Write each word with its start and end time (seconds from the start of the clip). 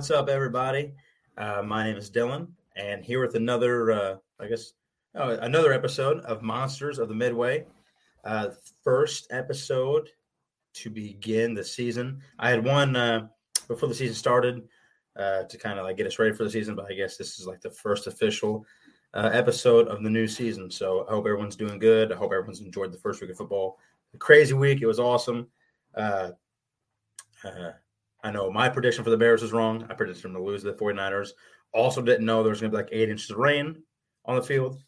What's 0.00 0.10
up, 0.10 0.30
everybody? 0.30 0.94
Uh, 1.36 1.62
my 1.62 1.84
name 1.84 1.98
is 1.98 2.08
Dillon, 2.08 2.48
and 2.74 3.04
here 3.04 3.20
with 3.20 3.34
another, 3.34 3.92
uh, 3.92 4.14
I 4.40 4.48
guess, 4.48 4.72
oh, 5.14 5.32
another 5.42 5.74
episode 5.74 6.20
of 6.20 6.40
Monsters 6.40 6.98
of 6.98 7.10
the 7.10 7.14
Midway. 7.14 7.66
Uh, 8.24 8.48
first 8.82 9.26
episode 9.30 10.08
to 10.72 10.88
begin 10.88 11.52
the 11.52 11.62
season. 11.62 12.22
I 12.38 12.48
had 12.48 12.64
one 12.64 12.96
uh, 12.96 13.26
before 13.68 13.90
the 13.90 13.94
season 13.94 14.14
started 14.14 14.62
uh, 15.16 15.42
to 15.42 15.58
kind 15.58 15.78
of 15.78 15.84
like 15.84 15.98
get 15.98 16.06
us 16.06 16.18
ready 16.18 16.34
for 16.34 16.44
the 16.44 16.50
season, 16.50 16.74
but 16.74 16.86
I 16.90 16.94
guess 16.94 17.18
this 17.18 17.38
is 17.38 17.46
like 17.46 17.60
the 17.60 17.70
first 17.70 18.06
official 18.06 18.64
episode 19.12 19.86
of 19.88 20.02
the 20.02 20.08
new 20.08 20.26
season. 20.26 20.70
So 20.70 21.04
I 21.10 21.12
hope 21.12 21.26
everyone's 21.26 21.56
doing 21.56 21.78
good. 21.78 22.10
I 22.10 22.16
hope 22.16 22.32
everyone's 22.32 22.62
enjoyed 22.62 22.90
the 22.90 22.98
first 22.98 23.20
week 23.20 23.32
of 23.32 23.36
football. 23.36 23.76
A 24.14 24.16
crazy 24.16 24.54
week. 24.54 24.80
It 24.80 24.86
was 24.86 24.98
awesome. 24.98 25.48
Uh, 25.94 26.30
I 28.22 28.30
know 28.30 28.50
my 28.50 28.68
prediction 28.68 29.04
for 29.04 29.10
the 29.10 29.16
Bears 29.16 29.42
was 29.42 29.52
wrong. 29.52 29.86
I 29.88 29.94
predicted 29.94 30.24
them 30.24 30.34
to 30.34 30.42
lose 30.42 30.62
to 30.62 30.72
the 30.72 30.78
49ers. 30.78 31.30
Also 31.72 32.02
didn't 32.02 32.26
know 32.26 32.42
there 32.42 32.50
was 32.50 32.60
going 32.60 32.70
to 32.70 32.76
be 32.76 32.82
like 32.82 32.92
eight 32.92 33.08
inches 33.08 33.30
of 33.30 33.38
rain 33.38 33.82
on 34.24 34.36
the 34.36 34.42
field. 34.42 34.82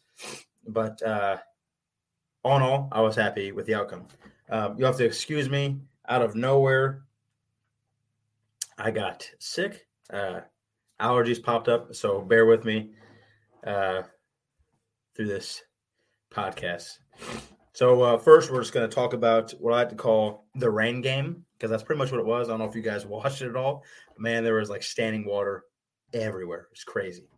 But 0.67 1.01
uh, 1.01 1.37
all 2.43 2.57
in 2.57 2.63
all, 2.63 2.89
I 2.91 3.01
was 3.01 3.15
happy 3.15 3.51
with 3.51 3.65
the 3.65 3.75
outcome. 3.75 4.07
Um, 4.49 4.75
you'll 4.77 4.87
have 4.87 4.97
to 4.97 5.05
excuse 5.05 5.49
me. 5.49 5.79
Out 6.07 6.21
of 6.21 6.35
nowhere, 6.35 7.03
I 8.77 8.91
got 8.91 9.29
sick. 9.39 9.87
Uh, 10.11 10.41
allergies 10.99 11.41
popped 11.41 11.69
up, 11.69 11.95
so 11.95 12.21
bear 12.21 12.45
with 12.45 12.65
me 12.65 12.91
uh, 13.65 14.03
through 15.15 15.27
this 15.27 15.63
podcast. 16.31 16.97
So 17.71 18.01
uh, 18.01 18.17
first, 18.17 18.51
we're 18.51 18.61
just 18.61 18.73
going 18.73 18.87
to 18.87 18.93
talk 18.93 19.13
about 19.13 19.51
what 19.59 19.73
I 19.73 19.77
like 19.77 19.89
to 19.89 19.95
call 19.95 20.45
the 20.55 20.69
rain 20.69 21.01
game 21.01 21.45
because 21.63 21.71
that's 21.71 21.83
pretty 21.83 21.99
much 21.99 22.11
what 22.11 22.19
it 22.19 22.25
was. 22.25 22.49
I 22.49 22.51
don't 22.51 22.59
know 22.59 22.65
if 22.65 22.75
you 22.75 22.81
guys 22.81 23.05
watched 23.05 23.41
it 23.41 23.47
at 23.47 23.55
all. 23.55 23.85
Man, 24.17 24.43
there 24.43 24.55
was 24.55 24.69
like 24.69 24.83
standing 24.83 25.23
water 25.23 25.63
everywhere. 26.13 26.67
It's 26.73 26.83
crazy. 26.83 27.29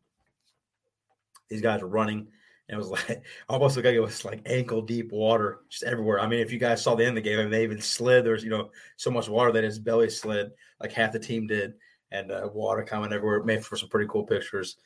These 1.48 1.62
guys 1.62 1.84
are 1.84 1.88
running 1.88 2.26
and 2.68 2.76
it 2.76 2.78
was 2.78 2.90
like 3.10 3.24
almost 3.48 3.76
like 3.76 3.86
it 3.86 4.00
was 4.00 4.26
like 4.26 4.42
ankle 4.48 4.82
deep 4.82 5.12
water 5.12 5.60
just 5.70 5.84
everywhere. 5.84 6.20
I 6.20 6.26
mean, 6.26 6.40
if 6.40 6.52
you 6.52 6.58
guys 6.58 6.82
saw 6.82 6.96
the 6.96 7.06
end 7.06 7.16
of 7.16 7.24
the 7.24 7.30
game, 7.30 7.38
I 7.38 7.44
mean, 7.44 7.52
they 7.52 7.62
even 7.62 7.80
slid. 7.80 8.26
There 8.26 8.34
was 8.34 8.44
you 8.44 8.50
know 8.50 8.72
so 8.98 9.12
much 9.12 9.30
water 9.30 9.52
that 9.52 9.64
his 9.64 9.78
belly 9.78 10.10
slid, 10.10 10.50
like 10.82 10.92
half 10.92 11.12
the 11.12 11.20
team 11.20 11.46
did, 11.46 11.76
and 12.10 12.32
uh, 12.32 12.50
water 12.52 12.84
coming 12.84 13.14
everywhere. 13.14 13.38
It 13.38 13.46
made 13.46 13.64
for 13.64 13.78
some 13.78 13.90
pretty 13.90 14.10
cool 14.10 14.24
pictures. 14.24 14.78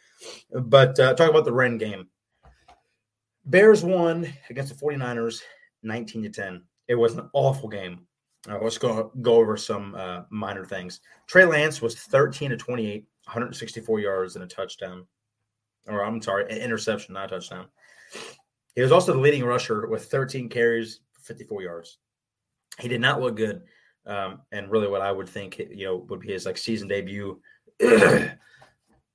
But 0.51 0.99
uh, 0.99 1.13
talk 1.13 1.29
about 1.29 1.45
the 1.45 1.53
rain 1.53 1.77
game. 1.77 2.09
Bears 3.45 3.85
won 3.85 4.27
against 4.49 4.77
the 4.77 4.85
49ers 4.85 5.41
19 5.83 6.23
to 6.23 6.29
10. 6.29 6.63
It 6.89 6.95
was 6.95 7.13
an 7.13 7.29
awful 7.31 7.69
game. 7.69 8.05
Uh, 8.47 8.59
let's 8.61 8.77
go 8.77 9.11
go 9.21 9.35
over 9.35 9.57
some 9.57 9.95
uh, 9.95 10.21
minor 10.29 10.65
things. 10.65 11.01
Trey 11.27 11.45
Lance 11.45 11.81
was 11.81 11.95
13 11.95 12.51
to 12.51 12.57
28, 12.57 13.05
164 13.25 13.99
yards 13.99 14.35
and 14.35 14.43
a 14.43 14.47
touchdown 14.47 15.05
or 15.89 16.05
I'm 16.05 16.21
sorry, 16.21 16.43
an 16.43 16.57
interception, 16.57 17.13
not 17.13 17.31
a 17.31 17.35
touchdown. 17.35 17.67
He 18.75 18.81
was 18.81 18.91
also 18.91 19.13
the 19.13 19.19
leading 19.19 19.43
rusher 19.43 19.87
with 19.87 20.05
13 20.05 20.49
carries, 20.49 21.01
54 21.21 21.61
yards. 21.61 21.97
He 22.79 22.87
did 22.87 23.01
not 23.01 23.19
look 23.19 23.35
good, 23.35 23.63
um, 24.05 24.41
and 24.51 24.71
really, 24.71 24.87
what 24.87 25.01
I 25.01 25.11
would 25.11 25.27
think, 25.27 25.57
you 25.57 25.85
know, 25.85 25.97
would 26.09 26.21
be 26.21 26.31
his 26.31 26.45
like 26.45 26.57
season 26.57 26.87
debut. 26.87 27.41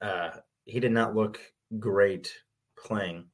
uh, 0.00 0.30
he 0.64 0.80
did 0.80 0.92
not 0.92 1.14
look 1.14 1.40
great 1.78 2.32
playing. 2.78 3.26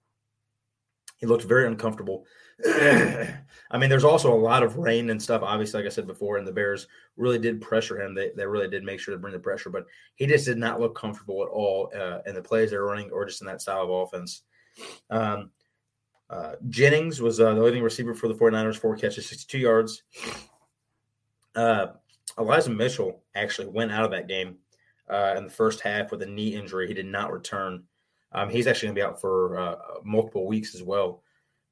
He 1.16 1.26
looked 1.26 1.44
very 1.44 1.66
uncomfortable. 1.66 2.24
I 2.66 3.78
mean, 3.78 3.88
there's 3.88 4.04
also 4.04 4.32
a 4.32 4.34
lot 4.34 4.62
of 4.62 4.76
rain 4.76 5.10
and 5.10 5.22
stuff. 5.22 5.42
Obviously, 5.42 5.80
like 5.80 5.86
I 5.86 5.94
said 5.94 6.06
before, 6.06 6.38
and 6.38 6.46
the 6.46 6.52
Bears 6.52 6.88
really 7.16 7.38
did 7.38 7.60
pressure 7.60 8.00
him. 8.00 8.14
They, 8.14 8.30
they 8.36 8.46
really 8.46 8.68
did 8.68 8.84
make 8.84 8.98
sure 8.98 9.14
to 9.14 9.20
bring 9.20 9.32
the 9.32 9.38
pressure, 9.38 9.70
but 9.70 9.86
he 10.16 10.26
just 10.26 10.46
did 10.46 10.58
not 10.58 10.80
look 10.80 10.96
comfortable 10.96 11.42
at 11.42 11.48
all 11.48 11.92
uh, 11.96 12.18
in 12.26 12.34
the 12.34 12.42
plays 12.42 12.70
they 12.70 12.76
were 12.76 12.86
running 12.86 13.10
or 13.10 13.24
just 13.24 13.40
in 13.40 13.46
that 13.46 13.62
style 13.62 13.82
of 13.82 13.90
offense. 13.90 14.42
Um, 15.08 15.50
uh, 16.28 16.54
Jennings 16.68 17.20
was 17.20 17.40
uh, 17.40 17.54
the 17.54 17.62
leading 17.62 17.82
receiver 17.82 18.14
for 18.14 18.28
the 18.28 18.34
49ers, 18.34 18.76
four 18.76 18.96
catches, 18.96 19.26
62 19.26 19.58
yards. 19.58 20.02
Uh, 21.54 21.88
Elijah 22.38 22.70
Mitchell 22.70 23.22
actually 23.34 23.66
went 23.68 23.92
out 23.92 24.04
of 24.04 24.10
that 24.12 24.28
game 24.28 24.56
uh, 25.08 25.34
in 25.36 25.44
the 25.44 25.50
first 25.50 25.80
half 25.80 26.10
with 26.10 26.22
a 26.22 26.26
knee 26.26 26.54
injury. 26.54 26.86
He 26.86 26.94
did 26.94 27.06
not 27.06 27.32
return. 27.32 27.82
Um, 28.32 28.48
he's 28.48 28.66
actually 28.66 28.88
going 28.88 28.94
to 28.96 29.00
be 29.00 29.04
out 29.04 29.20
for 29.20 29.58
uh, 29.58 29.76
multiple 30.04 30.46
weeks 30.46 30.74
as 30.74 30.82
well. 30.82 31.22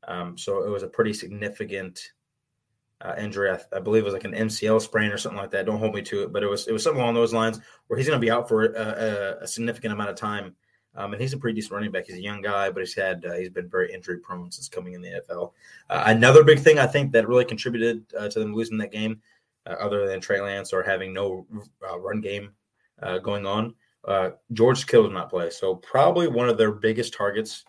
Um, 0.07 0.39
so 0.39 0.65
it 0.65 0.71
was 0.71 0.83
a 0.83 0.89
pretty 0.89 1.13
significant 1.13 2.13
uh, 3.01 3.15
injury. 3.19 3.51
I, 3.51 3.59
I, 3.77 3.81
believe 3.81 4.03
it 4.03 4.07
was 4.07 4.15
like 4.15 4.25
an 4.25 4.33
MCL 4.33 4.81
sprain 4.81 5.11
or 5.11 5.19
something 5.19 5.39
like 5.39 5.51
that. 5.53 5.67
Don't 5.67 5.79
hold 5.79 5.95
me 5.95 6.03
to 6.03 6.25
it, 6.25 6.33
but 6.33 6.43
it 6.43 6.49
was 6.49 6.67
it 6.67 6.73
was 6.73 6.83
something 6.83 7.01
along 7.01 7.15
those 7.15 7.33
lines 7.33 7.61
where 7.87 7.97
he's 7.97 8.09
going 8.09 8.21
to 8.21 8.25
be 8.25 8.31
out 8.31 8.49
for 8.49 8.65
a, 8.65 8.81
a, 8.81 9.45
a, 9.45 9.47
significant 9.47 9.93
amount 9.93 10.11
of 10.11 10.17
time. 10.17 10.55
Um, 10.97 11.13
and 11.13 11.23
he's 11.23 11.33
a 11.33 11.39
pretty 11.39 11.55
decent 11.55 11.75
running 11.75 11.93
back. 11.93 12.07
He's 12.07 12.17
a 12.17 12.23
young 12.23 12.43
guy, 12.43 12.71
but 12.71 12.81
he's 12.81 12.95
had 12.95 13.25
uh, 13.25 13.35
he's 13.35 13.51
been 13.51 13.69
very 13.69 13.93
injury 13.93 14.19
prone 14.19 14.51
since 14.51 14.69
coming 14.69 14.95
in 14.95 15.03
the 15.03 15.23
NFL. 15.31 15.53
Uh, 15.89 16.05
another 16.07 16.43
big 16.43 16.59
thing 16.59 16.79
I 16.79 16.87
think 16.87 17.13
that 17.13 17.29
really 17.29 17.45
contributed 17.45 18.05
uh, 18.19 18.29
to 18.29 18.39
them 18.41 18.55
losing 18.55 18.79
that 18.79 18.91
game, 18.91 19.21
uh, 19.67 19.75
other 19.75 20.09
than 20.09 20.21
Trey 20.21 20.41
Lance 20.41 20.73
or 20.73 20.83
having 20.83 21.13
no 21.13 21.47
uh, 21.89 21.99
run 21.99 22.21
game 22.21 22.53
going 23.23 23.47
on, 23.47 23.75
George 24.53 24.85
Kittle 24.89 25.07
did 25.07 25.15
not 25.15 25.31
play. 25.31 25.51
So 25.51 25.77
probably 25.77 26.27
one 26.27 26.49
of 26.49 26.59
their 26.59 26.73
biggest 26.73 27.15
targets 27.15 27.65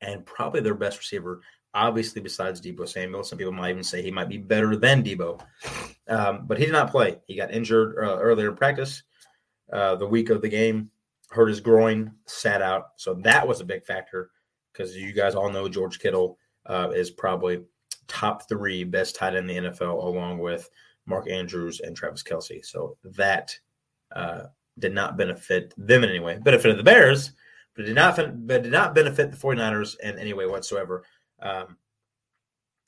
and 0.00 0.24
probably 0.24 0.60
their 0.60 0.74
best 0.74 0.98
receiver, 0.98 1.40
obviously 1.74 2.20
besides 2.20 2.60
Deebo 2.60 2.88
Samuel. 2.88 3.24
Some 3.24 3.38
people 3.38 3.52
might 3.52 3.70
even 3.70 3.84
say 3.84 4.02
he 4.02 4.10
might 4.10 4.28
be 4.28 4.38
better 4.38 4.76
than 4.76 5.02
Deebo, 5.02 5.40
um, 6.08 6.46
but 6.46 6.58
he 6.58 6.66
did 6.66 6.72
not 6.72 6.90
play. 6.90 7.18
He 7.26 7.36
got 7.36 7.52
injured 7.52 7.96
uh, 7.98 8.18
earlier 8.18 8.50
in 8.50 8.56
practice. 8.56 9.02
Uh, 9.72 9.96
the 9.96 10.06
week 10.06 10.30
of 10.30 10.40
the 10.40 10.48
game, 10.48 10.90
hurt 11.30 11.48
his 11.48 11.60
groin, 11.60 12.12
sat 12.26 12.62
out. 12.62 12.88
So 12.96 13.14
that 13.22 13.46
was 13.46 13.60
a 13.60 13.66
big 13.66 13.84
factor 13.84 14.30
because 14.72 14.96
you 14.96 15.12
guys 15.12 15.34
all 15.34 15.50
know 15.50 15.68
George 15.68 15.98
Kittle 15.98 16.38
uh, 16.66 16.90
is 16.94 17.10
probably 17.10 17.62
top 18.06 18.48
three 18.48 18.84
best 18.84 19.14
tight 19.14 19.34
end 19.34 19.50
in 19.50 19.64
the 19.64 19.70
NFL, 19.70 20.02
along 20.02 20.38
with 20.38 20.68
Mark 21.06 21.28
Andrews 21.28 21.80
and 21.80 21.96
Travis 21.96 22.22
Kelce. 22.22 22.64
So 22.64 22.96
that 23.04 23.56
uh, 24.14 24.44
did 24.78 24.94
not 24.94 25.16
benefit 25.16 25.74
them 25.76 26.04
in 26.04 26.10
any 26.10 26.20
way. 26.20 26.38
Benefited 26.38 26.78
the 26.78 26.84
Bears 26.84 27.32
but 27.78 27.86
did 27.86 27.94
not 27.94 28.16
but 28.16 28.64
did 28.64 28.72
not 28.72 28.92
benefit 28.92 29.30
the 29.30 29.36
49ers 29.36 30.00
in 30.00 30.18
any 30.18 30.32
way 30.32 30.46
whatsoever. 30.46 31.04
Um, 31.40 31.76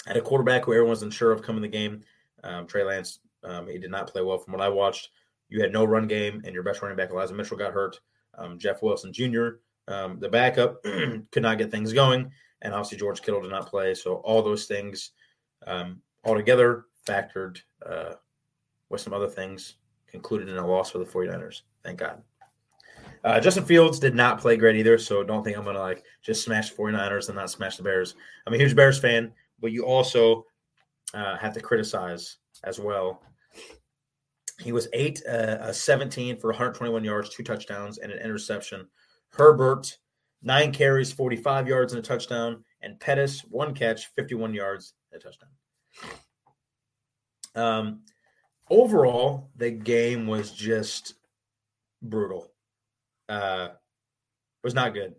had 0.05 0.17
a 0.17 0.21
quarterback 0.21 0.65
who 0.65 0.73
everyone 0.73 0.91
was 0.91 1.05
unsure 1.05 1.31
of 1.31 1.43
coming 1.43 1.63
the 1.63 1.69
game. 1.69 2.01
Um, 2.43 2.67
Trey 2.67 2.83
Lance, 2.83 3.21
um, 3.45 3.69
he 3.69 3.79
did 3.79 3.93
not 3.93 4.09
play 4.09 4.21
well 4.21 4.39
from 4.39 4.53
what 4.53 4.63
I 4.63 4.69
watched. 4.69 5.11
You 5.49 5.61
had 5.61 5.73
no 5.73 5.85
run 5.85 6.09
game, 6.09 6.43
and 6.45 6.53
your 6.53 6.65
best 6.65 6.83
running 6.83 6.97
back, 6.97 7.11
Elijah 7.11 7.35
Mitchell, 7.35 7.57
got 7.57 7.73
hurt. 7.73 8.01
Um, 8.37 8.59
Jeff 8.59 8.83
Wilson 8.83 9.13
Jr., 9.13 9.49
um, 9.87 10.19
the 10.19 10.29
backup, 10.29 10.83
could 10.83 11.43
not 11.43 11.59
get 11.59 11.71
things 11.71 11.93
going. 11.93 12.29
And 12.63 12.75
obviously, 12.75 12.99
George 12.99 13.23
Kittle 13.23 13.43
did 13.43 13.51
not 13.53 13.69
play. 13.69 13.95
So, 13.95 14.17
all 14.17 14.43
those 14.43 14.67
things 14.67 15.13
um, 15.69 16.01
altogether 16.25 16.87
factored 17.07 17.61
uh, 17.87 18.15
with 18.89 19.01
some 19.03 19.13
other 19.13 19.29
things 19.29 19.77
concluded 20.09 20.49
in 20.49 20.57
a 20.57 20.67
loss 20.67 20.91
for 20.91 20.99
the 20.99 21.05
49ers. 21.05 21.63
Thank 21.85 22.01
God. 22.01 22.23
Uh, 23.23 23.39
Justin 23.39 23.65
Fields 23.65 23.99
did 23.99 24.15
not 24.15 24.41
play 24.41 24.57
great 24.57 24.77
either, 24.77 24.97
so 24.97 25.23
don't 25.23 25.45
think 25.45 25.57
I'm 25.57 25.65
going 25.65 25.77
to 25.77 25.83
like 25.83 26.05
just 26.23 26.43
smash 26.43 26.71
the 26.71 26.77
49ers 26.77 27.29
and 27.29 27.37
not 27.37 27.51
smash 27.51 27.77
the 27.77 27.83
Bears. 27.83 28.15
I'm 28.47 28.55
a 28.55 28.59
huge 28.59 28.75
Bears 28.75 28.99
fan, 28.99 29.33
but 29.61 29.73
you 29.73 29.85
also 29.85 30.47
uh, 31.13 31.37
have 31.37 31.53
to 31.55 31.61
criticize 31.61 32.39
as 32.65 32.79
well. 32.79 33.23
He 34.59 34.73
was 34.73 34.89
8 34.93 35.25
uh, 35.27 35.73
17 35.73 36.39
for 36.39 36.49
121 36.49 37.05
yards, 37.05 37.31
two 37.31 37.43
touchdowns, 37.43 37.99
and 37.99 38.11
an 38.11 38.19
interception. 38.19 38.87
Herbert, 39.31 39.99
nine 40.43 40.73
carries, 40.73 41.13
45 41.13 41.69
yards, 41.69 41.93
and 41.93 42.05
a 42.05 42.07
touchdown. 42.07 42.65
And 42.83 42.99
Pettis, 43.01 43.41
one 43.43 43.75
catch, 43.75 44.07
51 44.15 44.55
yards, 44.55 44.95
and 45.13 45.21
a 45.21 45.25
touchdown. 45.25 45.51
Um, 47.55 48.01
overall, 48.71 49.51
the 49.57 49.71
game 49.71 50.27
was 50.27 50.53
just 50.53 51.15
brutal 52.03 52.50
uh, 53.31 53.69
was 54.63 54.75
not 54.75 54.93
good. 54.93 55.15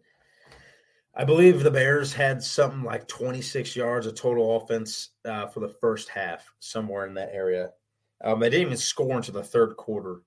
I 1.15 1.25
believe 1.25 1.61
the 1.61 1.71
Bears 1.71 2.13
had 2.13 2.41
something 2.41 2.83
like 2.83 3.07
26 3.07 3.75
yards 3.75 4.05
of 4.05 4.15
total 4.15 4.57
offense 4.57 5.09
uh, 5.25 5.47
for 5.47 5.59
the 5.59 5.69
first 5.81 6.09
half, 6.09 6.53
somewhere 6.59 7.05
in 7.05 7.13
that 7.15 7.31
area. 7.33 7.71
Um, 8.23 8.39
they 8.39 8.49
didn't 8.49 8.67
even 8.67 8.77
score 8.77 9.17
until 9.17 9.33
the 9.33 9.43
third 9.43 9.75
quarter. 9.75 10.21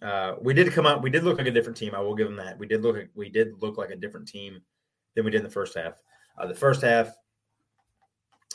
Uh, 0.00 0.36
we 0.40 0.54
did 0.54 0.72
come 0.72 0.86
out. 0.86 1.02
We 1.02 1.10
did 1.10 1.24
look 1.24 1.38
like 1.38 1.46
a 1.46 1.50
different 1.50 1.76
team. 1.76 1.94
I 1.94 2.00
will 2.00 2.14
give 2.14 2.28
them 2.28 2.36
that. 2.36 2.58
We 2.58 2.66
did 2.66 2.82
look. 2.82 2.96
we 3.14 3.28
did 3.28 3.60
look 3.60 3.76
like 3.76 3.90
a 3.90 3.96
different 3.96 4.28
team 4.28 4.62
than 5.14 5.24
we 5.24 5.30
did 5.30 5.38
in 5.38 5.44
the 5.44 5.50
first 5.50 5.76
half. 5.76 6.00
Uh, 6.38 6.46
the 6.46 6.54
first 6.54 6.80
half, 6.80 7.12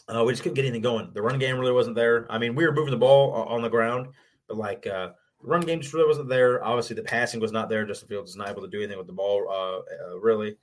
uh, 0.08 0.24
we 0.24 0.34
just 0.34 0.42
couldn't 0.42 0.56
get 0.56 0.66
anything 0.66 0.82
going. 0.82 1.12
The 1.14 1.22
run 1.22 1.38
game 1.38 1.60
really 1.60 1.74
wasn't 1.74 1.96
there. 1.96 2.26
I 2.32 2.40
mean, 2.40 2.56
we 2.56 2.66
were 2.66 2.74
moving 2.74 2.92
the 2.92 2.98
ball 2.98 3.34
on 3.34 3.62
the 3.62 3.70
ground, 3.70 4.08
but 4.48 4.58
like 4.58 4.88
uh, 4.88 5.10
run 5.46 5.62
game 5.62 5.82
just 5.82 5.94
really 5.94 6.08
wasn't 6.08 6.30
there. 6.30 6.64
Obviously, 6.64 6.96
the 6.96 7.04
passing 7.04 7.40
was 7.40 7.52
not 7.52 7.70
there. 7.70 7.86
Justin 7.86 8.10
Fields 8.10 8.30
was 8.30 8.36
not 8.36 8.50
able 8.50 8.62
to 8.62 8.68
do 8.68 8.80
anything 8.80 8.98
with 8.98 9.08
the 9.08 9.14
ball, 9.14 9.48
uh, 9.50 10.12
uh, 10.12 10.20
really. 10.20 10.58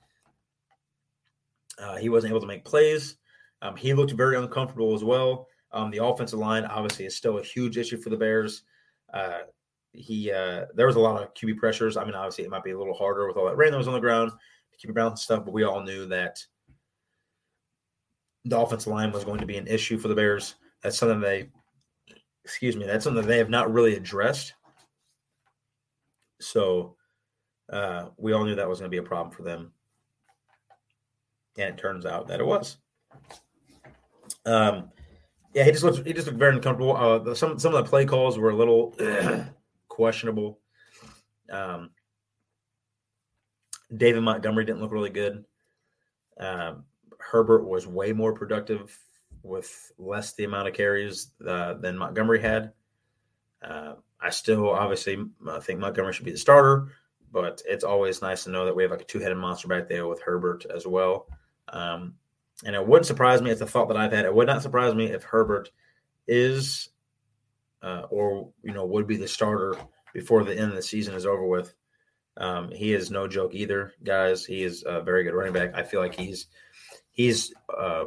Uh, 1.81 1.97
he 1.97 2.09
wasn't 2.09 2.31
able 2.31 2.41
to 2.41 2.47
make 2.47 2.65
plays. 2.65 3.17
Um, 3.61 3.75
he 3.75 3.93
looked 3.93 4.11
very 4.11 4.37
uncomfortable 4.37 4.93
as 4.93 5.03
well. 5.03 5.47
Um, 5.71 5.89
the 5.89 6.03
offensive 6.03 6.39
line 6.39 6.65
obviously 6.65 7.05
is 7.05 7.15
still 7.15 7.39
a 7.39 7.43
huge 7.43 7.77
issue 7.77 7.97
for 7.97 8.09
the 8.09 8.17
Bears. 8.17 8.63
Uh, 9.13 9.39
he 9.93 10.31
uh, 10.31 10.65
there 10.75 10.87
was 10.87 10.95
a 10.95 10.99
lot 10.99 11.21
of 11.21 11.33
QB 11.33 11.57
pressures. 11.57 11.97
I 11.97 12.03
mean, 12.03 12.15
obviously 12.15 12.43
it 12.43 12.49
might 12.49 12.63
be 12.63 12.71
a 12.71 12.77
little 12.77 12.93
harder 12.93 13.27
with 13.27 13.37
all 13.37 13.45
that 13.45 13.57
rain 13.57 13.71
that 13.71 13.77
was 13.77 13.87
on 13.87 13.93
the 13.93 13.99
ground 13.99 14.31
to 14.31 14.77
keep 14.77 14.95
around 14.95 15.11
and 15.11 15.19
stuff, 15.19 15.45
but 15.45 15.53
we 15.53 15.63
all 15.63 15.81
knew 15.81 16.05
that 16.07 16.39
the 18.45 18.59
offensive 18.59 18.91
line 18.91 19.11
was 19.11 19.23
going 19.23 19.39
to 19.39 19.45
be 19.45 19.57
an 19.57 19.67
issue 19.67 19.97
for 19.97 20.09
the 20.09 20.15
Bears. 20.15 20.55
That's 20.81 20.97
something 20.97 21.21
they, 21.21 21.49
excuse 22.43 22.75
me, 22.75 22.85
that's 22.85 23.03
something 23.03 23.25
they 23.25 23.37
have 23.37 23.49
not 23.49 23.71
really 23.71 23.95
addressed. 23.95 24.53
So 26.39 26.95
uh, 27.71 28.07
we 28.17 28.33
all 28.33 28.45
knew 28.45 28.55
that 28.55 28.67
was 28.67 28.79
going 28.79 28.89
to 28.91 28.95
be 28.95 29.03
a 29.03 29.07
problem 29.07 29.35
for 29.35 29.43
them, 29.43 29.71
and 31.57 31.69
it 31.69 31.77
turns 31.77 32.05
out 32.05 32.27
that 32.27 32.39
it 32.39 32.45
was. 32.45 32.77
Um, 34.45 34.89
yeah, 35.53 35.63
he 35.63 35.71
just 35.71 35.83
looked 35.83 36.05
he 36.05 36.13
just 36.13 36.27
looked 36.27 36.39
very 36.39 36.55
uncomfortable. 36.55 36.95
Uh, 36.95 37.33
some 37.35 37.59
some 37.59 37.73
of 37.73 37.83
the 37.83 37.89
play 37.89 38.05
calls 38.05 38.37
were 38.37 38.49
a 38.49 38.55
little 38.55 38.95
questionable. 39.87 40.59
Um, 41.49 41.91
David 43.95 44.21
Montgomery 44.21 44.65
didn't 44.65 44.81
look 44.81 44.91
really 44.91 45.09
good. 45.09 45.45
Um, 46.39 46.85
Herbert 47.19 47.65
was 47.65 47.87
way 47.87 48.11
more 48.11 48.33
productive 48.33 48.97
with 49.43 49.91
less 49.97 50.33
the 50.33 50.45
amount 50.45 50.67
of 50.67 50.73
carries 50.73 51.31
uh, 51.47 51.75
than 51.75 51.97
Montgomery 51.97 52.41
had. 52.41 52.73
Uh, 53.61 53.93
I 54.23 54.29
still 54.29 54.69
obviously 54.69 55.23
I 55.49 55.59
think 55.59 55.79
Montgomery 55.79 56.13
should 56.13 56.25
be 56.25 56.31
the 56.31 56.37
starter, 56.37 56.87
but 57.31 57.61
it's 57.65 57.83
always 57.83 58.21
nice 58.21 58.45
to 58.45 58.51
know 58.51 58.65
that 58.65 58.75
we 58.75 58.83
have 58.83 58.91
like 58.91 59.01
a 59.01 59.05
two-headed 59.05 59.37
monster 59.37 59.67
back 59.67 59.89
there 59.89 60.07
with 60.07 60.21
Herbert 60.21 60.65
as 60.73 60.87
well. 60.87 61.27
Um, 61.69 62.15
and 62.65 62.75
it 62.75 62.87
wouldn't 62.87 63.07
surprise 63.07 63.41
me. 63.41 63.51
It's 63.51 63.61
a 63.61 63.67
thought 63.67 63.87
that 63.89 63.97
I've 63.97 64.11
had. 64.11 64.25
It 64.25 64.33
would 64.33 64.47
not 64.47 64.61
surprise 64.61 64.95
me 64.95 65.05
if 65.05 65.23
Herbert 65.23 65.71
is 66.27 66.89
uh, 67.81 68.03
or 68.09 68.49
you 68.63 68.73
know 68.73 68.85
would 68.85 69.07
be 69.07 69.17
the 69.17 69.27
starter 69.27 69.75
before 70.13 70.43
the 70.43 70.57
end 70.57 70.69
of 70.69 70.75
the 70.75 70.81
season 70.81 71.13
is 71.15 71.25
over 71.25 71.45
with. 71.45 71.73
Um, 72.37 72.71
he 72.71 72.93
is 72.93 73.11
no 73.11 73.27
joke 73.27 73.53
either, 73.53 73.93
guys. 74.03 74.45
He 74.45 74.63
is 74.63 74.83
a 74.87 75.01
very 75.01 75.23
good 75.23 75.33
running 75.33 75.53
back. 75.53 75.75
I 75.75 75.83
feel 75.83 75.99
like 75.99 76.15
he's 76.15 76.47
he's 77.11 77.53
uh, 77.77 78.05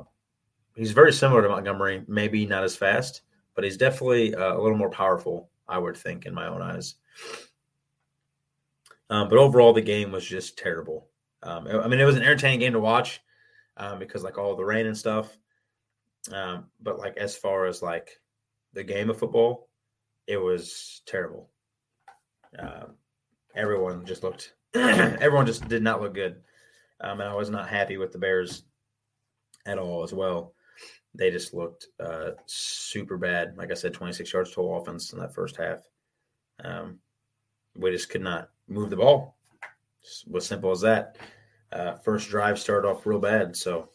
he's 0.75 0.93
very 0.93 1.13
similar 1.13 1.43
to 1.43 1.49
Montgomery. 1.49 2.05
Maybe 2.09 2.47
not 2.47 2.65
as 2.65 2.75
fast, 2.75 3.23
but 3.55 3.65
he's 3.65 3.77
definitely 3.77 4.35
uh, 4.35 4.55
a 4.55 4.61
little 4.61 4.79
more 4.79 4.91
powerful. 4.91 5.51
I 5.69 5.79
would 5.79 5.97
think, 5.97 6.27
in 6.27 6.35
my 6.35 6.47
own 6.47 6.63
eyes. 6.63 6.95
Um, 9.11 9.29
but 9.29 9.39
overall, 9.39 9.73
the 9.73 9.81
game 9.81 10.13
was 10.13 10.25
just 10.25 10.59
terrible. 10.59 11.09
Um, 11.43 11.69
I 11.69 11.87
mean, 11.87 12.01
it 12.01 12.05
was 12.05 12.17
an 12.17 12.23
entertaining 12.23 12.61
game 12.61 12.73
to 12.73 12.81
watch 12.81 13.21
um, 13.77 13.99
because 13.99 14.23
like 14.23 14.39
all 14.39 14.57
the 14.57 14.65
rain 14.65 14.87
and 14.87 14.97
stuff. 14.97 15.37
Um, 16.33 16.67
but 16.81 16.99
like 16.99 17.17
as 17.17 17.37
far 17.37 17.67
as 17.67 17.83
like 17.83 18.21
the 18.73 18.83
game 18.83 19.11
of 19.11 19.19
football, 19.19 19.69
it 20.27 20.39
was 20.39 21.03
terrible. 21.07 21.51
Uh, 22.59 22.87
everyone 23.55 24.05
just 24.05 24.23
looked. 24.23 24.55
everyone 24.75 25.47
just 25.47 25.69
did 25.69 25.83
not 25.83 26.03
look 26.03 26.15
good, 26.15 26.43
um, 27.01 27.21
and 27.21 27.29
I 27.29 27.35
was 27.35 27.49
not 27.49 27.69
happy 27.69 27.97
with 27.97 28.13
the 28.13 28.19
Bears 28.19 28.65
at 29.67 29.79
all 29.79 30.03
as 30.03 30.13
well. 30.13 30.55
They 31.17 31.31
just 31.31 31.55
looked 31.55 31.89
uh, 31.99 32.33
super 32.47 33.17
bad. 33.17 33.57
Like 33.57 33.71
I 33.71 33.75
said, 33.75 33.95
26 33.95 34.33
yards 34.33 34.55
total 34.55 34.79
offense 34.79 35.13
in 35.13 35.19
that 35.19 35.35
first 35.35 35.57
half. 35.57 35.81
Um, 36.63 36.99
we 37.75 37.91
just 37.91 38.11
could 38.11 38.23
not 38.23 38.51
move 38.69 38.91
the 38.91 38.97
ball. 38.97 39.37
Was 40.29 40.47
simple 40.47 40.71
as 40.71 40.83
that 40.83 41.17
uh, 41.73 41.95
first 41.97 42.29
drive 42.29 42.59
started 42.59 42.89
off 42.89 43.07
real 43.07 43.19
bad. 43.19 43.57
So, 43.57 43.91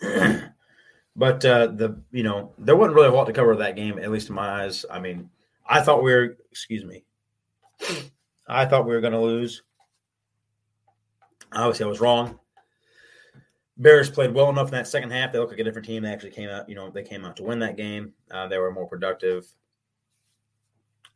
but 0.00 1.44
uh, 1.44 1.68
the 1.68 2.02
you 2.10 2.22
know 2.22 2.52
there 2.58 2.76
wasn't 2.76 2.96
really 2.96 3.08
a 3.08 3.12
lot 3.12 3.26
to 3.26 3.32
cover 3.32 3.56
that 3.56 3.76
game, 3.76 3.98
at 3.98 4.10
least 4.10 4.28
in 4.28 4.34
my 4.34 4.64
eyes. 4.64 4.84
I 4.90 4.98
mean, 4.98 5.30
I 5.66 5.80
thought 5.80 6.02
we 6.02 6.12
were 6.12 6.36
excuse 6.50 6.84
me, 6.84 7.04
I 8.48 8.66
thought 8.66 8.86
we 8.86 8.94
were 8.94 9.00
going 9.00 9.12
to 9.12 9.20
lose. 9.20 9.62
Obviously, 11.52 11.84
I 11.84 11.88
was 11.88 12.00
wrong. 12.00 12.38
Bears 13.78 14.10
played 14.10 14.34
well 14.34 14.50
enough 14.50 14.68
in 14.68 14.74
that 14.74 14.86
second 14.86 15.10
half. 15.10 15.32
They 15.32 15.38
looked 15.38 15.52
like 15.52 15.60
a 15.60 15.64
different 15.64 15.86
team. 15.86 16.02
They 16.02 16.12
actually 16.12 16.30
came 16.30 16.50
out, 16.50 16.68
you 16.68 16.74
know, 16.74 16.90
they 16.90 17.02
came 17.02 17.24
out 17.24 17.36
to 17.36 17.42
win 17.42 17.58
that 17.60 17.76
game. 17.76 18.12
Uh, 18.30 18.46
they 18.46 18.58
were 18.58 18.70
more 18.70 18.86
productive. 18.86 19.46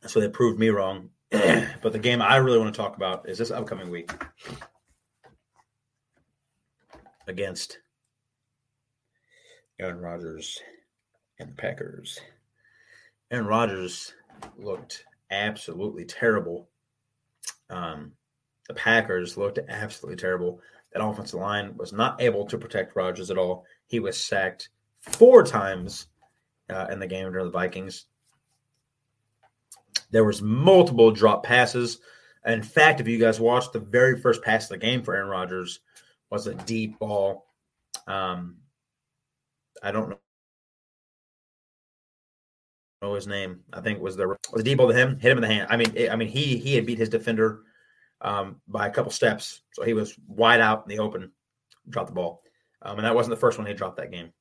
So 0.05 0.19
they 0.19 0.29
proved 0.29 0.59
me 0.59 0.69
wrong. 0.69 1.09
but 1.31 1.91
the 1.91 1.99
game 1.99 2.21
I 2.21 2.37
really 2.37 2.57
want 2.57 2.73
to 2.73 2.81
talk 2.81 2.95
about 2.95 3.27
is 3.27 3.37
this 3.37 3.51
upcoming 3.51 3.89
week 3.89 4.11
against 7.27 7.79
Aaron 9.79 9.99
Rodgers 9.99 10.59
and 11.39 11.49
the 11.49 11.53
Packers. 11.53 12.19
Aaron 13.29 13.45
Rodgers 13.45 14.13
looked 14.57 15.03
absolutely 15.29 16.05
terrible. 16.05 16.69
Um, 17.69 18.13
the 18.67 18.73
Packers 18.73 19.37
looked 19.37 19.59
absolutely 19.67 20.15
terrible. 20.15 20.61
That 20.97 21.05
offensive 21.05 21.39
line 21.39 21.77
was 21.77 21.93
not 21.93 22.19
able 22.19 22.43
to 22.47 22.57
protect 22.57 22.95
Rodgers 22.95 23.29
at 23.29 23.37
all. 23.37 23.65
He 23.85 23.99
was 23.99 24.17
sacked 24.19 24.69
four 24.99 25.43
times 25.43 26.07
uh, 26.71 26.87
in 26.89 26.99
the 26.99 27.05
game 27.05 27.31
during 27.31 27.45
the 27.45 27.51
Vikings. 27.51 28.05
There 30.09 30.23
was 30.23 30.41
multiple 30.41 31.11
drop 31.11 31.43
passes. 31.43 31.99
In 32.47 32.63
fact, 32.63 32.99
if 32.99 33.07
you 33.07 33.19
guys 33.19 33.39
watched 33.39 33.73
the 33.73 33.79
very 33.79 34.19
first 34.19 34.41
pass 34.41 34.63
of 34.63 34.69
the 34.69 34.77
game 34.77 35.03
for 35.03 35.13
Aaron 35.13 35.29
Rodgers 35.29 35.81
was 36.31 36.47
a 36.47 36.55
deep 36.55 36.97
ball. 36.97 37.45
Um, 38.07 38.55
I 39.83 39.91
don't 39.91 40.09
know 40.09 40.17
know 43.03 43.13
his 43.13 43.27
name. 43.27 43.59
I 43.71 43.81
think 43.81 43.99
was 44.01 44.15
the 44.15 44.27
was 44.27 44.61
a 44.61 44.63
deep 44.63 44.79
ball 44.79 44.87
to 44.87 44.95
him, 44.95 45.19
hit 45.19 45.31
him 45.31 45.37
in 45.37 45.43
the 45.43 45.53
hand. 45.53 45.67
I 45.69 45.77
mean, 45.77 45.91
it, 45.93 46.11
I 46.11 46.15
mean 46.15 46.29
he 46.29 46.57
he 46.57 46.73
had 46.73 46.87
beat 46.87 46.97
his 46.97 47.09
defender 47.09 47.61
um, 48.21 48.61
by 48.67 48.87
a 48.87 48.91
couple 48.91 49.11
steps, 49.11 49.61
so 49.73 49.83
he 49.83 49.93
was 49.93 50.17
wide 50.27 50.61
out 50.61 50.83
in 50.83 50.95
the 50.95 51.01
open, 51.01 51.31
dropped 51.89 52.09
the 52.09 52.15
ball, 52.15 52.41
um, 52.81 52.97
and 52.97 53.05
that 53.05 53.15
wasn't 53.15 53.35
the 53.35 53.39
first 53.39 53.57
one 53.57 53.67
he 53.67 53.73
dropped 53.73 53.97
that 53.97 54.11
game. 54.11 54.31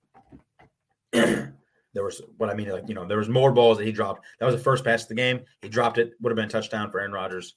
There 1.97 2.05
was 2.05 2.21
what 2.37 2.50
I 2.50 2.55
mean, 2.55 2.69
like 2.69 2.91
you 2.91 2.95
know, 2.95 3.07
there 3.07 3.17
was 3.17 3.31
more 3.31 3.50
balls 3.50 3.79
that 3.79 3.87
he 3.87 3.91
dropped. 3.91 4.23
That 4.39 4.45
was 4.45 4.55
the 4.55 4.61
first 4.61 4.85
pass 4.85 5.05
of 5.05 5.09
the 5.09 5.15
game. 5.15 5.41
He 5.62 5.71
dropped 5.71 5.97
it. 5.97 6.12
Would 6.21 6.29
have 6.29 6.37
been 6.37 6.45
a 6.45 6.49
touchdown 6.49 6.91
for 6.91 7.00
Aaron 7.00 7.11
Rodgers. 7.11 7.55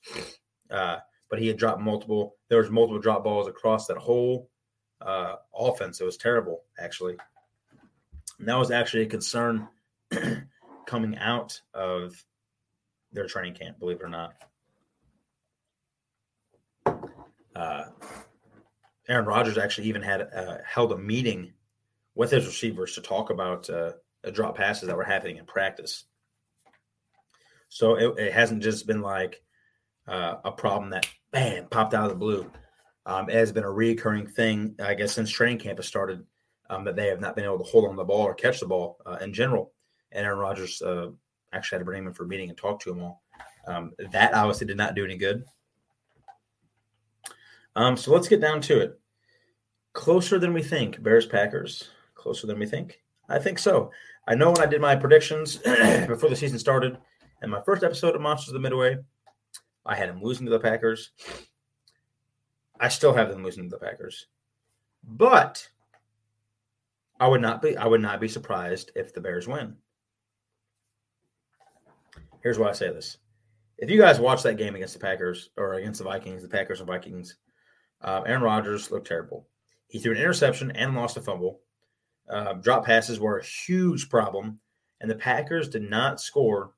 Uh, 0.71 0.99
but 1.29 1.39
he 1.39 1.47
had 1.47 1.57
dropped 1.57 1.81
multiple. 1.81 2.37
There 2.47 2.59
was 2.59 2.69
multiple 2.69 3.01
drop 3.01 3.25
balls 3.25 3.49
across 3.49 3.85
that 3.87 3.97
whole 3.97 4.49
uh, 5.01 5.35
offense. 5.53 5.99
It 5.99 6.05
was 6.05 6.15
terrible, 6.15 6.61
actually. 6.79 7.17
And 8.39 8.47
that 8.47 8.57
was 8.57 8.71
actually 8.71 9.03
a 9.03 9.07
concern 9.07 9.67
coming 10.85 11.17
out 11.17 11.59
of 11.73 12.23
their 13.11 13.27
training 13.27 13.55
camp. 13.55 13.77
Believe 13.77 13.97
it 13.97 14.03
or 14.03 14.09
not. 14.09 14.35
Uh, 17.55 17.85
Aaron 19.07 19.25
Rodgers 19.25 19.57
actually 19.57 19.87
even 19.87 20.01
had 20.01 20.21
uh, 20.21 20.57
held 20.65 20.91
a 20.91 20.97
meeting 20.97 21.53
with 22.15 22.31
his 22.31 22.45
receivers 22.45 22.95
to 22.95 23.01
talk 23.01 23.29
about 23.29 23.69
uh, 23.69 23.91
drop 24.31 24.57
passes 24.57 24.87
that 24.87 24.97
were 24.97 25.03
happening 25.03 25.37
in 25.37 25.45
practice. 25.45 26.05
So 27.69 27.95
it, 27.95 28.19
it 28.19 28.33
hasn't 28.33 28.63
just 28.63 28.87
been 28.87 29.01
like 29.01 29.41
uh, 30.07 30.35
a 30.43 30.51
problem 30.51 30.91
that 30.91 31.07
bam 31.31 31.67
popped 31.69 31.93
out 31.93 32.05
of 32.05 32.09
the 32.09 32.15
blue. 32.15 32.51
Um, 33.05 33.29
it 33.29 33.35
has 33.35 33.51
been 33.51 33.63
a 33.63 33.71
recurring 33.71 34.27
thing, 34.27 34.75
I 34.79 34.93
guess, 34.93 35.13
since 35.13 35.29
training 35.29 35.59
camp 35.59 35.79
has 35.79 35.87
started 35.87 36.23
um, 36.69 36.83
that 36.85 36.95
they 36.95 37.07
have 37.07 37.21
not 37.21 37.35
been 37.35 37.45
able 37.45 37.57
to 37.59 37.63
hold 37.63 37.89
on 37.89 37.95
the 37.95 38.03
ball 38.03 38.21
or 38.21 38.33
catch 38.33 38.59
the 38.59 38.67
ball 38.67 38.97
uh, 39.05 39.17
in 39.21 39.33
general. 39.33 39.73
And 40.11 40.25
Aaron 40.25 40.39
Rodgers 40.39 40.81
uh, 40.81 41.09
actually 41.53 41.77
had 41.77 41.81
to 41.81 41.85
bring 41.85 42.03
him 42.03 42.07
in 42.07 42.13
for 42.13 42.25
a 42.25 42.27
meeting 42.27 42.49
and 42.49 42.57
talk 42.57 42.79
to 42.81 42.89
them 42.89 43.01
all. 43.01 43.23
Um, 43.67 43.93
that 44.11 44.33
obviously 44.33 44.67
did 44.67 44.77
not 44.77 44.95
do 44.95 45.05
any 45.05 45.17
good. 45.17 45.43
Um, 47.79 47.95
so 47.95 48.11
let's 48.11 48.27
get 48.27 48.41
down 48.41 48.59
to 48.63 48.81
it. 48.81 48.99
Closer 49.93 50.37
than 50.37 50.51
we 50.51 50.61
think, 50.61 51.01
Bears 51.01 51.25
Packers. 51.25 51.87
Closer 52.13 52.45
than 52.45 52.59
we 52.59 52.65
think. 52.65 52.99
I 53.29 53.39
think 53.39 53.57
so. 53.57 53.89
I 54.27 54.35
know 54.35 54.51
when 54.51 54.59
I 54.59 54.65
did 54.65 54.81
my 54.81 54.97
predictions 54.97 55.55
before 56.07 56.29
the 56.29 56.35
season 56.35 56.59
started, 56.59 56.97
and 57.41 57.49
my 57.49 57.61
first 57.61 57.85
episode 57.85 58.15
of 58.15 58.21
Monsters 58.21 58.49
of 58.49 58.55
the 58.55 58.59
Midway, 58.59 58.97
I 59.85 59.95
had 59.95 60.09
them 60.09 60.21
losing 60.21 60.45
to 60.45 60.51
the 60.51 60.59
Packers. 60.59 61.11
I 62.81 62.89
still 62.89 63.13
have 63.13 63.29
them 63.29 63.45
losing 63.45 63.63
to 63.63 63.69
the 63.69 63.85
Packers, 63.85 64.27
but 65.01 65.65
I 67.17 67.29
would 67.29 67.41
not 67.41 67.61
be 67.61 67.77
I 67.77 67.87
would 67.87 68.01
not 68.01 68.19
be 68.19 68.27
surprised 68.27 68.91
if 68.93 69.13
the 69.13 69.21
Bears 69.21 69.47
win. 69.47 69.77
Here's 72.43 72.59
why 72.59 72.67
I 72.67 72.73
say 72.73 72.89
this: 72.89 73.19
If 73.77 73.89
you 73.89 73.97
guys 73.97 74.19
watch 74.19 74.43
that 74.43 74.57
game 74.57 74.75
against 74.75 74.95
the 74.95 74.99
Packers 74.99 75.51
or 75.55 75.75
against 75.75 75.99
the 75.99 76.03
Vikings, 76.03 76.41
the 76.41 76.49
Packers 76.49 76.81
and 76.81 76.87
Vikings, 76.87 77.37
uh, 78.01 78.21
Aaron 78.25 78.41
Rodgers 78.41 78.91
looked 78.91 79.07
terrible. 79.07 79.47
He 79.87 79.99
threw 79.99 80.11
an 80.11 80.19
interception 80.19 80.71
and 80.71 80.95
lost 80.95 81.17
a 81.17 81.21
fumble. 81.21 81.61
Uh, 82.29 82.53
drop 82.53 82.85
passes 82.85 83.19
were 83.19 83.39
a 83.39 83.45
huge 83.45 84.09
problem, 84.09 84.59
and 85.01 85.09
the 85.09 85.15
Packers 85.15 85.67
did 85.67 85.89
not 85.89 86.21
score 86.21 86.73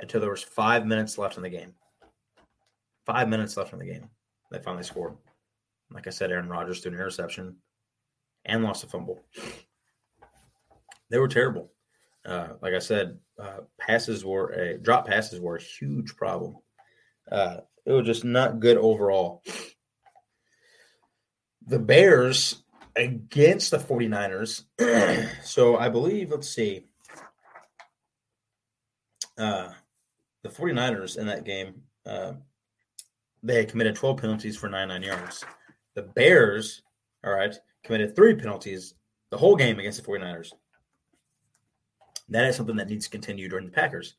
until 0.00 0.20
there 0.20 0.30
was 0.30 0.42
five 0.42 0.84
minutes 0.84 1.16
left 1.16 1.36
in 1.36 1.42
the 1.42 1.50
game. 1.50 1.74
Five 3.04 3.28
minutes 3.28 3.56
left 3.56 3.72
in 3.72 3.78
the 3.78 3.86
game, 3.86 4.10
they 4.50 4.58
finally 4.58 4.82
scored. 4.82 5.14
Like 5.92 6.08
I 6.08 6.10
said, 6.10 6.32
Aaron 6.32 6.48
Rodgers 6.48 6.80
threw 6.80 6.90
an 6.90 6.98
interception 6.98 7.56
and 8.44 8.64
lost 8.64 8.82
a 8.82 8.88
fumble. 8.88 9.22
They 11.08 11.18
were 11.18 11.28
terrible. 11.28 11.70
Uh, 12.24 12.54
like 12.60 12.74
I 12.74 12.80
said, 12.80 13.18
uh, 13.38 13.58
passes 13.78 14.24
were 14.24 14.50
a 14.50 14.78
drop 14.78 15.06
passes 15.06 15.38
were 15.40 15.56
a 15.56 15.62
huge 15.62 16.16
problem. 16.16 16.56
Uh, 17.30 17.58
it 17.84 17.92
was 17.92 18.06
just 18.06 18.24
not 18.24 18.58
good 18.58 18.76
overall. 18.76 19.44
The 21.66 21.78
Bears 21.78 22.62
against 22.94 23.70
the 23.70 23.78
49ers. 23.78 24.64
so 25.44 25.76
I 25.76 25.88
believe, 25.88 26.30
let's 26.30 26.48
see, 26.48 26.86
uh, 29.38 29.70
the 30.42 30.48
49ers 30.48 31.18
in 31.18 31.26
that 31.26 31.44
game, 31.44 31.82
uh, 32.06 32.34
they 33.42 33.64
committed 33.64 33.96
12 33.96 34.16
penalties 34.16 34.56
for 34.56 34.68
99 34.68 35.02
yards. 35.02 35.44
The 35.94 36.02
Bears, 36.02 36.82
all 37.24 37.32
right, 37.32 37.54
committed 37.82 38.16
three 38.16 38.34
penalties 38.34 38.94
the 39.30 39.36
whole 39.36 39.56
game 39.56 39.78
against 39.78 40.02
the 40.02 40.08
49ers. 40.08 40.52
That 42.28 42.44
is 42.44 42.56
something 42.56 42.76
that 42.76 42.88
needs 42.88 43.04
to 43.04 43.10
continue 43.10 43.48
during 43.48 43.66
the 43.66 43.72
Packers. 43.72 44.14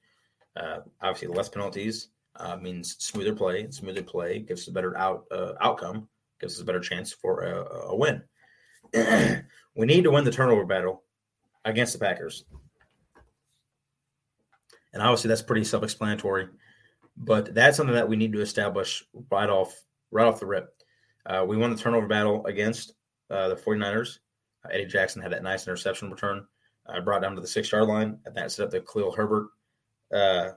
Uh, 0.56 0.80
obviously, 1.01 1.27
less 1.27 1.50
penalties 1.50 2.10
uh, 2.36 2.56
means 2.58 2.96
smoother 3.00 3.36
play. 3.36 3.70
Smoother 3.70 4.04
play 4.04 4.39
gives 4.39 4.68
a 4.68 4.72
better 4.72 4.98
out 4.98 5.25
uh, 5.32 5.54
outcome, 5.62 6.08
gives 6.39 6.56
us 6.56 6.62
a 6.62 6.65
better 6.65 6.79
chance 6.79 7.12
for 7.12 7.41
a, 7.41 7.89
a 7.89 7.96
win. 7.96 8.24
we 9.75 9.86
need 9.86 10.03
to 10.03 10.12
win 10.12 10.24
the 10.24 10.32
turnover 10.32 10.65
battle 10.65 11.03
against 11.65 11.94
the 11.94 12.00
Packers. 12.00 12.46
And 14.94 15.03
obviously 15.03 15.27
that's 15.27 15.41
pretty 15.41 15.63
self-explanatory, 15.63 16.48
but 17.15 17.53
that's 17.53 17.77
something 17.77 17.96
that 17.96 18.10
we 18.10 18.15
need 18.15 18.34
to 18.34 18.41
establish 18.41 19.03
right 19.29 19.50
off 19.50 19.75
right 20.12 20.25
off 20.25 20.39
the 20.39 20.46
rip. 20.46 20.74
Uh, 21.25 21.44
we 21.46 21.58
won 21.58 21.72
the 21.72 21.77
turnover 21.77 22.08
battle 22.08 22.46
against 22.46 22.94
uh, 23.29 23.50
the 23.50 23.56
49ers. 23.56 24.20
Uh, 24.63 24.70
Eddie 24.72 24.86
Jackson 24.86 25.22
had 25.22 25.34
that 25.34 25.44
nice 25.44 25.67
interception 25.67 26.10
return. 26.10 26.46
I 26.88 26.98
uh, 26.98 27.01
brought 27.01 27.22
down 27.22 27.36
to 27.36 27.41
the 27.41 27.48
six 27.48 27.72
yard 27.72 27.88
line, 27.88 28.20
and 28.25 28.36
that 28.36 28.51
set 28.51 28.63
up 28.63 28.72
the 28.72 28.79
Khalil 28.79 29.12
Herbert 29.12 29.50
uh, 30.13 30.51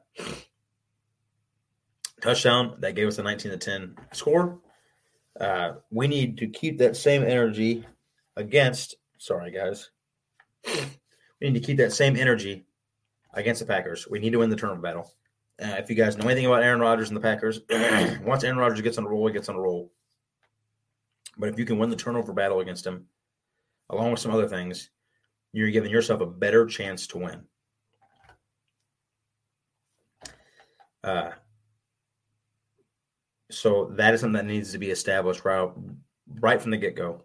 touchdown 2.20 2.76
that 2.78 2.94
gave 2.94 3.08
us 3.08 3.18
a 3.18 3.22
19 3.22 3.50
to 3.50 3.58
10 3.58 3.96
score. 4.12 4.60
Uh, 5.38 5.72
we 5.90 6.08
need 6.08 6.36
to 6.38 6.46
keep 6.48 6.78
that 6.78 6.96
same 6.96 7.22
energy 7.22 7.86
against, 8.36 8.96
sorry, 9.18 9.50
guys. 9.50 9.90
We 10.66 11.48
need 11.48 11.54
to 11.54 11.66
keep 11.66 11.78
that 11.78 11.92
same 11.92 12.16
energy 12.16 12.64
against 13.34 13.60
the 13.60 13.66
Packers. 13.66 14.08
We 14.08 14.18
need 14.18 14.30
to 14.30 14.38
win 14.38 14.50
the 14.50 14.56
turnover 14.56 14.80
battle. 14.80 15.12
Uh, 15.62 15.76
if 15.78 15.90
you 15.90 15.96
guys 15.96 16.16
know 16.16 16.26
anything 16.26 16.46
about 16.46 16.62
Aaron 16.62 16.80
Rodgers 16.80 17.08
and 17.08 17.16
the 17.16 17.20
Packers, 17.20 17.60
once 18.24 18.44
Aaron 18.44 18.58
Rodgers 18.58 18.80
gets 18.80 18.98
on 18.98 19.04
a 19.04 19.08
roll, 19.08 19.26
he 19.26 19.32
gets 19.32 19.48
on 19.48 19.56
a 19.56 19.60
roll. 19.60 19.92
But 21.38 21.48
if 21.48 21.58
you 21.58 21.64
can 21.64 21.78
win 21.78 21.90
the 21.90 21.96
turnover 21.96 22.32
battle 22.32 22.60
against 22.60 22.86
him, 22.86 23.06
along 23.90 24.10
with 24.10 24.20
some 24.20 24.32
other 24.32 24.48
things, 24.48 24.90
you're 25.52 25.70
giving 25.70 25.90
yourself 25.90 26.20
a 26.20 26.26
better 26.26 26.66
chance 26.66 27.06
to 27.08 27.18
win. 27.18 27.42
Uh, 31.02 31.30
so 33.50 33.86
that 33.96 34.14
is 34.14 34.20
something 34.20 34.46
that 34.46 34.52
needs 34.52 34.72
to 34.72 34.78
be 34.78 34.90
established 34.90 35.44
right, 35.44 35.70
right 36.40 36.60
from 36.60 36.70
the 36.70 36.76
get 36.76 36.96
go. 36.96 37.24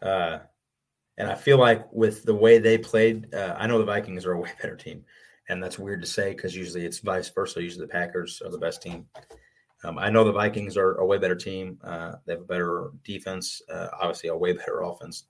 Uh, 0.00 0.38
and 1.16 1.28
I 1.28 1.34
feel 1.34 1.58
like 1.58 1.92
with 1.92 2.24
the 2.24 2.34
way 2.34 2.58
they 2.58 2.78
played, 2.78 3.34
uh, 3.34 3.56
I 3.58 3.66
know 3.66 3.78
the 3.78 3.84
Vikings 3.84 4.24
are 4.24 4.32
a 4.32 4.40
way 4.40 4.50
better 4.62 4.76
team, 4.76 5.04
and 5.48 5.62
that's 5.62 5.78
weird 5.78 6.00
to 6.02 6.06
say 6.06 6.30
because 6.30 6.56
usually 6.56 6.84
it's 6.84 7.00
vice 7.00 7.28
versa. 7.28 7.62
Usually 7.62 7.86
the 7.86 7.92
Packers 7.92 8.40
are 8.44 8.50
the 8.50 8.58
best 8.58 8.82
team. 8.82 9.06
Um, 9.84 9.98
I 9.98 10.10
know 10.10 10.24
the 10.24 10.32
Vikings 10.32 10.76
are 10.76 10.94
a 10.94 11.06
way 11.06 11.18
better 11.18 11.36
team. 11.36 11.78
Uh, 11.84 12.14
they 12.24 12.32
have 12.32 12.42
a 12.42 12.46
better 12.46 12.90
defense, 13.04 13.62
uh, 13.72 13.88
obviously 14.00 14.28
a 14.28 14.36
way 14.36 14.52
better 14.52 14.82
offense. 14.82 15.24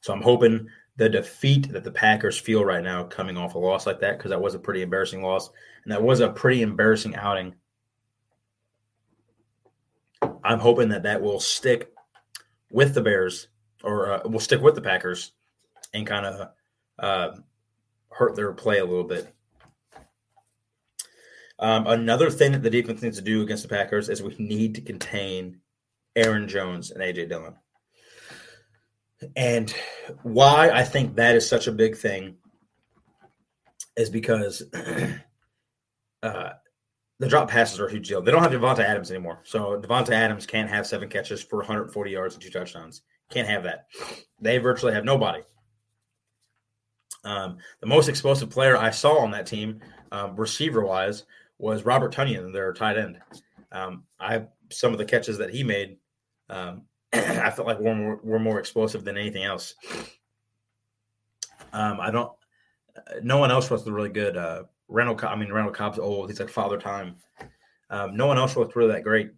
So 0.00 0.12
I'm 0.12 0.22
hoping 0.22 0.68
the 0.96 1.08
defeat 1.08 1.72
that 1.72 1.84
the 1.84 1.90
Packers 1.90 2.38
feel 2.38 2.64
right 2.64 2.82
now 2.82 3.04
coming 3.04 3.36
off 3.36 3.54
a 3.54 3.58
loss 3.58 3.86
like 3.86 4.00
that, 4.00 4.16
because 4.16 4.30
that 4.30 4.40
was 4.40 4.54
a 4.54 4.58
pretty 4.58 4.82
embarrassing 4.82 5.22
loss, 5.22 5.50
and 5.84 5.92
that 5.92 6.02
was 6.02 6.20
a 6.20 6.28
pretty 6.28 6.62
embarrassing 6.62 7.14
outing. 7.16 7.54
I'm 10.42 10.58
hoping 10.58 10.88
that 10.90 11.02
that 11.02 11.20
will 11.20 11.40
stick 11.40 11.92
with 12.70 12.94
the 12.94 13.02
Bears 13.02 13.48
or 13.82 14.12
uh, 14.12 14.28
will 14.28 14.40
stick 14.40 14.60
with 14.60 14.74
the 14.74 14.80
Packers 14.80 15.32
and 15.92 16.06
kind 16.06 16.26
of 16.26 16.48
uh, 16.98 17.36
hurt 18.10 18.34
their 18.34 18.52
play 18.52 18.78
a 18.78 18.84
little 18.84 19.04
bit. 19.04 19.32
Um, 21.58 21.86
another 21.86 22.30
thing 22.30 22.52
that 22.52 22.62
the 22.62 22.70
defense 22.70 23.02
needs 23.02 23.16
to 23.16 23.24
do 23.24 23.42
against 23.42 23.62
the 23.62 23.68
Packers 23.68 24.08
is 24.08 24.22
we 24.22 24.36
need 24.38 24.74
to 24.74 24.82
contain 24.82 25.60
Aaron 26.14 26.48
Jones 26.48 26.90
and 26.90 27.02
AJ 27.02 27.28
Dillon. 27.28 27.54
And 29.34 29.74
why 30.22 30.70
I 30.70 30.84
think 30.84 31.16
that 31.16 31.36
is 31.36 31.48
such 31.48 31.66
a 31.66 31.72
big 31.72 31.96
thing 31.96 32.36
is 33.96 34.10
because 34.10 34.62
uh, 36.22 36.50
the 37.18 37.28
drop 37.28 37.48
passes 37.48 37.80
are 37.80 37.86
a 37.86 37.90
huge 37.90 38.08
deal. 38.08 38.20
They 38.20 38.30
don't 38.30 38.42
have 38.42 38.52
Davante 38.52 38.80
Adams 38.80 39.10
anymore. 39.10 39.40
So 39.44 39.80
Davante 39.80 40.10
Adams 40.10 40.44
can't 40.44 40.68
have 40.68 40.86
seven 40.86 41.08
catches 41.08 41.42
for 41.42 41.58
140 41.58 42.10
yards 42.10 42.34
and 42.34 42.42
two 42.42 42.50
touchdowns. 42.50 43.02
Can't 43.30 43.48
have 43.48 43.62
that. 43.64 43.86
They 44.40 44.58
virtually 44.58 44.92
have 44.92 45.04
nobody. 45.04 45.42
Um, 47.24 47.56
the 47.80 47.86
most 47.86 48.08
explosive 48.08 48.50
player 48.50 48.76
I 48.76 48.90
saw 48.90 49.18
on 49.18 49.32
that 49.32 49.46
team, 49.46 49.80
um, 50.12 50.36
receiver 50.36 50.84
wise, 50.84 51.24
was 51.58 51.84
Robert 51.84 52.14
Tonyan, 52.14 52.52
their 52.52 52.72
tight 52.72 52.98
end. 52.98 53.18
Um, 53.72 54.04
I 54.20 54.44
some 54.70 54.92
of 54.92 54.98
the 54.98 55.04
catches 55.04 55.38
that 55.38 55.50
he 55.50 55.64
made, 55.64 55.96
um, 56.50 56.82
I 57.12 57.50
felt 57.50 57.66
like 57.66 57.78
were 57.78 57.94
more, 57.94 58.20
were 58.22 58.38
more 58.38 58.58
explosive 58.58 59.04
than 59.04 59.16
anything 59.16 59.44
else. 59.44 59.74
Um, 61.72 62.00
I 62.00 62.10
don't. 62.10 62.32
No 63.22 63.38
one 63.38 63.50
else 63.50 63.70
was 63.70 63.86
really 63.86 64.08
good. 64.08 64.36
Uh, 64.36 64.64
Randall, 64.88 65.18
I 65.28 65.36
mean 65.36 65.52
Randall 65.52 65.74
Cobb's 65.74 65.98
old. 65.98 66.30
He's 66.30 66.40
like 66.40 66.48
father 66.48 66.78
time. 66.78 67.16
Um, 67.90 68.16
no 68.16 68.26
one 68.26 68.38
else 68.38 68.56
looked 68.56 68.76
really 68.76 68.92
that 68.92 69.04
great. 69.04 69.32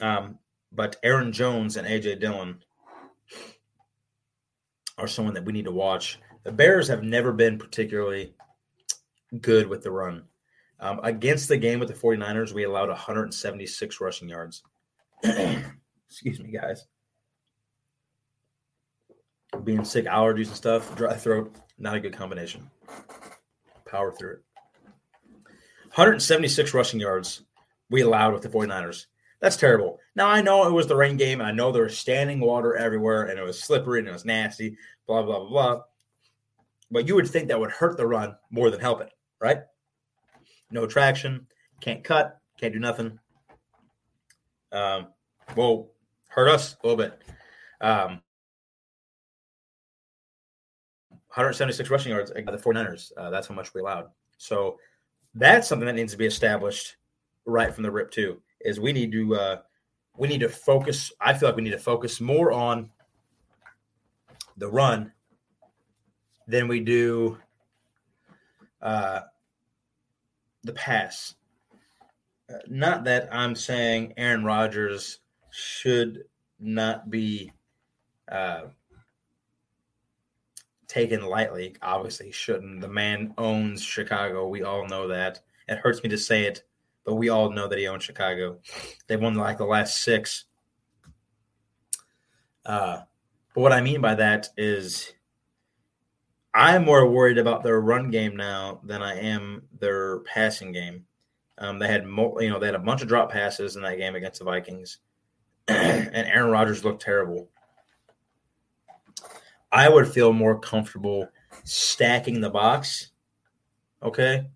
Um, 0.00 0.38
but 0.72 0.96
Aaron 1.02 1.32
Jones 1.32 1.76
and 1.76 1.86
AJ 1.86 2.20
Dillon 2.20 2.62
are 4.98 5.08
someone 5.08 5.34
that 5.34 5.44
we 5.44 5.52
need 5.52 5.64
to 5.64 5.72
watch. 5.72 6.18
The 6.44 6.52
Bears 6.52 6.88
have 6.88 7.02
never 7.02 7.32
been 7.32 7.58
particularly 7.58 8.34
good 9.40 9.66
with 9.66 9.82
the 9.82 9.90
run. 9.90 10.24
Um, 10.78 11.00
against 11.02 11.48
the 11.48 11.58
game 11.58 11.78
with 11.78 11.88
the 11.88 11.94
49ers, 11.94 12.52
we 12.52 12.64
allowed 12.64 12.88
176 12.88 14.00
rushing 14.00 14.28
yards. 14.28 14.62
Excuse 16.10 16.40
me, 16.40 16.50
guys. 16.50 16.86
Being 19.64 19.84
sick, 19.84 20.06
allergies 20.06 20.48
and 20.48 20.56
stuff, 20.56 20.94
dry 20.96 21.14
throat, 21.14 21.54
not 21.78 21.94
a 21.94 22.00
good 22.00 22.16
combination. 22.16 22.70
Power 23.86 24.12
through 24.12 24.34
it. 24.34 24.42
176 25.94 26.74
rushing 26.74 27.00
yards 27.00 27.42
we 27.90 28.02
allowed 28.02 28.32
with 28.32 28.42
the 28.42 28.48
49ers. 28.48 29.06
That's 29.40 29.56
terrible. 29.56 29.98
Now 30.14 30.28
I 30.28 30.42
know 30.42 30.66
it 30.66 30.72
was 30.72 30.86
the 30.86 30.96
rain 30.96 31.16
game, 31.16 31.40
and 31.40 31.48
I 31.48 31.52
know 31.52 31.72
there 31.72 31.84
was 31.84 31.98
standing 31.98 32.40
water 32.40 32.76
everywhere, 32.76 33.24
and 33.24 33.38
it 33.38 33.42
was 33.42 33.62
slippery 33.62 33.98
and 33.98 34.08
it 34.08 34.12
was 34.12 34.24
nasty, 34.24 34.76
blah 35.06 35.22
blah 35.22 35.40
blah 35.40 35.48
blah. 35.48 35.82
But 36.90 37.08
you 37.08 37.14
would 37.14 37.28
think 37.28 37.48
that 37.48 37.58
would 37.58 37.70
hurt 37.70 37.96
the 37.96 38.06
run 38.06 38.36
more 38.50 38.70
than 38.70 38.80
help 38.80 39.00
it, 39.00 39.10
right? 39.40 39.60
No 40.70 40.86
traction, 40.86 41.46
can't 41.80 42.04
cut, 42.04 42.38
can't 42.58 42.74
do 42.74 42.80
nothing. 42.80 43.18
Um, 44.72 45.08
well, 45.56 45.90
hurt 46.40 46.48
us 46.48 46.76
a 46.82 46.86
little 46.86 46.96
bit. 46.96 47.20
Um, 47.82 48.22
176 51.28 51.90
rushing 51.90 52.12
yards 52.12 52.30
against 52.30 52.64
the 52.64 52.70
49ers. 52.70 53.12
Uh, 53.14 53.28
that's 53.28 53.46
how 53.46 53.54
much 53.54 53.74
we 53.74 53.82
allowed. 53.82 54.06
So 54.38 54.78
that's 55.34 55.68
something 55.68 55.86
that 55.86 55.94
needs 55.94 56.12
to 56.12 56.18
be 56.18 56.24
established 56.24 56.96
right 57.44 57.74
from 57.74 57.82
the 57.82 57.90
rip 57.90 58.10
too 58.10 58.40
is 58.62 58.80
we 58.80 58.92
need 58.92 59.12
to 59.12 59.34
uh, 59.34 59.56
we 60.16 60.28
need 60.28 60.40
to 60.40 60.48
focus. 60.48 61.12
I 61.20 61.34
feel 61.34 61.48
like 61.48 61.56
we 61.56 61.62
need 61.62 61.70
to 61.70 61.78
focus 61.78 62.20
more 62.22 62.52
on 62.52 62.90
the 64.56 64.68
run 64.68 65.12
than 66.48 66.68
we 66.68 66.80
do 66.80 67.38
uh, 68.80 69.20
the 70.64 70.72
pass. 70.72 71.34
Uh, 72.48 72.58
not 72.66 73.04
that 73.04 73.28
I'm 73.30 73.54
saying 73.54 74.14
Aaron 74.16 74.44
Rodgers 74.44 75.19
should 75.50 76.24
not 76.58 77.10
be 77.10 77.52
uh, 78.30 78.62
taken 80.88 81.24
lightly. 81.24 81.76
Obviously, 81.82 82.30
shouldn't. 82.30 82.80
The 82.80 82.88
man 82.88 83.34
owns 83.38 83.82
Chicago. 83.82 84.48
We 84.48 84.62
all 84.62 84.86
know 84.86 85.08
that. 85.08 85.40
It 85.68 85.78
hurts 85.78 86.02
me 86.02 86.10
to 86.10 86.18
say 86.18 86.44
it 86.44 86.62
but 87.04 87.14
we 87.14 87.28
all 87.28 87.50
know 87.50 87.68
that 87.68 87.78
he 87.78 87.88
owns 87.88 88.04
Chicago. 88.04 88.58
They 89.06 89.16
won 89.16 89.34
like 89.34 89.58
the 89.58 89.64
last 89.64 90.02
six. 90.02 90.44
Uh, 92.64 93.00
but 93.54 93.60
what 93.60 93.72
I 93.72 93.80
mean 93.80 94.00
by 94.00 94.14
that 94.14 94.48
is 94.56 95.12
I'm 96.54 96.84
more 96.84 97.08
worried 97.08 97.38
about 97.38 97.62
their 97.62 97.80
run 97.80 98.10
game 98.10 98.36
now 98.36 98.80
than 98.84 99.02
I 99.02 99.18
am 99.18 99.62
their 99.78 100.20
passing 100.20 100.72
game. 100.72 101.04
Um, 101.58 101.78
they 101.78 101.88
had, 101.88 102.04
you 102.04 102.48
know, 102.48 102.58
they 102.58 102.66
had 102.66 102.74
a 102.74 102.78
bunch 102.78 103.02
of 103.02 103.08
drop 103.08 103.30
passes 103.30 103.76
in 103.76 103.82
that 103.82 103.98
game 103.98 104.14
against 104.14 104.38
the 104.38 104.44
Vikings. 104.44 104.98
and 105.68 106.14
Aaron 106.14 106.50
Rodgers 106.50 106.84
looked 106.84 107.02
terrible, 107.02 107.48
I 109.72 109.88
would 109.88 110.08
feel 110.08 110.32
more 110.32 110.58
comfortable 110.58 111.28
stacking 111.64 112.40
the 112.40 112.50
box, 112.50 113.12
okay, 114.02 114.46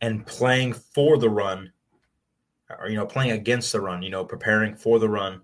and 0.00 0.26
playing 0.26 0.72
for 0.72 1.18
the 1.18 1.30
run, 1.30 1.72
or 2.68 2.88
you 2.88 2.96
know, 2.96 3.06
playing 3.06 3.32
against 3.32 3.72
the 3.72 3.80
run, 3.80 4.02
you 4.02 4.10
know, 4.10 4.24
preparing 4.24 4.74
for 4.74 4.98
the 4.98 5.08
run, 5.08 5.42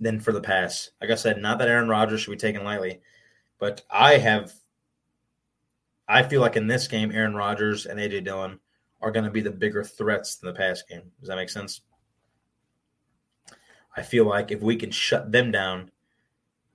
than 0.00 0.20
for 0.20 0.32
the 0.32 0.40
pass. 0.40 0.90
Like 1.00 1.10
I 1.10 1.14
said, 1.14 1.40
not 1.40 1.58
that 1.58 1.68
Aaron 1.68 1.88
Rodgers 1.88 2.20
should 2.20 2.30
be 2.30 2.36
taken 2.36 2.64
lightly, 2.64 3.00
but 3.58 3.82
I 3.90 4.18
have, 4.18 4.52
I 6.08 6.22
feel 6.22 6.40
like 6.40 6.56
in 6.56 6.66
this 6.66 6.88
game, 6.88 7.12
Aaron 7.12 7.34
Rodgers 7.34 7.86
and 7.86 7.98
AJ 7.98 8.24
Dillon 8.24 8.60
are 9.00 9.10
going 9.10 9.24
to 9.24 9.30
be 9.30 9.40
the 9.40 9.50
bigger 9.50 9.84
threats 9.84 10.36
than 10.36 10.52
the 10.52 10.58
pass 10.58 10.82
game. 10.82 11.02
Does 11.20 11.28
that 11.28 11.36
make 11.36 11.50
sense? 11.50 11.82
I 13.96 14.02
feel 14.02 14.24
like 14.26 14.50
if 14.50 14.60
we 14.60 14.76
can 14.76 14.90
shut 14.90 15.30
them 15.30 15.50
down, 15.50 15.90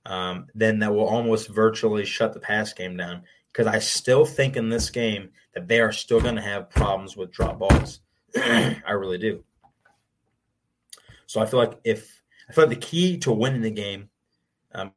um, 0.06 0.46
then 0.54 0.78
that 0.78 0.94
will 0.94 1.06
almost 1.06 1.48
virtually 1.48 2.04
shut 2.04 2.32
the 2.32 2.40
pass 2.40 2.72
game 2.72 2.96
down. 2.96 3.22
Because 3.52 3.66
I 3.66 3.78
still 3.80 4.24
think 4.24 4.56
in 4.56 4.68
this 4.68 4.90
game 4.90 5.30
that 5.54 5.68
they 5.68 5.80
are 5.80 5.92
still 5.92 6.20
going 6.20 6.36
to 6.36 6.42
have 6.42 6.70
problems 6.70 7.16
with 7.16 7.32
drop 7.32 7.58
balls. 7.58 8.00
I 8.36 8.92
really 8.92 9.18
do. 9.18 9.42
So 11.26 11.40
I 11.40 11.46
feel 11.46 11.58
like 11.58 11.78
if 11.84 12.22
I 12.48 12.52
feel 12.52 12.64
like 12.64 12.80
the 12.80 12.86
key 12.86 13.18
to 13.18 13.32
winning 13.32 13.60
the 13.60 13.70
game, 13.70 14.08
um, 14.72 14.92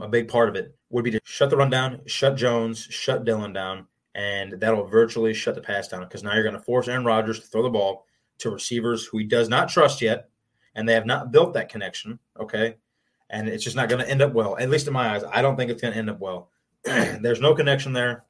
a 0.00 0.08
big 0.08 0.28
part 0.28 0.48
of 0.48 0.56
it 0.56 0.74
would 0.90 1.04
be 1.04 1.10
to 1.12 1.20
shut 1.24 1.50
the 1.50 1.56
run 1.56 1.70
down, 1.70 2.00
shut 2.06 2.36
Jones, 2.36 2.80
shut 2.90 3.24
Dillon 3.24 3.52
down, 3.52 3.86
and 4.14 4.52
that'll 4.54 4.86
virtually 4.86 5.34
shut 5.34 5.54
the 5.54 5.60
pass 5.60 5.88
down 5.88 6.02
because 6.02 6.22
now 6.22 6.34
you're 6.34 6.42
going 6.42 6.56
to 6.56 6.62
force 6.62 6.88
Aaron 6.88 7.04
Rodgers 7.04 7.40
to 7.40 7.46
throw 7.46 7.62
the 7.62 7.70
ball 7.70 8.05
to 8.38 8.50
receivers 8.50 9.06
who 9.06 9.18
he 9.18 9.24
does 9.24 9.48
not 9.48 9.68
trust 9.68 10.02
yet, 10.02 10.28
and 10.74 10.88
they 10.88 10.94
have 10.94 11.06
not 11.06 11.32
built 11.32 11.54
that 11.54 11.68
connection. 11.68 12.18
Okay. 12.38 12.76
And 13.30 13.48
it's 13.48 13.64
just 13.64 13.76
not 13.76 13.88
going 13.88 14.04
to 14.04 14.10
end 14.10 14.22
up 14.22 14.32
well. 14.34 14.56
At 14.58 14.70
least 14.70 14.86
in 14.86 14.92
my 14.92 15.14
eyes, 15.14 15.24
I 15.24 15.42
don't 15.42 15.56
think 15.56 15.70
it's 15.70 15.82
going 15.82 15.92
to 15.92 15.98
end 15.98 16.10
up 16.10 16.20
well. 16.20 16.50
There's 16.84 17.40
no 17.40 17.54
connection 17.54 17.92
there. 17.92 18.24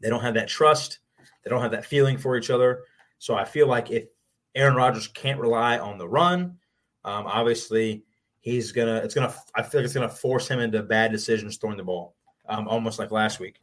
They 0.00 0.08
don't 0.08 0.22
have 0.22 0.34
that 0.34 0.48
trust. 0.48 1.00
They 1.42 1.50
don't 1.50 1.60
have 1.60 1.72
that 1.72 1.84
feeling 1.84 2.16
for 2.16 2.36
each 2.36 2.50
other. 2.50 2.84
So 3.18 3.34
I 3.34 3.44
feel 3.44 3.66
like 3.66 3.90
if 3.90 4.06
Aaron 4.54 4.74
Rodgers 4.74 5.08
can't 5.08 5.40
rely 5.40 5.78
on 5.78 5.98
the 5.98 6.08
run, 6.08 6.58
um, 7.04 7.26
obviously 7.26 8.04
he's 8.40 8.72
gonna. 8.72 8.96
It's 8.96 9.14
gonna. 9.14 9.34
I 9.54 9.62
feel 9.62 9.80
like 9.80 9.86
it's 9.86 9.94
gonna 9.94 10.08
force 10.08 10.48
him 10.48 10.60
into 10.60 10.82
bad 10.82 11.12
decisions 11.12 11.56
throwing 11.56 11.76
the 11.76 11.84
ball, 11.84 12.14
um, 12.48 12.68
almost 12.68 12.98
like 12.98 13.10
last 13.10 13.40
week. 13.40 13.58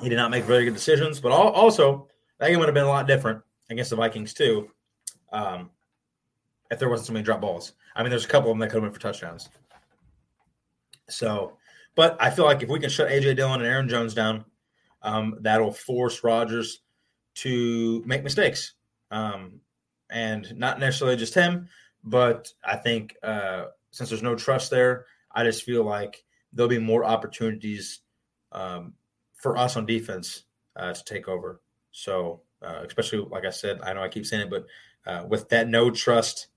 He 0.00 0.08
did 0.08 0.16
not 0.16 0.30
make 0.30 0.44
very 0.44 0.64
good 0.64 0.74
decisions, 0.74 1.20
but 1.20 1.32
also 1.32 2.08
that 2.38 2.48
game 2.48 2.58
would 2.58 2.68
have 2.68 2.74
been 2.74 2.84
a 2.84 2.88
lot 2.88 3.06
different 3.06 3.42
against 3.70 3.90
the 3.90 3.96
Vikings 3.96 4.32
too, 4.32 4.70
um, 5.32 5.70
if 6.70 6.78
there 6.78 6.88
wasn't 6.88 7.06
so 7.06 7.12
many 7.12 7.24
drop 7.24 7.40
balls. 7.40 7.72
I 7.94 8.02
mean, 8.02 8.10
there's 8.10 8.24
a 8.24 8.28
couple 8.28 8.50
of 8.50 8.54
them 8.54 8.60
that 8.60 8.70
could 8.70 8.82
have 8.82 8.84
been 8.84 8.92
for 8.92 9.00
touchdowns. 9.00 9.48
So, 11.08 11.56
but 11.94 12.16
I 12.20 12.30
feel 12.30 12.44
like 12.44 12.62
if 12.62 12.68
we 12.68 12.78
can 12.78 12.90
shut 12.90 13.08
AJ 13.08 13.36
Dillon 13.36 13.60
and 13.60 13.68
Aaron 13.68 13.88
Jones 13.88 14.14
down, 14.14 14.44
um, 15.02 15.38
that'll 15.40 15.72
force 15.72 16.22
Rodgers 16.22 16.80
to 17.36 18.02
make 18.04 18.22
mistakes, 18.22 18.74
um, 19.10 19.60
and 20.10 20.56
not 20.56 20.80
necessarily 20.80 21.16
just 21.16 21.34
him, 21.34 21.68
but 22.04 22.52
I 22.64 22.76
think 22.76 23.16
uh, 23.22 23.66
since 23.90 24.10
there's 24.10 24.22
no 24.22 24.34
trust 24.34 24.70
there, 24.70 25.06
I 25.32 25.44
just 25.44 25.62
feel 25.62 25.84
like 25.84 26.24
there'll 26.52 26.68
be 26.68 26.78
more 26.78 27.04
opportunities 27.04 28.00
um, 28.52 28.94
for 29.38 29.56
us 29.56 29.76
on 29.76 29.86
defense 29.86 30.44
uh, 30.76 30.92
to 30.92 31.04
take 31.04 31.28
over. 31.28 31.60
So, 31.90 32.42
uh, 32.62 32.82
especially 32.86 33.20
like 33.30 33.44
I 33.44 33.50
said, 33.50 33.80
I 33.82 33.92
know 33.92 34.02
I 34.02 34.08
keep 34.08 34.26
saying 34.26 34.42
it, 34.42 34.50
but 34.50 34.66
uh, 35.06 35.24
with 35.26 35.48
that 35.48 35.68
no 35.68 35.90
trust 35.90 36.48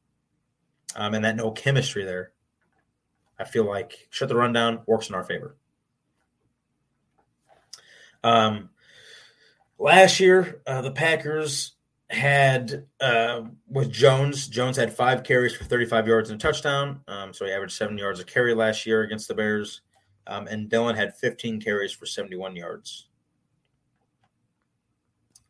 um, 0.95 1.13
and 1.13 1.23
that 1.23 1.35
no 1.35 1.51
chemistry 1.51 2.03
there, 2.03 2.31
I 3.39 3.45
feel 3.45 3.65
like 3.65 4.07
shut 4.09 4.29
the 4.29 4.35
rundown 4.35 4.81
works 4.85 5.09
in 5.09 5.15
our 5.15 5.23
favor. 5.23 5.55
Um, 8.23 8.69
last 9.79 10.19
year, 10.19 10.61
uh, 10.67 10.81
the 10.81 10.91
Packers 10.91 11.73
had 12.09 12.85
uh, 12.99 13.43
with 13.67 13.91
Jones. 13.91 14.47
Jones 14.47 14.77
had 14.77 14.93
five 14.93 15.23
carries 15.23 15.55
for 15.55 15.63
35 15.63 16.07
yards 16.07 16.29
and 16.29 16.39
a 16.39 16.43
touchdown. 16.43 17.01
Um, 17.07 17.33
so 17.33 17.45
he 17.45 17.51
averaged 17.51 17.73
seven 17.73 17.97
yards 17.97 18.19
a 18.19 18.23
carry 18.23 18.53
last 18.53 18.85
year 18.85 19.01
against 19.01 19.27
the 19.27 19.33
Bears. 19.33 19.81
Um, 20.27 20.47
and 20.47 20.69
Dillon 20.69 20.95
had 20.95 21.15
15 21.17 21.61
carries 21.61 21.91
for 21.91 22.05
71 22.05 22.55
yards. 22.55 23.07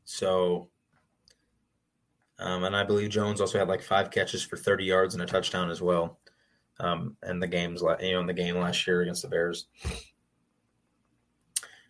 So, 0.06 0.70
um, 2.40 2.64
and 2.64 2.76
I 2.76 2.84
believe 2.84 3.10
Jones 3.10 3.40
also 3.40 3.60
had 3.60 3.68
like 3.68 3.82
five 3.82 4.12
catches 4.12 4.44
for 4.44 4.58
30 4.58 4.86
yards 4.86 5.14
and 5.14 5.24
a 5.24 5.26
touchdown 5.26 5.70
as 5.70 5.82
well. 5.82 6.20
Um, 6.80 7.16
and 7.22 7.42
the 7.42 7.48
games, 7.48 7.82
you 8.02 8.12
know, 8.14 8.20
in 8.22 8.26
the 8.26 8.34
game 8.34 8.58
last 8.58 8.88
year 8.88 9.02
against 9.02 9.22
the 9.22 9.28
Bears. 9.28 9.68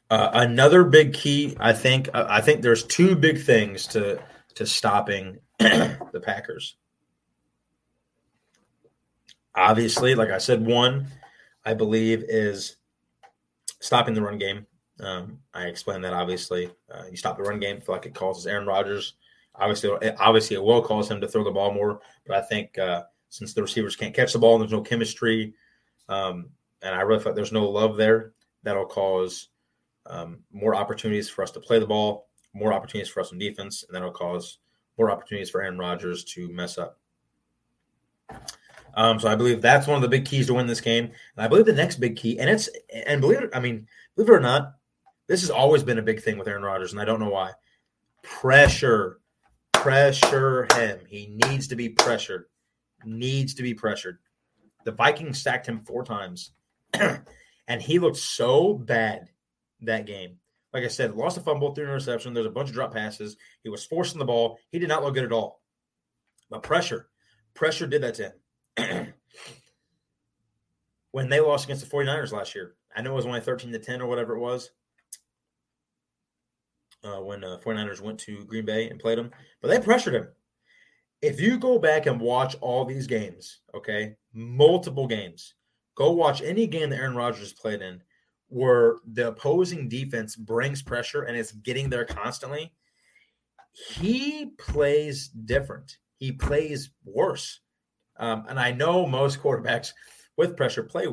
Uh, 0.09 0.29
another 0.33 0.83
big 0.83 1.13
key, 1.13 1.55
I 1.59 1.71
think, 1.71 2.09
uh, 2.13 2.25
I 2.27 2.41
think 2.41 2.61
there's 2.61 2.83
two 2.85 3.15
big 3.15 3.41
things 3.41 3.87
to 3.87 4.21
to 4.55 4.65
stopping 4.65 5.39
the 5.59 6.21
Packers. 6.21 6.75
Obviously, 9.55 10.13
like 10.15 10.29
I 10.29 10.37
said, 10.37 10.65
one 10.65 11.07
I 11.65 11.73
believe, 11.73 12.23
is 12.27 12.77
stopping 13.79 14.13
the 14.13 14.21
run 14.21 14.37
game. 14.37 14.65
Um, 14.99 15.39
I 15.53 15.65
explained 15.65 16.03
that 16.03 16.13
obviously. 16.13 16.71
Uh, 16.93 17.03
you 17.09 17.17
stop 17.17 17.37
the 17.37 17.43
run 17.43 17.59
game, 17.59 17.81
feel 17.81 17.95
like 17.95 18.05
it 18.05 18.13
causes 18.13 18.47
Aaron 18.47 18.67
Rodgers. 18.67 19.13
Obviously, 19.55 19.89
obviously, 20.19 20.55
it 20.55 20.63
will 20.63 20.81
cause 20.81 21.09
him 21.09 21.19
to 21.21 21.27
throw 21.27 21.43
the 21.43 21.51
ball 21.51 21.73
more. 21.73 22.01
But 22.25 22.37
I 22.37 22.41
think 22.41 22.77
uh, 22.77 23.03
since 23.29 23.53
the 23.53 23.61
receivers 23.61 23.95
can't 23.95 24.13
catch 24.13 24.33
the 24.33 24.39
ball 24.39 24.55
and 24.55 24.61
there's 24.61 24.71
no 24.71 24.81
chemistry, 24.81 25.53
um, 26.07 26.49
and 26.81 26.95
I 26.95 27.01
really 27.01 27.19
feel 27.19 27.31
like 27.31 27.35
there's 27.35 27.51
no 27.51 27.67
love 27.67 27.97
there, 27.97 28.33
that'll 28.63 28.85
cause 28.85 29.49
um, 30.05 30.39
more 30.51 30.75
opportunities 30.75 31.29
for 31.29 31.43
us 31.43 31.51
to 31.51 31.59
play 31.59 31.79
the 31.79 31.85
ball, 31.85 32.29
more 32.53 32.73
opportunities 32.73 33.11
for 33.11 33.19
us 33.19 33.31
on 33.31 33.37
defense, 33.37 33.83
and 33.83 33.95
that'll 33.95 34.11
cause 34.11 34.59
more 34.97 35.11
opportunities 35.11 35.49
for 35.49 35.61
Aaron 35.61 35.77
Rodgers 35.77 36.23
to 36.25 36.49
mess 36.49 36.77
up. 36.77 36.99
Um, 38.93 39.19
so 39.19 39.29
I 39.29 39.35
believe 39.35 39.61
that's 39.61 39.87
one 39.87 39.95
of 39.95 40.01
the 40.01 40.07
big 40.09 40.25
keys 40.25 40.47
to 40.47 40.53
win 40.53 40.67
this 40.67 40.81
game. 40.81 41.05
And 41.05 41.45
I 41.45 41.47
believe 41.47 41.65
the 41.65 41.73
next 41.73 41.97
big 41.97 42.15
key, 42.17 42.39
and 42.39 42.49
it's 42.49 42.69
and 42.93 43.21
believe 43.21 43.41
it, 43.41 43.49
I 43.53 43.59
mean, 43.59 43.87
believe 44.15 44.29
it 44.29 44.33
or 44.33 44.39
not, 44.39 44.73
this 45.27 45.41
has 45.41 45.49
always 45.49 45.83
been 45.83 45.99
a 45.99 46.03
big 46.03 46.21
thing 46.21 46.37
with 46.37 46.47
Aaron 46.47 46.63
Rodgers, 46.63 46.91
and 46.91 47.01
I 47.01 47.05
don't 47.05 47.19
know 47.19 47.29
why. 47.29 47.51
Pressure, 48.23 49.19
pressure 49.73 50.67
him. 50.75 50.99
He 51.07 51.37
needs 51.45 51.67
to 51.69 51.75
be 51.75 51.89
pressured. 51.89 52.45
Needs 53.05 53.53
to 53.55 53.63
be 53.63 53.73
pressured. 53.73 54.19
The 54.83 54.91
Vikings 54.91 55.39
stacked 55.39 55.67
him 55.67 55.83
four 55.85 56.03
times, 56.03 56.51
and 56.93 57.81
he 57.81 57.99
looked 57.99 58.17
so 58.17 58.73
bad 58.73 59.29
that 59.81 60.05
game. 60.05 60.37
Like 60.73 60.83
I 60.83 60.87
said, 60.87 61.15
lost 61.15 61.37
a 61.37 61.41
fumble, 61.41 61.73
threw 61.73 61.83
an 61.83 61.89
interception. 61.89 62.33
There's 62.33 62.45
a 62.45 62.51
bunch 62.51 62.69
of 62.69 62.75
drop 62.75 62.93
passes. 62.93 63.35
He 63.63 63.69
was 63.69 63.85
forcing 63.85 64.19
the 64.19 64.25
ball. 64.25 64.57
He 64.71 64.79
did 64.79 64.89
not 64.89 65.03
look 65.03 65.13
good 65.13 65.25
at 65.25 65.33
all. 65.33 65.61
But 66.49 66.63
pressure, 66.63 67.09
pressure 67.53 67.87
did 67.87 68.03
that 68.03 68.15
to 68.15 68.23
him. 68.23 68.31
when 71.11 71.29
they 71.29 71.39
lost 71.39 71.65
against 71.65 71.89
the 71.89 71.95
49ers 71.95 72.31
last 72.31 72.55
year. 72.55 72.75
I 72.95 73.01
know 73.01 73.11
it 73.11 73.15
was 73.15 73.25
only 73.25 73.41
13 73.41 73.71
to 73.71 73.79
10 73.79 74.01
or 74.01 74.07
whatever 74.07 74.35
it 74.35 74.39
was. 74.39 74.71
Uh, 77.03 77.21
when 77.21 77.43
uh, 77.43 77.57
49ers 77.63 77.99
went 77.99 78.19
to 78.19 78.45
Green 78.45 78.65
Bay 78.65 78.87
and 78.89 78.99
played 78.99 79.17
them, 79.17 79.31
but 79.59 79.69
they 79.69 79.79
pressured 79.79 80.13
him. 80.13 80.27
If 81.21 81.39
you 81.39 81.57
go 81.57 81.79
back 81.79 82.05
and 82.05 82.21
watch 82.21 82.55
all 82.61 82.85
these 82.85 83.07
games, 83.07 83.61
okay, 83.73 84.17
multiple 84.33 85.07
games, 85.07 85.55
go 85.95 86.11
watch 86.11 86.43
any 86.43 86.67
game 86.67 86.91
that 86.91 86.99
Aaron 86.99 87.15
Rodgers 87.15 87.53
played 87.53 87.81
in 87.81 88.01
where 88.51 88.97
the 89.13 89.29
opposing 89.29 89.87
defense 89.87 90.35
brings 90.35 90.81
pressure 90.81 91.21
and 91.21 91.37
it's 91.37 91.53
getting 91.53 91.89
there 91.89 92.03
constantly. 92.03 92.73
He 93.71 94.51
plays 94.57 95.29
different. 95.29 95.97
He 96.17 96.33
plays 96.33 96.89
worse. 97.05 97.61
Um, 98.21 98.45
and 98.47 98.59
I 98.59 98.71
know 98.71 99.05
most 99.05 99.41
quarterbacks 99.41 99.91
with 100.37 100.55
pressure 100.55 100.83
play 100.83 101.07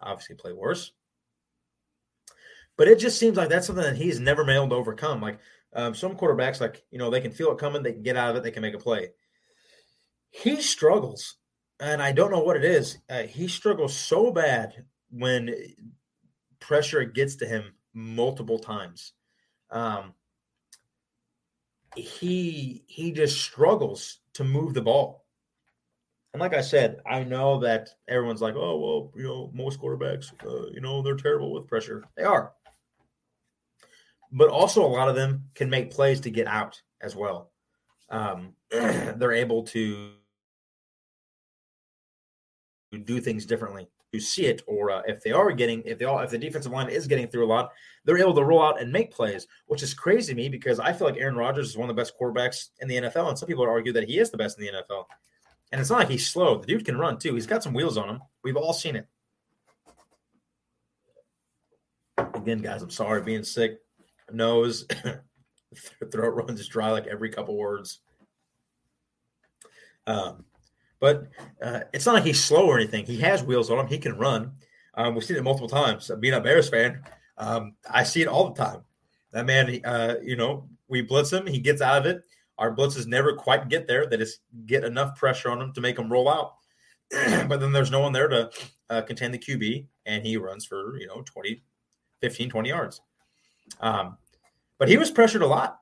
obviously 0.00 0.36
play 0.36 0.52
worse. 0.52 0.92
But 2.76 2.88
it 2.88 2.98
just 2.98 3.18
seems 3.18 3.36
like 3.36 3.48
that's 3.48 3.66
something 3.66 3.84
that 3.84 3.96
he's 3.96 4.20
never 4.20 4.44
been 4.44 4.56
able 4.56 4.68
to 4.70 4.74
overcome. 4.74 5.20
Like 5.20 5.38
um, 5.74 5.94
some 5.94 6.16
quarterbacks, 6.16 6.60
like 6.60 6.84
you 6.90 6.98
know, 6.98 7.10
they 7.10 7.20
can 7.20 7.32
feel 7.32 7.52
it 7.52 7.58
coming, 7.58 7.82
they 7.82 7.92
can 7.92 8.02
get 8.02 8.16
out 8.16 8.30
of 8.30 8.36
it, 8.36 8.42
they 8.42 8.50
can 8.50 8.62
make 8.62 8.74
a 8.74 8.78
play. 8.78 9.10
He 10.30 10.60
struggles, 10.60 11.36
and 11.78 12.02
I 12.02 12.12
don't 12.12 12.30
know 12.30 12.42
what 12.42 12.56
it 12.56 12.64
is. 12.64 12.98
Uh, 13.08 13.22
he 13.22 13.48
struggles 13.48 13.96
so 13.96 14.32
bad 14.32 14.84
when 15.10 15.54
pressure 16.58 17.04
gets 17.04 17.36
to 17.36 17.46
him 17.46 17.74
multiple 17.92 18.58
times. 18.58 19.12
Um, 19.70 20.14
he 21.96 22.84
he 22.86 23.12
just 23.12 23.40
struggles 23.40 24.18
to 24.34 24.44
move 24.44 24.74
the 24.74 24.82
ball. 24.82 25.23
And 26.34 26.40
like 26.40 26.52
I 26.54 26.62
said, 26.62 26.98
I 27.06 27.22
know 27.24 27.60
that 27.60 27.90
everyone's 28.08 28.42
like, 28.42 28.56
oh, 28.56 28.76
well, 28.78 29.12
you 29.16 29.22
know, 29.22 29.50
most 29.54 29.80
quarterbacks, 29.80 30.32
uh, 30.44 30.68
you 30.72 30.80
know, 30.82 31.00
they're 31.00 31.14
terrible 31.16 31.52
with 31.54 31.68
pressure. 31.68 32.04
They 32.16 32.24
are. 32.24 32.52
but 34.32 34.50
also 34.50 34.84
a 34.84 34.86
lot 34.86 35.08
of 35.08 35.14
them 35.14 35.44
can 35.54 35.70
make 35.70 35.92
plays 35.92 36.20
to 36.20 36.30
get 36.30 36.46
out 36.48 36.82
as 37.00 37.14
well. 37.16 37.52
Um, 38.10 38.54
they're 38.70 39.32
able 39.32 39.62
to 39.64 40.10
do 43.04 43.20
things 43.20 43.46
differently 43.46 43.88
to 44.12 44.20
see 44.20 44.46
it, 44.46 44.62
or 44.66 44.90
uh, 44.90 45.02
if 45.06 45.22
they 45.22 45.32
are 45.32 45.52
getting, 45.52 45.82
if 45.84 45.98
they 45.98 46.04
all, 46.04 46.18
if 46.20 46.30
the 46.30 46.38
defensive 46.38 46.72
line 46.72 46.88
is 46.88 47.06
getting 47.06 47.28
through 47.28 47.44
a 47.44 47.46
lot, 47.46 47.70
they're 48.04 48.18
able 48.18 48.34
to 48.34 48.44
roll 48.44 48.62
out 48.62 48.80
and 48.80 48.92
make 48.92 49.12
plays, 49.12 49.46
which 49.66 49.82
is 49.82 49.94
crazy 49.94 50.32
to 50.32 50.36
me 50.36 50.48
because 50.48 50.80
I 50.80 50.92
feel 50.92 51.08
like 51.08 51.18
Aaron 51.18 51.36
Rodgers 51.36 51.70
is 51.70 51.76
one 51.76 51.88
of 51.88 51.94
the 51.94 52.00
best 52.00 52.14
quarterbacks 52.20 52.70
in 52.80 52.88
the 52.88 52.96
NFL, 52.96 53.28
and 53.28 53.38
some 53.38 53.48
people 53.48 53.64
argue 53.64 53.92
that 53.92 54.08
he 54.08 54.18
is 54.18 54.30
the 54.30 54.36
best 54.36 54.58
in 54.58 54.66
the 54.66 54.72
NFL. 54.72 55.04
And 55.74 55.80
it's 55.80 55.90
not 55.90 55.98
like 55.98 56.08
he's 56.08 56.28
slow; 56.28 56.58
the 56.58 56.68
dude 56.68 56.84
can 56.84 56.96
run 56.96 57.18
too. 57.18 57.34
He's 57.34 57.48
got 57.48 57.64
some 57.64 57.74
wheels 57.74 57.96
on 57.96 58.08
him. 58.08 58.20
We've 58.44 58.56
all 58.56 58.72
seen 58.72 58.94
it. 58.94 59.08
Again, 62.16 62.60
guys, 62.60 62.80
I'm 62.80 62.90
sorry 62.90 63.22
being 63.22 63.42
sick. 63.42 63.80
Nose, 64.30 64.86
throat 66.12 66.28
runs 66.28 66.68
dry 66.68 66.92
like 66.92 67.08
every 67.08 67.28
couple 67.28 67.56
words. 67.56 67.98
Um, 70.06 70.44
but 71.00 71.26
uh, 71.60 71.80
it's 71.92 72.06
not 72.06 72.14
like 72.14 72.24
he's 72.24 72.44
slow 72.44 72.66
or 72.66 72.78
anything. 72.78 73.04
He 73.04 73.18
has 73.22 73.42
wheels 73.42 73.68
on 73.68 73.80
him. 73.80 73.88
He 73.88 73.98
can 73.98 74.16
run. 74.16 74.52
Um, 74.94 75.16
we've 75.16 75.24
seen 75.24 75.38
it 75.38 75.42
multiple 75.42 75.68
times. 75.68 76.08
Being 76.20 76.34
a 76.34 76.40
Bears 76.40 76.68
fan, 76.68 77.02
um, 77.36 77.74
I 77.90 78.04
see 78.04 78.22
it 78.22 78.28
all 78.28 78.52
the 78.52 78.64
time. 78.64 78.82
That 79.32 79.44
man, 79.44 79.80
uh, 79.84 80.14
you 80.22 80.36
know, 80.36 80.68
we 80.86 81.02
blitz 81.02 81.32
him. 81.32 81.48
He 81.48 81.58
gets 81.58 81.82
out 81.82 81.98
of 81.98 82.06
it. 82.06 82.22
Our 82.58 82.74
blitzes 82.74 83.06
never 83.06 83.34
quite 83.34 83.68
get 83.68 83.86
there. 83.86 84.06
They 84.06 84.16
just 84.16 84.40
get 84.66 84.84
enough 84.84 85.16
pressure 85.16 85.50
on 85.50 85.58
them 85.58 85.72
to 85.72 85.80
make 85.80 85.96
them 85.96 86.10
roll 86.10 86.28
out. 86.28 86.54
but 87.48 87.60
then 87.60 87.72
there's 87.72 87.90
no 87.90 88.00
one 88.00 88.12
there 88.12 88.28
to 88.28 88.50
uh, 88.90 89.02
contain 89.02 89.32
the 89.32 89.38
QB, 89.38 89.86
and 90.06 90.24
he 90.24 90.36
runs 90.36 90.64
for, 90.64 90.98
you 90.98 91.06
know, 91.06 91.22
20, 91.22 91.62
15, 92.20 92.50
20 92.50 92.68
yards. 92.68 93.00
Um, 93.80 94.18
but 94.78 94.88
he 94.88 94.96
was 94.96 95.10
pressured 95.10 95.42
a 95.42 95.46
lot 95.46 95.80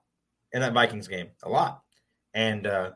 in 0.52 0.61
that 0.61 0.72
Vikings 0.72 1.08
game, 1.08 1.28
a 1.42 1.48
lot. 1.48 1.82
And 2.35 2.66
uh, 2.66 2.92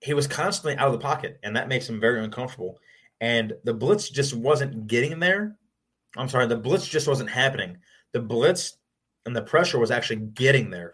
he 0.00 0.14
was 0.14 0.26
constantly 0.26 0.76
out 0.76 0.88
of 0.88 0.92
the 0.92 0.98
pocket, 0.98 1.38
and 1.42 1.54
that 1.56 1.68
makes 1.68 1.88
him 1.88 2.00
very 2.00 2.22
uncomfortable. 2.22 2.78
And 3.20 3.52
the 3.64 3.74
blitz 3.74 4.08
just 4.08 4.34
wasn't 4.34 4.86
getting 4.86 5.18
there. 5.18 5.56
I'm 6.16 6.28
sorry, 6.28 6.46
the 6.46 6.56
blitz 6.56 6.88
just 6.88 7.06
wasn't 7.06 7.30
happening. 7.30 7.78
The 8.12 8.20
blitz 8.20 8.78
and 9.26 9.36
the 9.36 9.42
pressure 9.42 9.78
was 9.78 9.90
actually 9.90 10.16
getting 10.16 10.70
there. 10.70 10.90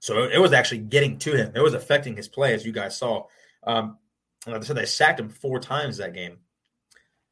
So 0.00 0.24
it 0.24 0.38
was 0.38 0.52
actually 0.52 0.78
getting 0.78 1.18
to 1.18 1.36
him. 1.36 1.52
It 1.54 1.60
was 1.60 1.74
affecting 1.74 2.16
his 2.16 2.28
play, 2.28 2.54
as 2.54 2.64
you 2.64 2.72
guys 2.72 2.96
saw. 2.96 3.26
Um, 3.64 3.98
like 4.46 4.62
I 4.62 4.64
said, 4.64 4.76
they 4.76 4.86
sacked 4.86 5.20
him 5.20 5.28
four 5.28 5.60
times 5.60 5.98
that 5.98 6.14
game. 6.14 6.38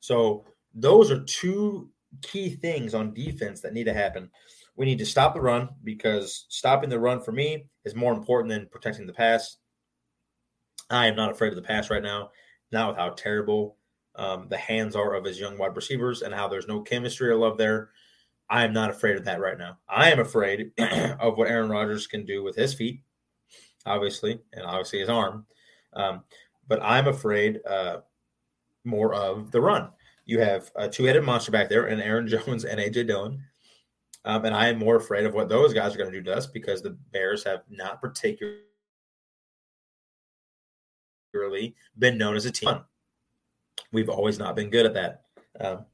So 0.01 0.45
those 0.75 1.11
are 1.11 1.25
two 1.25 1.91
key 2.23 2.51
things 2.51 2.95
on 2.95 3.15
defense 3.15 3.63
that 3.63 3.73
need 3.73 3.85
to 3.85 3.95
happen. 3.95 4.31
We 4.77 4.87
need 4.87 4.99
to 4.99 5.07
stop 5.07 5.35
the 5.35 5.41
run 5.41 5.71
because 5.83 6.47
stopping 6.49 6.91
the 6.91 7.01
run 7.01 7.21
for 7.21 7.33
me 7.33 7.67
is 7.85 7.95
more 7.95 8.13
important 8.13 8.51
than 8.51 8.69
protecting 8.71 9.07
the 9.07 9.13
pass. 9.13 9.57
I 10.91 11.07
am 11.07 11.17
not 11.17 11.31
afraid 11.31 11.49
of 11.49 11.57
the 11.57 11.63
pass 11.63 11.91
right 11.91 12.03
now, 12.03 12.31
not 12.71 12.89
with 12.89 12.97
how 12.99 13.11
terrible 13.11 13.77
um, 14.15 14.49
the 14.49 14.59
hands 14.59 14.95
are 14.95 15.15
of 15.15 15.25
his 15.25 15.41
young 15.41 15.59
wide 15.59 15.75
receivers 15.75 16.23
and 16.23 16.35
how 16.35 16.49
there's 16.49 16.69
no 16.69 16.83
chemistry 16.83 17.29
or 17.29 17.37
love 17.37 17.57
there. 17.57 17.91
I 18.51 18.65
am 18.65 18.73
not 18.73 18.91
afraid 18.91 19.17
of 19.17 19.25
that 19.25 19.41
right 19.41 19.59
now. 19.59 19.79
I 19.89 20.11
am 20.11 20.21
afraid 20.21 20.73
of 20.79 21.37
what 21.37 21.49
Aaron 21.49 21.69
Rodgers 21.69 22.07
can 22.07 22.25
do 22.25 22.43
with 22.43 22.57
his 22.57 22.73
feet, 22.73 23.03
obviously, 23.85 24.41
and 24.53 24.65
obviously 24.65 25.01
his 25.01 25.09
arm. 25.09 25.47
Um, 25.93 26.23
but 26.67 26.83
I'm 26.83 27.09
afraid 27.09 27.61
uh, 27.67 27.99
more 28.85 29.15
of 29.15 29.51
the 29.51 29.61
run. 29.61 29.91
You 30.25 30.41
have 30.41 30.71
a 30.77 30.89
two 30.89 31.05
headed 31.05 31.25
monster 31.25 31.51
back 31.51 31.69
there, 31.69 31.87
and 31.87 32.01
Aaron 32.01 32.29
Jones 32.29 32.65
and 32.65 32.81
AJ 32.81 33.07
Dillon. 33.07 33.43
Um, 34.25 34.45
and 34.45 34.55
I 34.55 34.69
am 34.69 34.79
more 34.79 34.97
afraid 34.97 35.25
of 35.25 35.35
what 35.35 35.49
those 35.49 35.73
guys 35.73 35.95
are 35.95 35.99
going 35.99 36.11
to 36.11 36.19
do 36.19 36.25
to 36.25 36.37
us 36.37 36.47
because 36.47 36.83
the 36.83 36.99
Bears 37.13 37.45
have 37.45 37.63
not 37.71 38.01
particularly 38.01 38.65
been 41.99 42.19
known 42.19 42.37
as 42.37 42.45
a 42.45 42.51
team. 42.51 42.81
We've 43.93 44.11
always 44.11 44.39
not 44.39 44.57
been 44.57 44.71
good 44.71 44.87
at 44.87 44.95
that. 44.95 45.23
Um, 45.61 45.87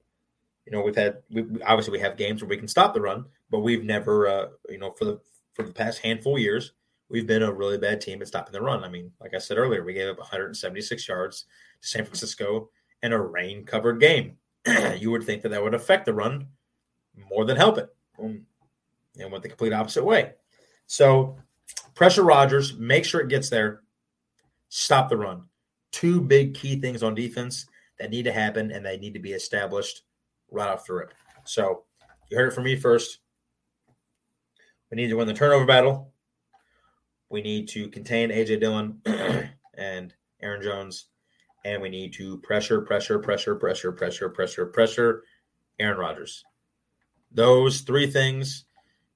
you 0.67 0.73
know, 0.73 0.83
we've 0.83 0.97
had 0.97 1.19
we, 1.31 1.45
obviously 1.67 1.93
we 1.93 2.01
have 2.01 2.17
games 2.17 2.43
where 2.43 2.49
we 2.49 2.57
can 2.57 2.69
stop 2.69 2.95
the 2.95 3.01
run, 3.01 3.27
but 3.51 3.61
we've 3.61 3.85
never, 3.85 4.29
uh, 4.29 4.47
you 4.69 4.79
know, 4.79 4.93
for 4.93 5.05
the 5.05 5.21
for 5.53 5.63
the 5.63 5.73
past 5.73 6.01
handful 6.01 6.37
of 6.37 6.43
years, 6.43 6.73
we've 7.09 7.27
been 7.27 7.43
a 7.43 7.53
really 7.53 7.79
bad 7.79 8.01
team 8.01 8.21
at 8.23 8.29
stopping 8.29 8.53
the 8.53 8.63
run. 8.63 8.83
I 8.83 8.89
mean, 8.89 9.13
like 9.21 9.35
I 9.35 9.39
said 9.39 9.59
earlier, 9.59 9.85
we 9.85 9.93
gave 9.93 10.09
up 10.09 10.19
176 10.19 11.07
yards 11.07 11.45
to 11.83 11.89
San 11.89 12.05
Francisco 12.05 12.71
in 13.03 13.13
a 13.13 13.21
rain 13.21 13.65
covered 13.65 14.01
game. 14.01 14.37
you 14.97 15.11
would 15.11 15.25
think 15.25 15.43
that 15.43 15.51
that 15.51 15.63
would 15.63 15.75
affect 15.75 16.07
the 16.07 16.15
run 16.15 16.47
more 17.31 17.45
than 17.45 17.57
help 17.57 17.79
it, 17.79 17.89
um, 18.19 18.45
and 19.19 19.31
went 19.31 19.43
the 19.43 19.49
complete 19.49 19.73
opposite 19.73 20.05
way. 20.05 20.33
So, 20.87 21.37
pressure 21.95 22.25
Rodgers, 22.25 22.77
make 22.77 23.05
sure 23.05 23.21
it 23.21 23.29
gets 23.29 23.49
there, 23.49 23.83
stop 24.71 25.09
the 25.09 25.17
run. 25.17 25.45
Two 25.93 26.21
big 26.21 26.55
key 26.55 26.81
things 26.81 27.03
on 27.03 27.15
defense 27.15 27.67
that 27.99 28.11
need 28.11 28.25
to 28.25 28.33
happen 28.33 28.73
and 28.73 28.85
they 28.85 28.97
need 28.97 29.15
to 29.15 29.21
be 29.21 29.33
established 29.33 30.03
right 30.55 30.69
off 30.69 30.87
the 30.87 30.95
rip. 30.95 31.15
So 31.45 31.83
you 32.31 32.39
heard 32.39 32.49
it 32.49 32.55
from 32.55 32.65
me 32.65 32.77
first. 32.77 33.19
We 34.91 34.97
need 34.97 35.09
to 35.09 35.17
win 35.17 35.27
the 35.27 35.35
turnover 35.35 35.67
battle. 35.67 36.13
We 37.29 37.43
need 37.43 37.69
to 37.71 37.89
contain 37.89 38.31
AJ 38.31 38.61
Dillon 38.61 39.01
and 39.75 40.15
Aaron 40.41 40.63
Jones. 40.63 41.07
And 41.65 41.83
we 41.83 41.89
need 41.89 42.13
to 42.15 42.39
pressure, 42.39 42.83
pressure, 42.83 43.19
pressure, 43.19 43.55
pressure, 43.55 43.93
pressure, 43.93 44.29
pressure, 44.29 44.67
pressure 44.67 45.25
Aaron 45.79 45.99
Rodgers. 45.99 46.45
Those 47.33 47.81
three 47.81 48.07
things. 48.07 48.67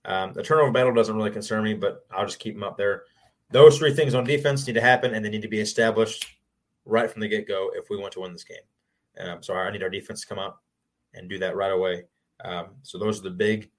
Um, 0.05 0.33
the 0.33 0.42
turnover 0.42 0.72
battle 0.72 0.94
doesn't 0.94 1.14
really 1.14 1.31
concern 1.31 1.62
me, 1.62 1.74
but 1.74 2.07
I'll 2.11 2.24
just 2.24 2.38
keep 2.38 2.55
them 2.55 2.64
up 2.64 2.77
there. 2.77 3.03
Those 3.51 3.79
three 3.79 3.94
things 3.94 4.14
on 4.14 4.24
defense 4.24 4.66
need 4.66 4.72
to 4.74 4.81
happen 4.81 5.14
and 5.14 5.24
they 5.24 5.31
need 5.31 5.42
to 5.42 5.48
be 5.48 5.61
established 5.61 6.27
right 6.85 7.11
from 7.11 7.20
the 7.20 7.29
get 7.29 7.46
go 7.46 7.70
if 7.74 7.90
we 7.90 7.96
want 7.96 8.12
to 8.14 8.20
win 8.20 8.33
this 8.33 8.44
game. 8.44 8.57
Um, 9.20 9.42
so 9.42 9.55
I 9.55 9.70
need 9.70 9.83
our 9.83 9.90
defense 9.90 10.22
to 10.22 10.27
come 10.27 10.38
up 10.38 10.62
and 11.14 11.29
do 11.29 11.38
that 11.38 11.57
right 11.57 11.73
away. 11.73 12.05
Um, 12.44 12.68
so 12.83 12.99
those 12.99 13.21
are 13.21 13.25
the 13.25 13.31
big 13.31 13.71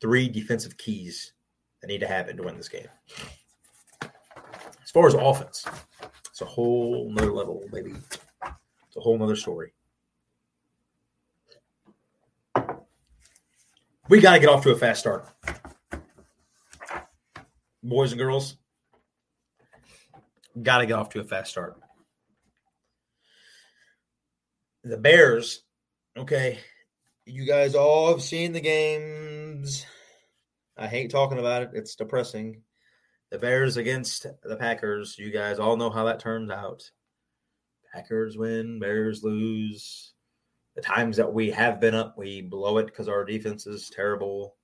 three 0.00 0.28
defensive 0.28 0.76
keys 0.76 1.32
that 1.80 1.88
need 1.88 2.00
to 2.00 2.08
happen 2.08 2.36
to 2.36 2.42
win 2.42 2.56
this 2.56 2.68
game. 2.68 2.88
As 4.82 4.90
far 4.90 5.06
as 5.06 5.14
offense, 5.14 5.64
it's 6.26 6.40
a 6.40 6.46
whole 6.46 7.10
nother 7.10 7.32
level, 7.32 7.62
baby. 7.72 7.92
It's 7.92 8.96
a 8.96 9.00
whole 9.00 9.16
nother 9.16 9.36
story. 9.36 9.72
We 14.08 14.20
got 14.20 14.34
to 14.34 14.40
get 14.40 14.48
off 14.48 14.62
to 14.64 14.70
a 14.70 14.76
fast 14.76 15.00
start. 15.00 15.28
Boys 17.82 18.12
and 18.12 18.18
girls, 18.18 18.56
got 20.60 20.78
to 20.78 20.86
get 20.86 20.94
off 20.94 21.08
to 21.10 21.20
a 21.20 21.24
fast 21.24 21.50
start. 21.50 21.78
The 24.84 24.96
Bears, 24.96 25.62
okay, 26.16 26.58
you 27.26 27.46
guys 27.46 27.74
all 27.74 28.08
have 28.08 28.22
seen 28.22 28.52
the 28.52 28.60
games. 28.60 29.86
I 30.76 30.86
hate 30.86 31.10
talking 31.10 31.38
about 31.38 31.62
it. 31.62 31.70
It's 31.74 31.94
depressing. 31.94 32.62
The 33.30 33.38
Bears 33.38 33.76
against 33.76 34.26
the 34.42 34.56
Packers. 34.56 35.16
You 35.18 35.30
guys 35.30 35.58
all 35.58 35.76
know 35.76 35.90
how 35.90 36.04
that 36.04 36.20
turns 36.20 36.50
out. 36.50 36.90
Packers 37.92 38.36
win, 38.36 38.78
Bears 38.80 39.22
lose. 39.22 40.12
The 40.76 40.82
times 40.82 41.18
that 41.18 41.32
we 41.32 41.50
have 41.50 41.80
been 41.80 41.94
up, 41.94 42.16
we 42.16 42.40
blow 42.40 42.78
it 42.78 42.86
because 42.86 43.08
our 43.08 43.24
defense 43.24 43.66
is 43.66 43.90
terrible. 43.90 44.56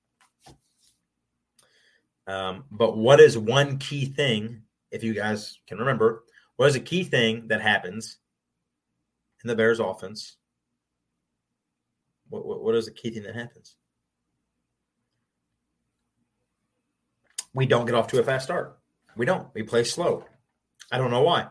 Um, 2.27 2.65
but 2.71 2.97
what 2.97 3.19
is 3.19 3.37
one 3.37 3.77
key 3.77 4.05
thing, 4.05 4.63
if 4.91 5.03
you 5.03 5.13
guys 5.13 5.59
can 5.67 5.79
remember, 5.79 6.23
what 6.57 6.67
is 6.67 6.75
a 6.75 6.79
key 6.79 7.03
thing 7.03 7.47
that 7.47 7.61
happens 7.61 8.17
in 9.43 9.47
the 9.47 9.55
Bears 9.55 9.79
offense? 9.79 10.38
What, 12.29 12.45
what, 12.45 12.63
what 12.63 12.75
is 12.75 12.85
the 12.85 12.91
key 12.91 13.11
thing 13.11 13.23
that 13.23 13.35
happens? 13.35 13.75
We 17.53 17.65
don't 17.65 17.85
get 17.85 17.95
off 17.95 18.07
to 18.07 18.19
a 18.19 18.23
fast 18.23 18.45
start. 18.45 18.77
We 19.17 19.25
don't. 19.25 19.47
We 19.53 19.63
play 19.63 19.83
slow. 19.83 20.25
I 20.91 20.97
don't 20.97 21.11
know 21.11 21.23
why. 21.23 21.47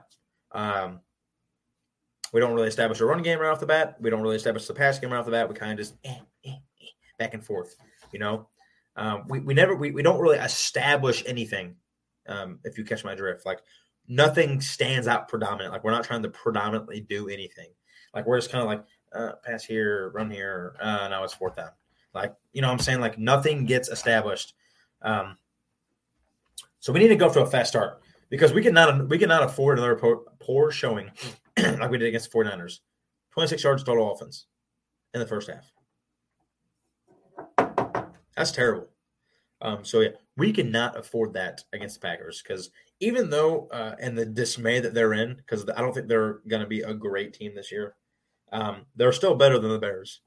Um, 0.53 1.01
we 2.33 2.41
don't 2.41 2.55
really 2.55 2.69
establish 2.69 3.01
a 3.01 3.07
run 3.07 3.23
game 3.23 3.39
right 3.39 3.51
off 3.51 3.61
the 3.61 3.67
bat. 3.67 3.97
We 4.01 4.11
don't 4.11 4.21
really 4.21 4.37
establish 4.37 4.67
the 4.67 4.75
pass 4.75 4.99
game 4.99 5.11
right 5.11 5.19
off 5.19 5.25
the 5.25 5.33
bat. 5.33 5.49
We 5.49 5.55
kind 5.55 5.73
of 5.73 5.79
just 5.79 5.95
eh, 6.05 6.19
eh, 6.45 6.51
eh, 6.51 6.87
back 7.19 7.35
and 7.35 7.45
forth. 7.45 7.75
You 8.13 8.19
know, 8.21 8.49
um, 8.97 9.25
we, 9.29 9.41
we 9.41 9.55
never 9.55 9.75
we, 9.75 9.91
we 9.91 10.03
don't 10.03 10.21
really 10.21 10.39
establish 10.39 11.23
anything. 11.27 11.77
Um, 12.27 12.59
if 12.65 12.77
you 12.77 12.85
catch 12.85 13.05
my 13.05 13.15
drift, 13.15 13.47
like 13.47 13.61
nothing 14.07 14.61
stands 14.61 15.09
out 15.09 15.29
predominant. 15.29 15.73
Like 15.73 15.85
we're 15.85 15.93
not 15.93 16.05
trying 16.05 16.23
to 16.23 16.31
predominantly 16.31 17.01
do 17.01 17.29
anything. 17.29 17.69
Like 18.15 18.27
we're 18.27 18.39
just 18.39 18.51
kind 18.51 18.63
of 18.63 18.69
like 18.69 18.85
uh, 19.15 19.33
pass 19.45 19.65
here, 19.65 20.11
run 20.11 20.31
here. 20.31 20.75
Uh, 20.81 21.09
now 21.09 21.25
it's 21.25 21.35
fourth 21.35 21.57
down. 21.57 21.71
Like 22.15 22.35
you 22.53 22.63
know, 22.63 22.71
I'm 22.71 22.79
saying 22.79 23.01
like 23.01 23.19
nothing 23.19 23.65
gets 23.65 23.89
established. 23.89 24.55
Um, 25.03 25.37
so 26.81 26.93
we 26.93 27.01
need 27.01 27.09
to 27.09 27.17
go 27.17 27.33
to 27.33 27.43
a 27.43 27.47
fast 27.47 27.71
start 27.71 28.01
because 28.31 28.53
we 28.53 28.63
cannot 28.63 29.09
we 29.09 29.19
cannot 29.19 29.43
afford 29.43 29.79
another 29.79 29.97
poor, 29.97 30.23
poor 30.41 30.71
showing 30.71 31.11
like 31.59 31.91
we 31.91 31.99
did 31.99 32.09
against 32.09 32.31
the 32.31 32.39
49ers. 32.39 32.81
26 33.31 33.63
yards 33.63 33.85
total 33.85 34.13
offense 34.13 34.47
in 35.15 35.21
the 35.21 35.27
first 35.27 35.51
half. 35.51 35.71
That's 38.37 38.53
terrible. 38.53 38.89
Um, 39.61 39.85
so 39.85 40.01
yeah, 40.01 40.11
we 40.37 40.53
cannot 40.53 40.97
afford 40.97 41.33
that 41.35 41.65
against 41.73 42.01
the 42.01 42.07
Packers 42.07 42.43
because 42.43 42.71
even 43.01 43.31
though 43.31 43.69
uh, 43.73 43.97
and 44.01 44.17
the 44.17 44.25
dismay 44.25 44.81
that 44.81 44.95
they're 44.95 45.15
in, 45.15 45.35
because 45.35 45.69
I 45.77 45.81
don't 45.81 45.93
think 45.93 46.09
they're 46.09 46.41
going 46.49 46.63
to 46.63 46.67
be 46.67 46.83
a 46.83 46.95
great 46.95 47.35
team 47.35 47.55
this 47.55 47.73
year, 47.73 47.95
um, 48.53 48.87
they're 48.97 49.13
still 49.13 49.35
better 49.35 49.59
than 49.59 49.71
the 49.71 49.79
Bears. 49.79 50.21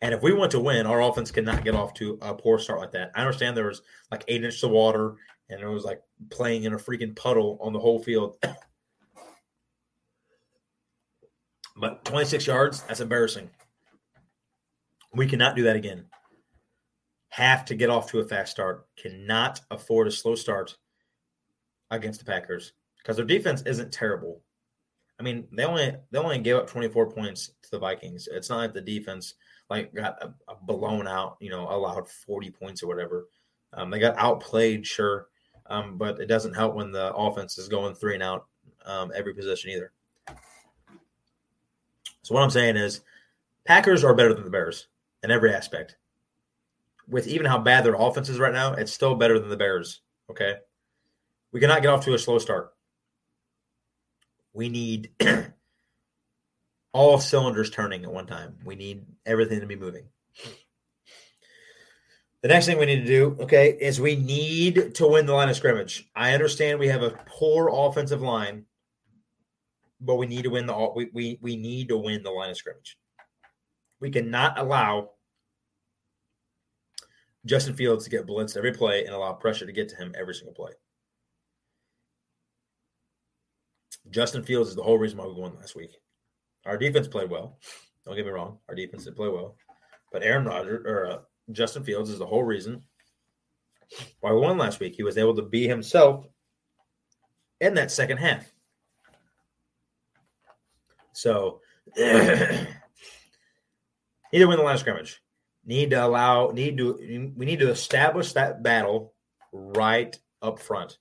And 0.00 0.12
if 0.12 0.22
we 0.22 0.32
want 0.32 0.50
to 0.52 0.60
win, 0.60 0.86
our 0.86 1.02
offense 1.02 1.30
cannot 1.30 1.64
get 1.64 1.74
off 1.74 1.94
to 1.94 2.18
a 2.20 2.34
poor 2.34 2.58
start 2.58 2.80
like 2.80 2.92
that. 2.92 3.10
I 3.14 3.22
understand 3.22 3.56
there 3.56 3.68
was 3.68 3.82
like 4.10 4.24
eight 4.28 4.44
inches 4.44 4.62
of 4.62 4.70
water 4.70 5.14
and 5.48 5.60
it 5.60 5.66
was 5.66 5.84
like 5.84 6.02
playing 6.30 6.64
in 6.64 6.74
a 6.74 6.78
freaking 6.78 7.16
puddle 7.16 7.58
on 7.62 7.72
the 7.72 7.78
whole 7.78 8.02
field. 8.02 8.36
but 11.76 12.04
26 12.04 12.46
yards, 12.46 12.82
that's 12.82 13.00
embarrassing. 13.00 13.48
We 15.14 15.26
cannot 15.26 15.56
do 15.56 15.62
that 15.62 15.76
again 15.76 16.06
have 17.34 17.64
to 17.64 17.74
get 17.74 17.90
off 17.90 18.08
to 18.08 18.20
a 18.20 18.24
fast 18.24 18.52
start, 18.52 18.86
cannot 18.96 19.60
afford 19.72 20.06
a 20.06 20.10
slow 20.10 20.36
start 20.36 20.76
against 21.90 22.20
the 22.20 22.24
Packers 22.24 22.74
because 22.98 23.16
their 23.16 23.26
defense 23.26 23.60
isn't 23.62 23.92
terrible. 23.92 24.40
I 25.18 25.22
mean, 25.22 25.46
they 25.52 25.64
only 25.64 25.94
they 26.10 26.18
only 26.18 26.38
gave 26.38 26.56
up 26.56 26.66
24 26.66 27.12
points 27.12 27.50
to 27.62 27.70
the 27.70 27.78
Vikings. 27.78 28.28
It's 28.30 28.50
not 28.50 28.58
like 28.58 28.74
the 28.74 28.80
defense 28.80 29.34
like 29.70 29.94
got 29.94 30.22
a, 30.22 30.34
a 30.48 30.56
blown 30.62 31.06
out, 31.06 31.36
you 31.40 31.50
know, 31.50 31.68
allowed 31.68 32.08
40 32.08 32.50
points 32.50 32.82
or 32.82 32.86
whatever. 32.86 33.28
Um, 33.72 33.90
they 33.90 33.98
got 33.98 34.18
outplayed, 34.18 34.86
sure, 34.86 35.28
um, 35.66 35.96
but 35.96 36.20
it 36.20 36.26
doesn't 36.26 36.54
help 36.54 36.74
when 36.74 36.92
the 36.92 37.14
offense 37.14 37.58
is 37.58 37.68
going 37.68 37.94
three 37.94 38.14
and 38.14 38.22
out 38.22 38.46
um, 38.84 39.10
every 39.14 39.34
position 39.34 39.70
either. 39.70 39.92
So 42.22 42.34
what 42.34 42.42
I'm 42.42 42.50
saying 42.50 42.76
is, 42.76 43.00
Packers 43.64 44.04
are 44.04 44.14
better 44.14 44.34
than 44.34 44.44
the 44.44 44.50
Bears 44.50 44.88
in 45.22 45.30
every 45.30 45.52
aspect 45.52 45.96
with 47.08 47.26
even 47.26 47.46
how 47.46 47.58
bad 47.58 47.84
their 47.84 47.94
offense 47.94 48.28
is 48.28 48.38
right 48.38 48.52
now, 48.52 48.72
it's 48.74 48.92
still 48.92 49.14
better 49.14 49.38
than 49.38 49.48
the 49.48 49.56
Bears. 49.56 50.00
Okay. 50.30 50.54
We 51.52 51.60
cannot 51.60 51.82
get 51.82 51.90
off 51.90 52.04
to 52.04 52.14
a 52.14 52.18
slow 52.18 52.38
start. 52.38 52.73
We 54.54 54.68
need 54.68 55.10
all 56.92 57.18
cylinders 57.18 57.70
turning 57.70 58.04
at 58.04 58.12
one 58.12 58.26
time. 58.26 58.56
We 58.64 58.76
need 58.76 59.04
everything 59.26 59.60
to 59.60 59.66
be 59.66 59.76
moving. 59.76 60.04
The 62.40 62.48
next 62.48 62.66
thing 62.66 62.78
we 62.78 62.86
need 62.86 63.00
to 63.00 63.06
do, 63.06 63.36
okay, 63.40 63.76
is 63.80 64.00
we 64.00 64.16
need 64.16 64.94
to 64.96 65.06
win 65.08 65.26
the 65.26 65.32
line 65.32 65.48
of 65.48 65.56
scrimmage. 65.56 66.08
I 66.14 66.34
understand 66.34 66.78
we 66.78 66.88
have 66.88 67.02
a 67.02 67.18
poor 67.26 67.70
offensive 67.72 68.20
line, 68.22 68.66
but 70.00 70.16
we 70.16 70.26
need 70.26 70.42
to 70.42 70.50
win 70.50 70.66
the 70.66 70.92
we 70.94 71.08
we, 71.12 71.38
we 71.40 71.56
need 71.56 71.88
to 71.88 71.96
win 71.96 72.22
the 72.22 72.30
line 72.30 72.50
of 72.50 72.56
scrimmage. 72.56 72.98
We 73.98 74.10
cannot 74.10 74.58
allow 74.58 75.12
Justin 77.46 77.74
Fields 77.74 78.04
to 78.04 78.10
get 78.10 78.26
blitzed 78.26 78.56
every 78.56 78.72
play 78.72 79.06
and 79.06 79.14
allow 79.14 79.32
pressure 79.32 79.66
to 79.66 79.72
get 79.72 79.88
to 79.88 79.96
him 79.96 80.14
every 80.16 80.34
single 80.34 80.54
play. 80.54 80.72
Justin 84.10 84.42
Fields 84.42 84.70
is 84.70 84.76
the 84.76 84.82
whole 84.82 84.98
reason 84.98 85.18
why 85.18 85.26
we 85.26 85.34
won 85.34 85.56
last 85.56 85.76
week. 85.76 85.92
Our 86.66 86.76
defense 86.76 87.08
played 87.08 87.30
well. 87.30 87.58
Don't 88.04 88.16
get 88.16 88.26
me 88.26 88.32
wrong, 88.32 88.58
our 88.68 88.74
defense 88.74 89.04
did 89.04 89.16
play 89.16 89.28
well, 89.28 89.56
but 90.12 90.22
Aaron 90.22 90.44
Rodgers 90.44 90.84
or 90.86 91.06
uh, 91.06 91.18
Justin 91.52 91.84
Fields 91.84 92.10
is 92.10 92.18
the 92.18 92.26
whole 92.26 92.42
reason 92.42 92.82
why 94.20 94.32
we 94.32 94.40
won 94.40 94.58
last 94.58 94.80
week. 94.80 94.94
He 94.94 95.02
was 95.02 95.16
able 95.16 95.34
to 95.36 95.42
be 95.42 95.66
himself 95.66 96.26
in 97.60 97.74
that 97.74 97.90
second 97.90 98.18
half. 98.18 98.52
So, 101.12 101.60
either 101.96 102.66
win 104.32 104.58
the 104.58 104.62
line 104.62 104.74
of 104.74 104.80
scrimmage 104.80 105.22
need 105.66 105.90
to 105.90 106.04
allow 106.04 106.50
need 106.50 106.76
to 106.78 107.32
we 107.36 107.46
need 107.46 107.60
to 107.60 107.70
establish 107.70 108.32
that 108.32 108.62
battle 108.62 109.14
right 109.52 110.18
up 110.42 110.58
front. 110.58 110.98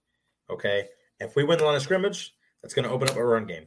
Okay. 0.49 0.87
If 1.19 1.35
we 1.35 1.43
win 1.43 1.57
the 1.57 1.65
line 1.65 1.75
of 1.75 1.81
scrimmage, 1.81 2.33
that's 2.63 2.73
going 2.73 2.85
to 2.87 2.91
open 2.91 3.09
up 3.09 3.17
a 3.17 3.23
run 3.23 3.45
game. 3.45 3.65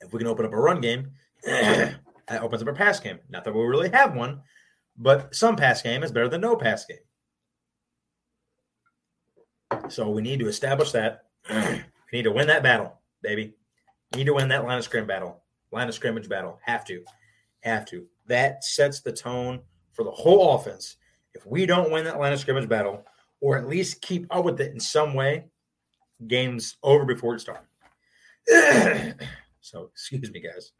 If 0.00 0.12
we 0.12 0.18
can 0.18 0.26
open 0.26 0.46
up 0.46 0.52
a 0.52 0.56
run 0.56 0.80
game, 0.80 1.12
that 1.44 2.00
opens 2.40 2.62
up 2.62 2.68
a 2.68 2.72
pass 2.72 2.98
game. 2.98 3.20
Not 3.28 3.44
that 3.44 3.54
we 3.54 3.60
really 3.60 3.90
have 3.90 4.16
one, 4.16 4.40
but 4.96 5.34
some 5.34 5.56
pass 5.56 5.82
game 5.82 6.02
is 6.02 6.10
better 6.10 6.28
than 6.28 6.40
no 6.40 6.56
pass 6.56 6.86
game. 6.86 6.98
So 9.88 10.08
we 10.10 10.22
need 10.22 10.40
to 10.40 10.48
establish 10.48 10.90
that. 10.92 11.26
we 11.50 11.84
need 12.12 12.22
to 12.24 12.32
win 12.32 12.48
that 12.48 12.62
battle, 12.62 12.98
baby. 13.22 13.54
We 14.12 14.18
need 14.18 14.26
to 14.26 14.34
win 14.34 14.48
that 14.48 14.64
line 14.64 14.78
of 14.78 14.84
scrimmage 14.84 15.08
battle, 15.08 15.42
line 15.70 15.88
of 15.88 15.94
scrimmage 15.94 16.28
battle. 16.28 16.58
Have 16.64 16.84
to, 16.86 17.04
have 17.60 17.84
to 17.86 18.06
that 18.30 18.64
sets 18.64 19.00
the 19.00 19.12
tone 19.12 19.60
for 19.92 20.04
the 20.04 20.10
whole 20.10 20.54
offense. 20.54 20.96
If 21.34 21.44
we 21.46 21.66
don't 21.66 21.90
win 21.90 22.04
that 22.04 22.18
line 22.18 22.32
of 22.32 22.40
scrimmage 22.40 22.68
battle, 22.68 23.04
or 23.40 23.58
at 23.58 23.68
least 23.68 24.00
keep 24.00 24.26
up 24.30 24.44
with 24.44 24.60
it 24.60 24.72
in 24.72 24.80
some 24.80 25.14
way, 25.14 25.44
game's 26.26 26.76
over 26.82 27.04
before 27.04 27.34
it 27.34 27.40
starts. 27.40 27.66
so, 29.60 29.84
excuse 29.84 30.30
me, 30.30 30.40
guys. 30.40 30.72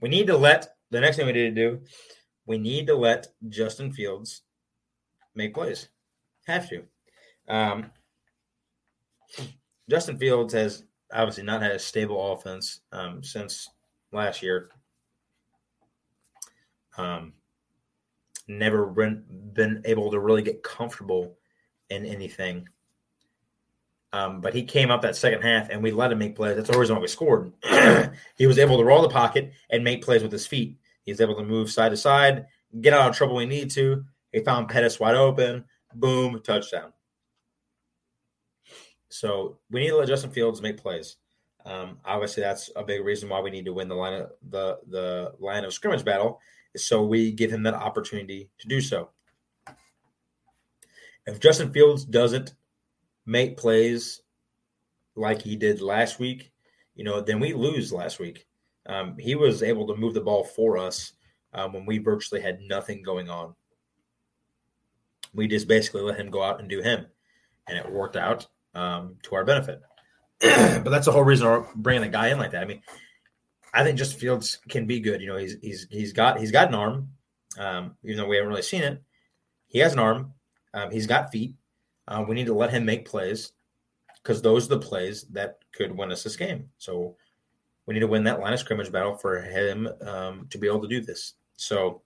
We 0.00 0.08
need 0.08 0.26
to 0.26 0.36
let 0.36 0.76
the 0.90 1.00
next 1.00 1.16
thing 1.16 1.26
we 1.26 1.32
need 1.32 1.54
to 1.54 1.68
do, 1.68 1.80
we 2.46 2.58
need 2.58 2.86
to 2.86 2.94
let 2.94 3.26
Justin 3.48 3.92
Fields 3.92 4.42
make 5.34 5.54
plays. 5.54 5.88
Have 6.46 6.68
to. 6.68 6.84
Um, 7.48 7.90
Justin 9.90 10.18
Fields 10.18 10.54
has 10.54 10.84
obviously 11.12 11.44
not 11.44 11.62
had 11.62 11.72
a 11.72 11.78
stable 11.78 12.32
offense 12.32 12.80
um, 12.92 13.22
since 13.22 13.68
last 14.12 14.42
year. 14.42 14.70
Um, 16.96 17.34
never 18.48 18.86
been 18.86 19.82
able 19.84 20.10
to 20.10 20.20
really 20.20 20.42
get 20.42 20.62
comfortable 20.62 21.36
in 21.90 22.06
anything. 22.06 22.68
Um, 24.12 24.40
but 24.40 24.54
he 24.54 24.62
came 24.62 24.90
up 24.90 25.02
that 25.02 25.16
second 25.16 25.42
half 25.42 25.68
and 25.68 25.82
we 25.82 25.90
let 25.90 26.12
him 26.12 26.18
make 26.18 26.36
plays. 26.36 26.56
That's 26.56 26.70
the 26.70 26.78
reason 26.78 26.96
why 26.96 27.02
we 27.02 27.08
scored. 27.08 27.52
he 28.36 28.46
was 28.46 28.58
able 28.58 28.78
to 28.78 28.84
roll 28.84 29.02
the 29.02 29.08
pocket 29.08 29.52
and 29.70 29.84
make 29.84 30.04
plays 30.04 30.22
with 30.22 30.32
his 30.32 30.46
feet. 30.46 30.78
He's 31.02 31.20
able 31.20 31.36
to 31.36 31.44
move 31.44 31.70
side 31.70 31.90
to 31.90 31.96
side, 31.96 32.46
get 32.80 32.94
out 32.94 33.10
of 33.10 33.16
trouble 33.16 33.36
when 33.36 33.50
he 33.50 33.58
need 33.58 33.70
to. 33.72 34.04
He 34.32 34.40
found 34.40 34.68
Pettis 34.68 34.98
wide 35.00 35.14
open. 35.14 35.64
Boom, 35.94 36.40
touchdown. 36.42 36.92
So 39.08 39.58
we 39.70 39.80
need 39.80 39.90
to 39.90 39.96
let 39.96 40.08
Justin 40.08 40.30
Fields 40.30 40.62
make 40.62 40.78
plays. 40.78 41.16
Um, 41.64 41.98
obviously, 42.04 42.42
that's 42.42 42.70
a 42.76 42.84
big 42.84 43.04
reason 43.04 43.28
why 43.28 43.40
we 43.40 43.50
need 43.50 43.64
to 43.64 43.72
win 43.72 43.88
the 43.88 43.94
line 43.94 44.14
of 44.14 44.30
the 44.50 44.78
the 44.88 45.32
line 45.40 45.64
of 45.64 45.72
scrimmage 45.72 46.04
battle 46.04 46.40
so 46.76 47.04
we 47.04 47.32
give 47.32 47.50
him 47.50 47.62
that 47.64 47.74
opportunity 47.74 48.50
to 48.58 48.68
do 48.68 48.80
so. 48.80 49.10
If 51.26 51.40
Justin 51.40 51.72
Fields 51.72 52.04
doesn't 52.04 52.54
make 53.26 53.56
plays 53.56 54.22
like 55.16 55.42
he 55.42 55.56
did 55.56 55.80
last 55.80 56.18
week, 56.18 56.52
you 56.94 57.04
know, 57.04 57.20
then 57.20 57.40
we 57.40 57.52
lose 57.52 57.92
last 57.92 58.18
week. 58.18 58.46
Um, 58.86 59.16
he 59.18 59.34
was 59.34 59.62
able 59.62 59.86
to 59.88 59.96
move 59.96 60.14
the 60.14 60.20
ball 60.20 60.44
for 60.44 60.78
us 60.78 61.12
um, 61.52 61.72
when 61.72 61.86
we 61.86 61.98
virtually 61.98 62.40
had 62.40 62.60
nothing 62.60 63.02
going 63.02 63.28
on. 63.28 63.54
We 65.34 65.48
just 65.48 65.68
basically 65.68 66.02
let 66.02 66.18
him 66.18 66.30
go 66.30 66.42
out 66.42 66.60
and 66.60 66.68
do 66.68 66.80
him, 66.80 67.06
and 67.68 67.76
it 67.76 67.90
worked 67.90 68.16
out 68.16 68.46
um, 68.74 69.16
to 69.24 69.34
our 69.34 69.44
benefit. 69.44 69.80
but 70.40 70.90
that's 70.90 71.06
the 71.06 71.12
whole 71.12 71.24
reason 71.24 71.46
we're 71.46 71.66
bringing 71.74 72.04
a 72.04 72.12
guy 72.12 72.28
in 72.28 72.38
like 72.38 72.52
that. 72.52 72.62
I 72.62 72.66
mean, 72.66 72.82
I 73.74 73.82
think 73.82 73.98
Justin 73.98 74.20
Fields 74.20 74.58
can 74.68 74.86
be 74.86 75.00
good. 75.00 75.20
You 75.20 75.28
know, 75.28 75.36
he's 75.36 75.56
he's 75.60 75.86
he's 75.90 76.12
got 76.12 76.38
he's 76.38 76.52
got 76.52 76.68
an 76.68 76.74
arm, 76.74 77.08
um, 77.58 77.96
even 78.04 78.18
though 78.18 78.28
we 78.28 78.36
haven't 78.36 78.50
really 78.50 78.62
seen 78.62 78.82
it. 78.82 79.02
He 79.66 79.80
has 79.80 79.92
an 79.92 79.98
arm. 79.98 80.32
Um, 80.72 80.90
he's 80.90 81.06
got 81.06 81.32
feet. 81.32 81.54
Uh, 82.08 82.24
we 82.26 82.34
need 82.34 82.46
to 82.46 82.54
let 82.54 82.70
him 82.70 82.84
make 82.84 83.08
plays 83.08 83.52
because 84.22 84.42
those 84.42 84.66
are 84.66 84.76
the 84.76 84.78
plays 84.78 85.22
that 85.32 85.58
could 85.72 85.96
win 85.96 86.12
us 86.12 86.22
this 86.22 86.36
game. 86.36 86.68
So 86.78 87.16
we 87.86 87.94
need 87.94 88.00
to 88.00 88.06
win 88.06 88.24
that 88.24 88.40
line 88.40 88.52
of 88.52 88.58
scrimmage 88.58 88.90
battle 88.90 89.16
for 89.16 89.40
him 89.40 89.88
um, 90.02 90.46
to 90.50 90.58
be 90.58 90.66
able 90.66 90.82
to 90.82 90.88
do 90.88 91.00
this. 91.00 91.34
So 91.56 92.02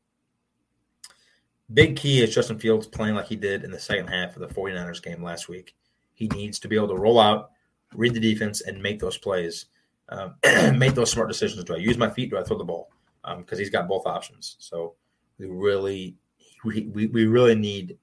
big 1.73 1.97
key 1.97 2.23
is 2.23 2.35
Justin 2.35 2.59
Fields 2.59 2.87
playing 2.87 3.15
like 3.15 3.27
he 3.27 3.37
did 3.37 3.65
in 3.65 3.71
the 3.71 3.79
second 3.79 4.09
half 4.09 4.37
of 4.37 4.41
the 4.41 4.55
49ers 4.55 5.03
game 5.03 5.23
last 5.23 5.49
week. 5.49 5.75
He 6.15 6.29
needs 6.29 6.59
to 6.61 6.69
be 6.69 6.77
able 6.77 6.89
to 6.89 6.97
roll 6.97 7.19
out, 7.19 7.51
read 7.95 8.15
the 8.15 8.21
defense, 8.21 8.61
and 8.61 8.83
make 8.83 9.01
those 9.01 9.17
plays 9.17 9.67
um, 10.11 10.35
make 10.77 10.95
those 10.95 11.11
smart 11.11 11.29
decisions. 11.29 11.65
Do 11.65 11.75
I 11.75 11.79
use 11.79 11.97
my 11.97 12.11
feet? 12.11 12.31
Do 12.31 12.39
I 12.39 12.43
throw 12.43 12.59
the 12.59 12.65
ball? 12.65 12.91
Because 13.23 13.59
um, 13.59 13.59
he's 13.59 13.71
got 13.71 13.89
both 13.89 14.07
options. 14.07 14.57
So 14.59 14.95
we 15.39 15.47
really, 15.47 16.17
we, 16.65 17.07
we 17.07 17.27
really 17.27 17.55
need 17.55 17.97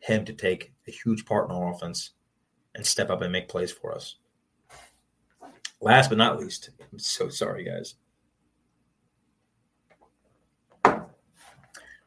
him 0.00 0.24
to 0.24 0.32
take 0.32 0.72
a 0.86 0.90
huge 0.90 1.24
part 1.26 1.48
in 1.48 1.56
our 1.56 1.72
offense 1.72 2.10
and 2.74 2.86
step 2.86 3.10
up 3.10 3.22
and 3.22 3.32
make 3.32 3.48
plays 3.48 3.72
for 3.72 3.94
us. 3.94 4.16
Last 5.80 6.08
but 6.08 6.18
not 6.18 6.40
least, 6.40 6.70
I'm 6.92 6.98
so 6.98 7.28
sorry, 7.28 7.64
guys. 7.64 7.94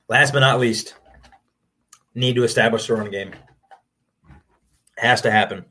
Last 0.07 0.33
but 0.33 0.39
not 0.39 0.59
least, 0.59 0.95
need 2.13 2.35
to 2.35 2.43
establish 2.43 2.87
the 2.87 2.95
run 2.95 3.11
game. 3.11 3.31
Has 4.97 5.21
to 5.21 5.31
happen 5.31 5.65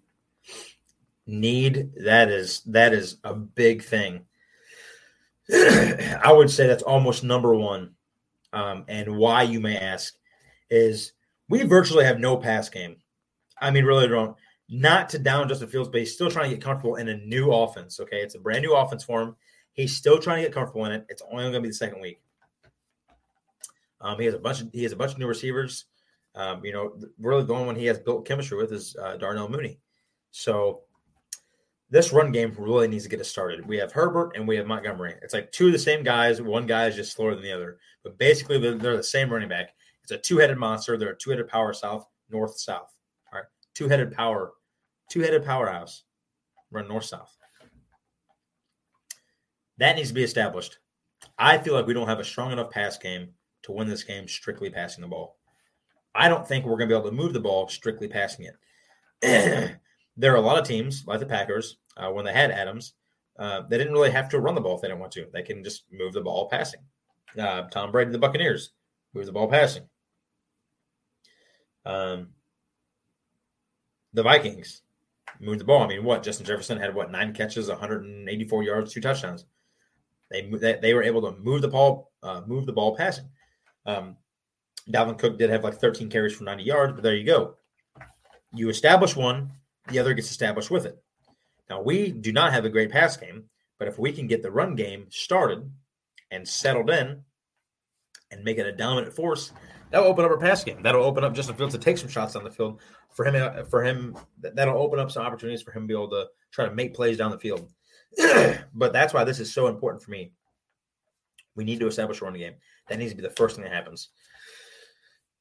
need 1.31 1.93
that 2.05 2.29
is 2.29 2.61
that 2.63 2.93
is 2.93 3.19
a 3.25 3.35
big 3.35 3.83
thing 3.83 4.25
i 5.53 6.33
would 6.33 6.51
say 6.51 6.67
that's 6.67 6.83
almost 6.83 7.25
number 7.25 7.55
one 7.55 7.93
um, 8.53 8.85
and 8.89 9.17
why 9.17 9.43
you 9.45 9.61
may 9.61 9.77
ask 9.77 10.15
is 10.71 11.13
we 11.51 11.65
virtually 11.65 12.05
have 12.05 12.19
no 12.19 12.37
pass 12.37 12.69
game. 12.71 12.97
I 13.61 13.71
mean, 13.71 13.85
really 13.85 14.09
don't. 14.09 14.37
Not 14.71 15.09
to 15.11 15.19
down 15.19 15.49
Justin 15.49 15.69
Fields, 15.69 15.91
but 15.91 15.99
he's 15.99 16.15
still 16.15 16.31
trying 16.31 16.49
to 16.49 16.57
get 16.57 16.65
comfortable 16.65 16.97
in 16.97 17.09
a 17.09 17.17
new 17.17 17.53
offense. 17.53 17.99
Okay, 18.01 18.23
it's 18.23 18.37
a 18.37 18.39
brand 18.39 18.63
new 18.63 18.75
offense 18.75 19.05
for 19.05 19.21
him. 19.21 19.37
He's 19.73 19.97
still 19.97 20.19
trying 20.19 20.39
to 20.39 20.43
get 20.49 20.55
comfortable 20.55 20.87
in 20.87 20.93
it. 20.93 21.07
It's 21.09 21.23
only 21.23 21.43
going 21.43 21.55
to 21.55 21.61
be 21.61 21.69
the 21.69 21.75
second 21.75 22.01
week. 22.01 22.23
Um, 24.01 24.19
he 24.19 24.25
has 24.25 24.35
a 24.35 24.39
bunch 24.39 24.63
of 24.63 24.71
he 24.73 24.85
has 24.85 24.93
a 24.93 24.97
bunch 24.97 25.13
of 25.13 25.19
new 25.19 25.27
receivers. 25.27 25.87
Um, 26.37 26.65
you 26.65 26.73
know, 26.73 26.97
really 27.19 27.45
the 27.45 27.53
only 27.53 27.67
one 27.67 27.77
he 27.77 27.87
has 27.87 27.99
built 27.99 28.27
chemistry 28.27 28.57
with 28.57 28.73
is 28.73 28.97
uh, 29.03 29.17
Darnell 29.17 29.49
Mooney. 29.49 29.81
So 30.31 30.83
this 31.91 32.13
run 32.13 32.31
game 32.31 32.55
really 32.57 32.87
needs 32.87 33.03
to 33.03 33.11
get 33.11 33.21
us 33.21 33.29
started. 33.29 33.67
We 33.67 33.77
have 33.79 33.91
Herbert 33.91 34.37
and 34.37 34.47
we 34.47 34.57
have 34.57 34.67
Montgomery. 34.67 35.17
It's 35.23 35.35
like 35.35 35.51
two 35.51 35.67
of 35.67 35.73
the 35.73 35.79
same 35.79 36.05
guys. 36.05 36.41
One 36.41 36.67
guy 36.67 36.87
is 36.87 36.95
just 36.95 37.13
slower 37.13 37.35
than 37.35 37.43
the 37.43 37.53
other, 37.53 37.79
but 38.05 38.17
basically 38.17 38.59
they're, 38.59 38.77
they're 38.77 38.97
the 38.97 39.03
same 39.03 39.29
running 39.29 39.49
back. 39.49 39.71
It's 40.11 40.29
a 40.29 40.29
two-headed 40.29 40.59
monster. 40.59 40.97
They're 40.97 41.11
a 41.11 41.17
two-headed 41.17 41.47
power 41.47 41.73
south, 41.73 42.07
north, 42.31 42.59
south. 42.59 42.97
All 43.33 43.39
right, 43.39 43.49
two-headed 43.75 44.13
power, 44.13 44.53
two-headed 45.09 45.45
powerhouse. 45.45 46.03
Run 46.73 46.89
north, 46.89 47.05
south. 47.05 47.37
That 49.79 49.95
needs 49.95 50.09
to 50.09 50.15
be 50.15 50.25
established. 50.25 50.79
I 51.39 51.59
feel 51.59 51.75
like 51.75 51.87
we 51.87 51.95
don't 51.95 52.09
have 52.09 52.19
a 52.19 52.25
strong 52.25 52.51
enough 52.51 52.71
pass 52.71 52.99
game 52.99 53.29
to 53.63 53.73
win 53.73 53.89
this 53.89 54.03
game 54.03 54.27
strictly 54.27 54.69
passing 54.69 55.03
the 55.03 55.09
ball. 55.09 55.39
I 56.13 56.29
don't 56.29 56.47
think 56.47 56.65
we're 56.65 56.77
going 56.77 56.89
to 56.89 56.95
be 56.95 56.99
able 56.99 57.11
to 57.11 57.17
move 57.17 57.33
the 57.33 57.41
ball 57.41 57.69
strictly 57.69 58.09
passing 58.09 58.47
it. 58.47 59.79
there 60.17 60.33
are 60.33 60.37
a 60.37 60.41
lot 60.41 60.59
of 60.59 60.67
teams 60.67 61.05
like 61.07 61.21
the 61.21 61.27
Packers 61.27 61.79
uh, 61.97 62.11
when 62.11 62.25
they 62.25 62.33
had 62.33 62.51
Adams, 62.51 62.95
uh, 63.39 63.63
they 63.69 63.79
didn't 63.79 63.93
really 63.93 64.11
have 64.11 64.29
to 64.31 64.41
run 64.41 64.55
the 64.55 64.61
ball 64.61 64.75
if 64.75 64.83
they 64.83 64.89
didn't 64.89 65.01
want 65.01 65.13
to. 65.13 65.27
They 65.33 65.43
can 65.43 65.63
just 65.63 65.85
move 65.93 66.15
the 66.15 66.21
ball 66.21 66.49
passing. 66.49 66.81
Uh, 67.39 67.63
Tom 67.69 67.93
Brady, 67.93 68.11
the 68.11 68.19
Buccaneers, 68.19 68.73
move 69.15 69.27
the 69.27 69.33
ball 69.33 69.49
passing. 69.49 69.85
Um, 71.85 72.29
the 74.13 74.23
Vikings 74.23 74.83
moved 75.39 75.61
the 75.61 75.65
ball. 75.65 75.83
I 75.83 75.89
mean, 75.89 76.05
what 76.05 76.23
Justin 76.23 76.47
Jefferson 76.47 76.79
had 76.79 76.95
what 76.95 77.11
nine 77.11 77.33
catches, 77.33 77.69
184 77.69 78.63
yards, 78.63 78.93
two 78.93 79.01
touchdowns. 79.01 79.45
They 80.31 80.49
they, 80.81 80.95
were 80.95 81.03
able 81.03 81.23
to 81.23 81.39
move 81.41 81.63
the 81.63 81.69
ball, 81.69 82.13
uh, 82.23 82.43
move 82.47 82.67
the 82.67 82.73
ball 82.73 82.97
passing. 82.97 83.29
Um, 83.85 84.17
Dalvin 84.89 85.19
Cook 85.19 85.39
did 85.39 85.51
have 85.51 85.65
like 85.65 85.75
13 85.75 86.09
carries 86.09 86.35
for 86.35 86.45
90 86.45 86.63
yards, 86.63 86.93
but 86.93 87.03
there 87.03 87.17
you 87.17 87.25
go. 87.25 87.57
You 88.53 88.69
establish 88.69 89.17
one, 89.17 89.53
the 89.89 89.99
other 89.99 90.15
gets 90.15 90.31
established 90.31 90.71
with 90.71 90.87
it. 90.87 91.03
Now, 91.69 91.83
we 91.83 92.11
do 92.11 92.33
not 92.33 92.53
have 92.53 92.65
a 92.65 92.71
great 92.71 92.91
pass 92.91 93.17
game, 93.17 93.45
but 93.79 93.89
if 93.89 93.99
we 93.99 94.13
can 94.13 94.27
get 94.27 94.43
the 94.43 94.51
run 94.51 94.75
game 94.75 95.07
started 95.11 95.71
and 96.31 96.47
settled 96.47 96.91
in 96.91 97.23
and 98.31 98.45
make 98.45 98.59
it 98.59 98.67
a 98.67 98.73
dominant 98.73 99.15
force, 99.15 99.53
that'll 99.91 100.09
open 100.09 100.25
up 100.25 100.31
our 100.31 100.39
pass 100.39 100.65
game. 100.65 100.83
That'll 100.83 101.05
open 101.05 101.25
up 101.25 101.35
Justin 101.35 101.57
Fields 101.57 101.75
to 101.75 101.81
take 101.81 101.99
some 101.99 102.09
shots 102.09 102.35
down 102.35 102.45
the 102.45 102.51
field 102.51 102.81
for 103.11 103.25
him. 103.25 103.65
For 103.69 103.85
him, 103.85 104.17
that'll 104.39 104.81
open 104.81 104.99
up 104.99 105.11
some 105.11 105.25
opportunities 105.25 105.63
for 105.63 105.73
him 105.73 105.83
to 105.85 105.89
be 105.89 105.95
able 105.95 106.11
to 106.11 106.27
try 106.53 106.67
to 106.67 106.75
make 106.75 106.95
plays 106.95 107.19
down 107.19 107.31
the 107.31 107.39
field. 107.39 107.69
but 108.75 108.93
that's 108.93 109.15
why 109.15 109.25
this 109.25 109.41
is 109.41 109.53
so 109.53 109.67
important 109.67 110.03
for 110.03 110.11
me. 110.11 110.33
We 111.57 111.65
need 111.65 111.81
to 111.81 111.87
establish 111.87 112.21
a 112.21 112.25
run 112.25 112.35
game. 112.35 112.55
That 112.89 112.99
needs 112.99 113.13
to 113.13 113.17
be 113.17 113.23
the 113.23 113.31
first 113.31 113.57
thing 113.57 113.65
that 113.65 113.73
happens. 113.73 114.09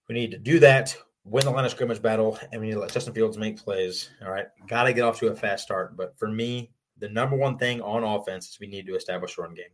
We 0.07 0.15
need 0.15 0.31
to 0.31 0.37
do 0.37 0.59
that, 0.59 0.95
win 1.23 1.45
the 1.45 1.51
line 1.51 1.65
of 1.65 1.71
scrimmage 1.71 2.01
battle, 2.01 2.37
and 2.51 2.59
we 2.59 2.67
need 2.67 2.73
to 2.73 2.79
let 2.79 2.91
Justin 2.91 3.13
Fields 3.13 3.37
make 3.37 3.57
plays. 3.57 4.09
All 4.23 4.31
right. 4.31 4.47
Got 4.67 4.83
to 4.83 4.93
get 4.93 5.03
off 5.03 5.19
to 5.19 5.27
a 5.27 5.35
fast 5.35 5.63
start. 5.63 5.95
But 5.95 6.17
for 6.17 6.27
me, 6.27 6.71
the 6.97 7.09
number 7.09 7.35
one 7.35 7.57
thing 7.57 7.81
on 7.81 8.03
offense 8.03 8.49
is 8.49 8.59
we 8.59 8.67
need 8.67 8.87
to 8.87 8.95
establish 8.95 9.37
a 9.37 9.41
run 9.41 9.53
game. 9.53 9.65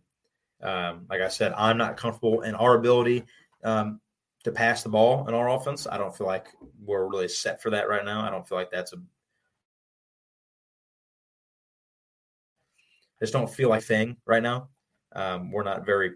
Um, 0.62 1.06
like 1.10 1.22
I 1.22 1.30
said, 1.30 1.54
I'm 1.54 1.78
not 1.78 1.98
comfortable 1.98 2.42
in 2.42 2.56
our 2.56 2.76
ability 2.76 3.26
um, 3.64 4.00
to 4.46 4.52
pass 4.52 4.84
the 4.84 4.90
ball 4.90 5.28
in 5.28 5.34
our 5.34 5.50
offense. 5.50 5.88
I 5.88 5.98
don't 5.98 6.16
feel 6.16 6.28
like 6.28 6.50
we're 6.80 7.08
really 7.08 7.28
set 7.28 7.64
for 7.64 7.72
that 7.72 7.90
right 7.90 8.06
now. 8.06 8.22
I 8.22 8.30
don't 8.30 8.48
feel 8.48 8.60
like 8.60 8.70
that's 8.70 8.94
a 8.94 8.98
I 13.20 13.24
just 13.24 13.34
don't 13.34 13.50
feel 13.50 13.70
like 13.70 13.82
thing 13.82 14.18
right 14.28 14.44
now. 14.44 14.70
Um, 15.16 15.52
we're 15.52 15.64
not 15.64 15.84
very 15.84 16.12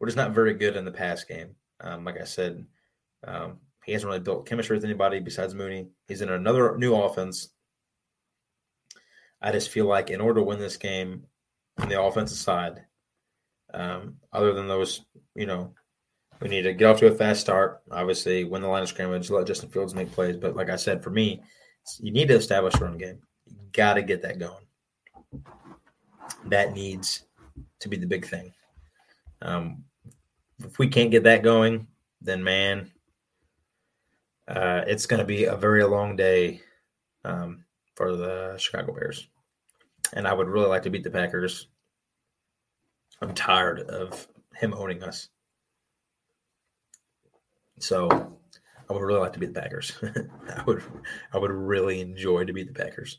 we're 0.00 0.06
just 0.06 0.16
not 0.16 0.32
very 0.32 0.54
good 0.54 0.76
in 0.76 0.86
the 0.86 0.90
pass 0.90 1.24
game. 1.24 1.56
Um, 1.80 2.06
like 2.06 2.18
I 2.18 2.24
said, 2.24 2.64
um, 3.26 3.58
he 3.84 3.92
hasn't 3.92 4.08
really 4.08 4.20
built 4.20 4.46
chemistry 4.46 4.74
with 4.74 4.84
anybody 4.84 5.18
besides 5.18 5.54
Mooney. 5.54 5.88
He's 6.06 6.22
in 6.22 6.30
another 6.30 6.78
new 6.78 6.94
offense. 6.94 7.50
I 9.42 9.52
just 9.52 9.68
feel 9.68 9.84
like 9.84 10.08
in 10.08 10.22
order 10.22 10.40
to 10.40 10.46
win 10.46 10.58
this 10.58 10.78
game 10.78 11.26
on 11.76 11.90
the 11.90 12.00
offensive 12.00 12.38
side, 12.38 12.84
um, 13.74 14.16
other 14.32 14.54
than 14.54 14.68
those, 14.68 15.04
you 15.34 15.44
know, 15.44 15.74
we 16.40 16.48
need 16.48 16.62
to 16.62 16.72
get 16.74 16.86
off 16.86 16.98
to 17.00 17.06
a 17.06 17.14
fast 17.14 17.40
start. 17.40 17.82
Obviously, 17.90 18.44
win 18.44 18.62
the 18.62 18.68
line 18.68 18.82
of 18.82 18.88
scrimmage, 18.88 19.30
let 19.30 19.46
Justin 19.46 19.70
Fields 19.70 19.94
make 19.94 20.12
plays. 20.12 20.36
But 20.36 20.56
like 20.56 20.70
I 20.70 20.76
said, 20.76 21.02
for 21.02 21.10
me, 21.10 21.42
you 22.00 22.12
need 22.12 22.28
to 22.28 22.34
establish 22.34 22.74
a 22.76 22.84
run 22.84 22.98
game. 22.98 23.18
You 23.46 23.56
got 23.72 23.94
to 23.94 24.02
get 24.02 24.22
that 24.22 24.38
going. 24.38 24.64
That 26.46 26.74
needs 26.74 27.24
to 27.80 27.88
be 27.88 27.96
the 27.96 28.06
big 28.06 28.26
thing. 28.26 28.52
Um, 29.42 29.84
if 30.64 30.78
we 30.78 30.88
can't 30.88 31.10
get 31.10 31.24
that 31.24 31.42
going, 31.42 31.86
then 32.20 32.42
man, 32.42 32.90
uh, 34.48 34.82
it's 34.86 35.06
going 35.06 35.20
to 35.20 35.26
be 35.26 35.44
a 35.44 35.56
very 35.56 35.84
long 35.84 36.16
day 36.16 36.60
um, 37.24 37.64
for 37.94 38.16
the 38.16 38.56
Chicago 38.58 38.94
Bears. 38.94 39.28
And 40.14 40.26
I 40.26 40.32
would 40.32 40.48
really 40.48 40.68
like 40.68 40.82
to 40.84 40.90
beat 40.90 41.04
the 41.04 41.10
Packers. 41.10 41.68
I'm 43.20 43.34
tired 43.34 43.80
of 43.80 44.26
him 44.54 44.74
owning 44.74 45.02
us. 45.02 45.28
So 47.82 48.38
I 48.88 48.92
would 48.92 49.02
really 49.02 49.20
like 49.20 49.32
to 49.34 49.38
beat 49.38 49.52
the 49.52 49.60
Packers. 49.60 49.92
I 50.02 50.62
would 50.66 50.82
I 51.32 51.38
would 51.38 51.50
really 51.50 52.00
enjoy 52.00 52.44
to 52.44 52.52
beat 52.52 52.72
the 52.72 52.84
Packers. 52.84 53.18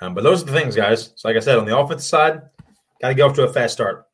Um, 0.00 0.14
but 0.14 0.24
those 0.24 0.42
are 0.42 0.46
the 0.46 0.52
things, 0.52 0.76
guys. 0.76 1.12
So 1.16 1.28
like 1.28 1.36
I 1.36 1.40
said, 1.40 1.58
on 1.58 1.64
the 1.64 1.76
offensive 1.76 2.06
side, 2.06 2.42
got 3.00 3.08
to 3.08 3.14
get 3.14 3.22
off 3.22 3.34
to 3.36 3.44
a 3.44 3.52
fast 3.52 3.74
start. 3.74 4.04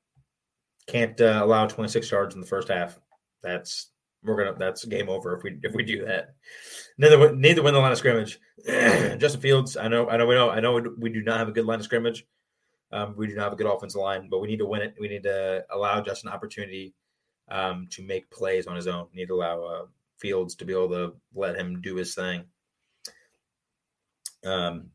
Can't 0.86 1.20
uh, 1.20 1.40
allow 1.42 1.66
26 1.66 2.10
yards 2.10 2.34
in 2.34 2.40
the 2.40 2.46
first 2.46 2.68
half. 2.68 2.98
That's 3.42 3.88
we're 4.24 4.36
gonna 4.36 4.56
that's 4.56 4.84
game 4.84 5.08
over 5.08 5.36
if 5.36 5.42
we 5.42 5.58
if 5.62 5.74
we 5.74 5.82
do 5.82 6.04
that. 6.04 6.34
Neither 6.98 7.34
need 7.34 7.56
to 7.56 7.62
win 7.62 7.74
the 7.74 7.80
line 7.80 7.92
of 7.92 7.98
scrimmage. 7.98 8.38
Justin 8.66 9.40
Fields, 9.40 9.76
I 9.76 9.88
know, 9.88 10.08
I 10.08 10.16
know, 10.16 10.26
we 10.26 10.34
know, 10.34 10.50
I 10.50 10.60
know, 10.60 10.80
we 10.98 11.10
do 11.10 11.22
not 11.22 11.38
have 11.38 11.48
a 11.48 11.52
good 11.52 11.66
line 11.66 11.80
of 11.80 11.84
scrimmage. 11.84 12.24
Um, 12.92 13.14
we 13.16 13.26
do 13.26 13.34
not 13.34 13.44
have 13.44 13.52
a 13.54 13.56
good 13.56 13.66
offensive 13.66 14.00
line, 14.00 14.28
but 14.30 14.40
we 14.40 14.48
need 14.48 14.58
to 14.58 14.66
win 14.66 14.82
it. 14.82 14.94
We 15.00 15.08
need 15.08 15.22
to 15.24 15.64
allow 15.72 16.00
Justin 16.02 16.30
opportunity 16.30 16.94
um, 17.52 17.86
to 17.90 18.02
make 18.02 18.30
plays 18.30 18.66
on 18.66 18.74
his 18.74 18.88
own. 18.88 19.06
Need 19.14 19.28
to 19.28 19.34
allow 19.34 19.62
uh, 19.62 19.86
Fields 20.18 20.56
to 20.56 20.64
be 20.64 20.72
able 20.72 20.88
to 20.90 21.14
let 21.34 21.56
him 21.56 21.80
do 21.80 21.94
his 21.94 22.14
thing. 22.14 22.44
Um, 24.44 24.90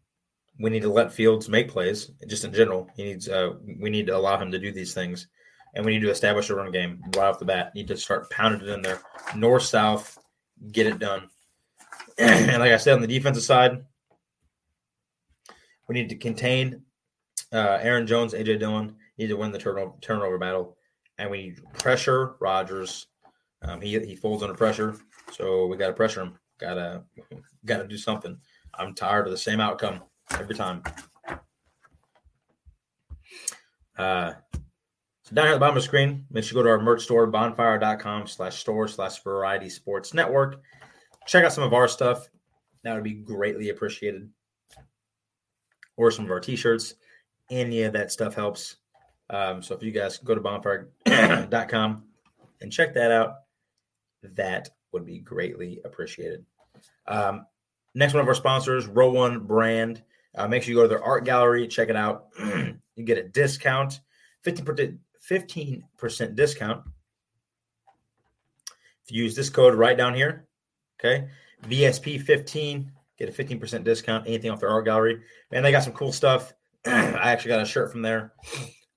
we 0.59 0.69
need 0.69 0.81
to 0.81 0.91
let 0.91 1.13
Fields 1.13 1.47
make 1.47 1.69
plays, 1.69 2.11
just 2.27 2.43
in 2.43 2.53
general. 2.53 2.89
He 2.95 3.03
needs. 3.03 3.29
Uh, 3.29 3.53
we 3.79 3.89
need 3.89 4.07
to 4.07 4.17
allow 4.17 4.37
him 4.37 4.51
to 4.51 4.59
do 4.59 4.71
these 4.71 4.93
things 4.93 5.27
and 5.77 5.85
we 5.85 5.93
need 5.93 6.01
to 6.01 6.09
establish 6.09 6.49
a 6.49 6.55
run 6.55 6.71
game 6.71 7.01
right 7.15 7.27
off 7.27 7.39
the 7.39 7.45
bat. 7.45 7.73
Need 7.75 7.87
to 7.89 7.97
start 7.97 8.29
pounding 8.31 8.67
it 8.67 8.73
in 8.73 8.81
there, 8.81 8.99
north 9.35 9.63
south, 9.63 10.17
get 10.71 10.87
it 10.87 10.97
done. 10.97 11.29
and 12.17 12.59
like 12.59 12.71
I 12.71 12.77
said, 12.77 12.95
on 12.95 13.01
the 13.01 13.07
defensive 13.07 13.43
side, 13.43 13.85
we 15.87 15.93
need 15.93 16.09
to 16.09 16.15
contain 16.15 16.81
uh, 17.53 17.77
Aaron 17.79 18.07
Jones, 18.07 18.33
AJ 18.33 18.59
Dillon. 18.59 18.95
Need 19.19 19.27
to 19.27 19.37
win 19.37 19.51
the 19.51 19.59
turnover, 19.59 19.93
turnover 20.01 20.37
battle, 20.37 20.76
and 21.17 21.29
we 21.29 21.55
pressure 21.79 22.35
Rodgers. 22.39 23.07
Um, 23.61 23.81
he 23.81 23.99
he 23.99 24.15
folds 24.15 24.43
under 24.43 24.55
pressure, 24.55 24.95
so 25.31 25.65
we 25.67 25.77
got 25.77 25.87
to 25.87 25.93
pressure 25.93 26.21
him. 26.21 26.37
Gotta 26.59 27.03
gotta 27.65 27.87
do 27.87 27.97
something. 27.97 28.37
I'm 28.73 28.93
tired 28.93 29.25
of 29.25 29.31
the 29.31 29.37
same 29.37 29.59
outcome 29.59 30.01
every 30.31 30.55
time. 30.55 30.83
Uh, 33.97 34.33
so 35.23 35.35
down 35.35 35.45
here 35.45 35.53
at 35.53 35.55
the 35.55 35.59
bottom 35.59 35.75
of 35.75 35.81
the 35.81 35.87
screen, 35.87 36.25
make 36.31 36.43
sure 36.43 36.57
you 36.57 36.63
go 36.63 36.67
to 36.67 36.69
our 36.69 36.81
merch 36.81 37.03
store, 37.03 37.27
bonfire.com 37.27 38.27
slash 38.27 38.59
store 38.59 38.87
slash 38.87 39.21
variety 39.23 39.69
sports 39.69 40.13
network. 40.13 40.61
Check 41.25 41.43
out 41.43 41.51
some 41.51 41.63
of 41.63 41.73
our 41.73 41.87
stuff. 41.87 42.29
That 42.83 42.93
would 42.93 43.03
be 43.03 43.15
greatly 43.15 43.69
appreciated. 43.69 44.29
Or 45.97 46.11
some 46.11 46.25
of 46.25 46.31
our 46.31 46.39
t-shirts. 46.39 46.93
Any 47.49 47.83
of 47.83 47.93
that 47.93 48.11
stuff 48.11 48.35
helps. 48.35 48.77
Um, 49.29 49.61
so 49.61 49.75
if 49.75 49.83
you 49.83 49.91
guys 49.91 50.17
go 50.17 50.35
to 50.35 50.41
bonfire.com 50.41 52.03
and 52.61 52.71
check 52.71 52.93
that 52.93 53.11
out, 53.11 53.35
that 54.23 54.69
would 54.91 55.05
be 55.05 55.19
greatly 55.19 55.81
appreciated. 55.83 56.45
Um, 57.07 57.45
next 57.93 58.13
one 58.13 58.21
of 58.21 58.27
our 58.27 58.35
sponsors, 58.35 58.87
Row 58.87 59.11
One 59.11 59.39
Brand. 59.39 60.03
Uh, 60.35 60.47
make 60.47 60.63
sure 60.63 60.71
you 60.71 60.77
go 60.77 60.83
to 60.83 60.87
their 60.87 61.03
art 61.03 61.25
gallery, 61.25 61.67
check 61.67 61.89
it 61.89 61.95
out. 61.95 62.27
you 62.39 63.03
get 63.03 63.17
a 63.17 63.23
discount, 63.23 64.01
50%, 64.45 64.97
15% 65.29 66.35
discount. 66.35 66.83
If 69.03 69.11
you 69.11 69.23
use 69.23 69.35
this 69.35 69.49
code 69.49 69.73
right 69.73 69.97
down 69.97 70.13
here, 70.13 70.47
okay, 70.99 71.27
VSP15, 71.63 72.87
get 73.17 73.29
a 73.29 73.31
15% 73.31 73.83
discount, 73.83 74.27
anything 74.27 74.51
off 74.51 74.59
their 74.59 74.69
art 74.69 74.85
gallery. 74.85 75.21
And 75.51 75.65
they 75.65 75.71
got 75.71 75.83
some 75.83 75.93
cool 75.93 76.11
stuff. 76.11 76.53
I 76.85 77.31
actually 77.31 77.49
got 77.49 77.61
a 77.61 77.65
shirt 77.65 77.91
from 77.91 78.01
there. 78.01 78.33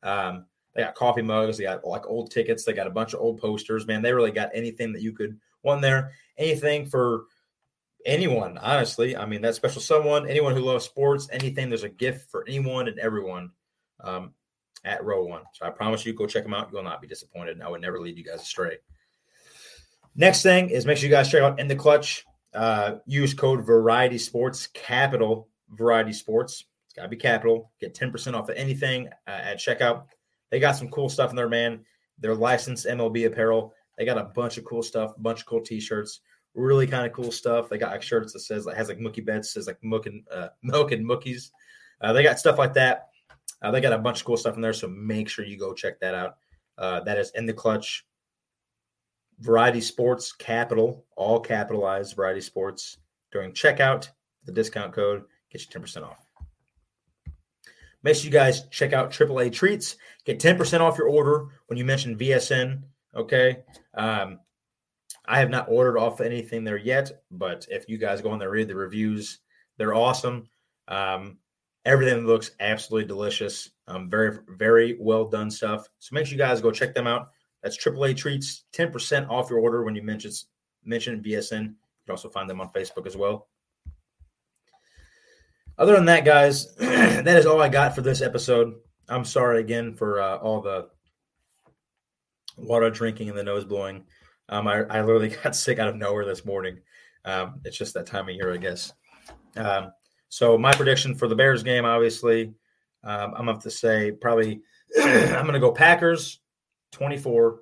Um, 0.02 0.46
They 0.74 0.82
got 0.82 0.94
coffee 0.94 1.22
mugs. 1.22 1.58
They 1.58 1.64
got 1.64 1.84
like 1.84 2.06
old 2.06 2.30
tickets. 2.30 2.64
They 2.64 2.72
got 2.72 2.86
a 2.86 2.90
bunch 2.90 3.12
of 3.12 3.20
old 3.20 3.40
posters. 3.40 3.86
Man, 3.86 4.02
they 4.02 4.12
really 4.12 4.30
got 4.30 4.50
anything 4.54 4.92
that 4.92 5.02
you 5.02 5.12
could 5.12 5.38
want 5.62 5.82
there. 5.82 6.12
Anything 6.38 6.86
for 6.86 7.24
anyone, 8.06 8.56
honestly. 8.58 9.16
I 9.16 9.26
mean, 9.26 9.42
that 9.42 9.54
special 9.54 9.82
someone, 9.82 10.28
anyone 10.28 10.54
who 10.54 10.62
loves 10.62 10.84
sports, 10.84 11.28
anything. 11.32 11.68
There's 11.68 11.82
a 11.82 11.88
gift 11.88 12.30
for 12.30 12.44
anyone 12.46 12.88
and 12.88 12.98
everyone 12.98 13.50
um, 14.02 14.32
at 14.84 15.04
Row 15.04 15.24
One. 15.24 15.42
So 15.52 15.66
I 15.66 15.70
promise 15.70 16.06
you, 16.06 16.14
go 16.14 16.26
check 16.26 16.44
them 16.44 16.54
out. 16.54 16.70
You 16.70 16.76
will 16.76 16.84
not 16.84 17.02
be 17.02 17.08
disappointed. 17.08 17.60
I 17.60 17.68
would 17.68 17.82
never 17.82 18.00
lead 18.00 18.16
you 18.16 18.24
guys 18.24 18.42
astray. 18.42 18.78
Next 20.16 20.42
thing 20.42 20.70
is 20.70 20.86
make 20.86 20.98
sure 20.98 21.08
you 21.08 21.14
guys 21.14 21.30
check 21.30 21.42
out 21.42 21.60
In 21.60 21.68
the 21.68 21.76
Clutch. 21.76 22.24
Uh, 22.52 22.96
use 23.06 23.32
code 23.34 23.64
Variety 23.64 24.18
Sports, 24.18 24.66
capital 24.68 25.48
Variety 25.68 26.12
Sports. 26.12 26.64
It's 26.90 26.96
got 26.96 27.02
to 27.04 27.08
be 27.08 27.16
capital. 27.16 27.70
Get 27.80 27.94
10% 27.94 28.34
off 28.34 28.48
of 28.48 28.56
anything 28.56 29.06
uh, 29.28 29.30
at 29.30 29.58
checkout. 29.58 30.06
They 30.50 30.58
got 30.58 30.74
some 30.74 30.88
cool 30.88 31.08
stuff 31.08 31.30
in 31.30 31.36
there, 31.36 31.48
man. 31.48 31.84
They're 32.18 32.34
licensed 32.34 32.84
MLB 32.84 33.26
apparel. 33.26 33.72
They 33.96 34.04
got 34.04 34.18
a 34.18 34.24
bunch 34.24 34.58
of 34.58 34.64
cool 34.64 34.82
stuff, 34.82 35.14
bunch 35.18 35.40
of 35.40 35.46
cool 35.46 35.60
t-shirts, 35.60 36.20
really 36.54 36.88
kind 36.88 37.06
of 37.06 37.12
cool 37.12 37.30
stuff. 37.30 37.68
They 37.68 37.78
got 37.78 37.92
like 37.92 38.02
shirts 38.02 38.32
that 38.32 38.40
says 38.40 38.66
like 38.66 38.76
has 38.76 38.88
like 38.88 38.98
Mookie 38.98 39.24
Betts, 39.24 39.52
says 39.52 39.68
like 39.68 39.78
Mook 39.84 40.06
and 40.06 40.24
uh, 40.34 40.48
Milk 40.64 40.90
and 40.90 41.06
Mookies. 41.06 41.50
Uh, 42.00 42.12
they 42.12 42.24
got 42.24 42.40
stuff 42.40 42.58
like 42.58 42.74
that. 42.74 43.10
Uh, 43.62 43.70
they 43.70 43.80
got 43.80 43.92
a 43.92 43.98
bunch 43.98 44.20
of 44.20 44.26
cool 44.26 44.36
stuff 44.36 44.56
in 44.56 44.60
there, 44.60 44.72
so 44.72 44.88
make 44.88 45.28
sure 45.28 45.44
you 45.44 45.56
go 45.56 45.72
check 45.72 46.00
that 46.00 46.14
out. 46.14 46.38
Uh, 46.76 46.98
that 47.00 47.18
is 47.18 47.30
in 47.36 47.46
the 47.46 47.52
clutch. 47.52 48.04
Variety 49.38 49.80
Sports 49.80 50.32
Capital, 50.32 51.04
all 51.16 51.38
capitalized 51.38 52.16
Variety 52.16 52.40
Sports 52.40 52.98
during 53.30 53.52
checkout. 53.52 54.08
The 54.44 54.52
discount 54.52 54.92
code 54.92 55.22
gets 55.52 55.66
you 55.66 55.70
ten 55.70 55.82
percent 55.82 56.04
off. 56.04 56.29
Make 58.02 58.16
sure 58.16 58.24
you 58.24 58.30
guys 58.30 58.66
check 58.68 58.92
out 58.92 59.10
AAA 59.10 59.52
Treats. 59.52 59.96
Get 60.24 60.40
10% 60.40 60.80
off 60.80 60.98
your 60.98 61.08
order 61.08 61.48
when 61.66 61.78
you 61.78 61.84
mention 61.84 62.16
VSN. 62.16 62.82
Okay. 63.14 63.58
Um, 63.94 64.40
I 65.26 65.38
have 65.38 65.50
not 65.50 65.68
ordered 65.68 65.98
off 65.98 66.20
anything 66.20 66.64
there 66.64 66.78
yet, 66.78 67.10
but 67.30 67.66
if 67.70 67.88
you 67.88 67.98
guys 67.98 68.22
go 68.22 68.30
on 68.30 68.38
there, 68.38 68.50
read 68.50 68.68
the 68.68 68.74
reviews, 68.74 69.40
they're 69.76 69.94
awesome. 69.94 70.48
Um, 70.88 71.38
everything 71.84 72.26
looks 72.26 72.52
absolutely 72.58 73.06
delicious. 73.06 73.70
Um, 73.86 74.08
very, 74.08 74.38
very 74.48 74.96
well 74.98 75.26
done 75.26 75.50
stuff. 75.50 75.88
So 75.98 76.14
make 76.14 76.26
sure 76.26 76.32
you 76.32 76.38
guys 76.38 76.60
go 76.60 76.70
check 76.70 76.94
them 76.94 77.06
out. 77.06 77.30
That's 77.62 77.76
AAA 77.76 78.16
Treats, 78.16 78.64
10% 78.72 79.28
off 79.28 79.50
your 79.50 79.60
order 79.60 79.84
when 79.84 79.94
you 79.94 80.02
mention, 80.02 80.32
mention 80.84 81.22
VSN. 81.22 81.62
You 81.64 82.04
can 82.06 82.12
also 82.12 82.30
find 82.30 82.48
them 82.48 82.60
on 82.60 82.70
Facebook 82.70 83.06
as 83.06 83.16
well. 83.16 83.49
Other 85.78 85.94
than 85.94 86.04
that, 86.06 86.24
guys, 86.24 86.74
that 86.76 87.26
is 87.26 87.46
all 87.46 87.60
I 87.60 87.68
got 87.68 87.94
for 87.94 88.02
this 88.02 88.20
episode. 88.20 88.74
I'm 89.08 89.24
sorry 89.24 89.60
again 89.60 89.94
for 89.94 90.20
uh, 90.20 90.36
all 90.36 90.60
the 90.60 90.88
water 92.56 92.90
drinking 92.90 93.28
and 93.28 93.38
the 93.38 93.42
nose 93.42 93.64
blowing. 93.64 94.04
Um, 94.48 94.68
I, 94.68 94.82
I 94.84 95.00
literally 95.00 95.28
got 95.42 95.56
sick 95.56 95.78
out 95.78 95.88
of 95.88 95.96
nowhere 95.96 96.24
this 96.24 96.44
morning. 96.44 96.80
Um, 97.24 97.60
it's 97.64 97.76
just 97.76 97.94
that 97.94 98.06
time 98.06 98.28
of 98.28 98.34
year, 98.34 98.52
I 98.52 98.56
guess. 98.56 98.92
Um, 99.56 99.92
so 100.28 100.56
my 100.56 100.72
prediction 100.72 101.14
for 101.14 101.28
the 101.28 101.34
Bears 101.34 101.62
game, 101.62 101.84
obviously, 101.84 102.54
um, 103.02 103.34
I'm 103.36 103.48
up 103.48 103.62
to 103.62 103.70
say 103.70 104.12
probably 104.12 104.60
I'm 105.00 105.42
going 105.42 105.54
to 105.54 105.60
go 105.60 105.72
Packers 105.72 106.40
24, 106.92 107.60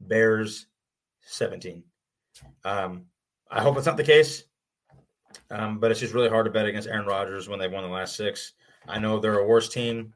Bears 0.00 0.66
17. 1.22 1.82
Um, 2.64 3.06
I 3.50 3.62
hope 3.62 3.76
it's 3.76 3.86
not 3.86 3.96
the 3.96 4.04
case. 4.04 4.44
Um, 5.50 5.78
but 5.78 5.90
it's 5.90 6.00
just 6.00 6.14
really 6.14 6.28
hard 6.28 6.46
to 6.46 6.52
bet 6.52 6.66
against 6.66 6.88
Aaron 6.88 7.06
Rodgers 7.06 7.48
when 7.48 7.58
they've 7.58 7.72
won 7.72 7.84
the 7.84 7.90
last 7.90 8.16
six. 8.16 8.52
I 8.86 8.98
know 8.98 9.18
they're 9.18 9.38
a 9.38 9.46
worse 9.46 9.68
team, 9.68 10.14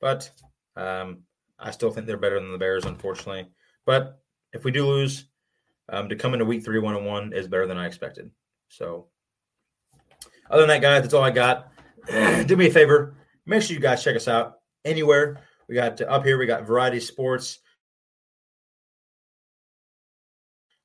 but 0.00 0.30
um, 0.76 1.20
I 1.58 1.70
still 1.70 1.90
think 1.90 2.06
they're 2.06 2.16
better 2.16 2.40
than 2.40 2.52
the 2.52 2.58
Bears, 2.58 2.84
unfortunately. 2.84 3.48
But 3.84 4.20
if 4.52 4.64
we 4.64 4.70
do 4.70 4.86
lose, 4.86 5.26
um, 5.90 6.08
to 6.08 6.16
come 6.16 6.34
into 6.34 6.44
week 6.44 6.64
three 6.64 6.78
one 6.78 6.94
and 6.94 7.06
one 7.06 7.32
is 7.32 7.48
better 7.48 7.66
than 7.66 7.78
I 7.78 7.86
expected. 7.86 8.30
So, 8.68 9.06
other 10.50 10.62
than 10.62 10.68
that, 10.68 10.82
guys, 10.82 11.02
that's 11.02 11.14
all 11.14 11.24
I 11.24 11.30
got. 11.30 11.72
do 12.46 12.56
me 12.56 12.68
a 12.68 12.70
favor, 12.70 13.16
make 13.46 13.62
sure 13.62 13.74
you 13.74 13.80
guys 13.80 14.02
check 14.02 14.16
us 14.16 14.28
out 14.28 14.58
anywhere. 14.84 15.40
We 15.68 15.74
got 15.74 16.00
up 16.02 16.24
here, 16.24 16.38
we 16.38 16.46
got 16.46 16.66
Variety 16.66 17.00
Sports 17.00 17.60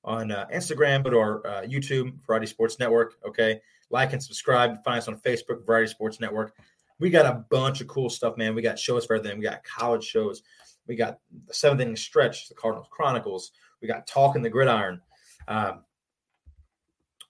on 0.04 0.32
uh, 0.32 0.45
Instagram, 0.54 1.04
but 1.04 1.14
our 1.14 1.45
uh, 1.45 1.62
YouTube, 1.62 2.14
Variety 2.26 2.47
Sports 2.47 2.80
Network. 2.80 3.16
Okay. 3.26 3.62
Like 3.89 4.14
and 4.14 4.24
subscribe. 4.24 4.84
Find 4.84 4.97
us 4.97 5.08
on 5.08 5.18
Facebook, 5.20 5.66
Variety 5.66 5.91
Sports 5.91 6.20
Network. 6.20 6.54
We 6.99 7.10
got 7.10 7.26
a 7.26 7.45
bunch 7.49 7.82
of 7.82 7.88
cool 7.88 8.10
stuff, 8.10 8.38
man. 8.38 8.56
We 8.56 8.62
got 8.62 8.80
shows 8.80 9.06
for 9.06 9.16
everything. 9.16 9.38
We 9.38 9.43
got 9.45 9.64
college 9.64 10.04
shows. 10.04 10.41
We 10.88 10.95
got 10.95 11.20
the 11.47 11.54
seventh 11.54 11.82
inning 11.82 11.95
stretch, 11.95 12.49
the 12.49 12.56
Cardinals 12.56 12.88
Chronicles. 12.91 13.51
We 13.82 13.88
got 13.88 14.08
Talking 14.08 14.41
the 14.41 14.49
Gridiron. 14.49 15.01
Um, 15.47 15.84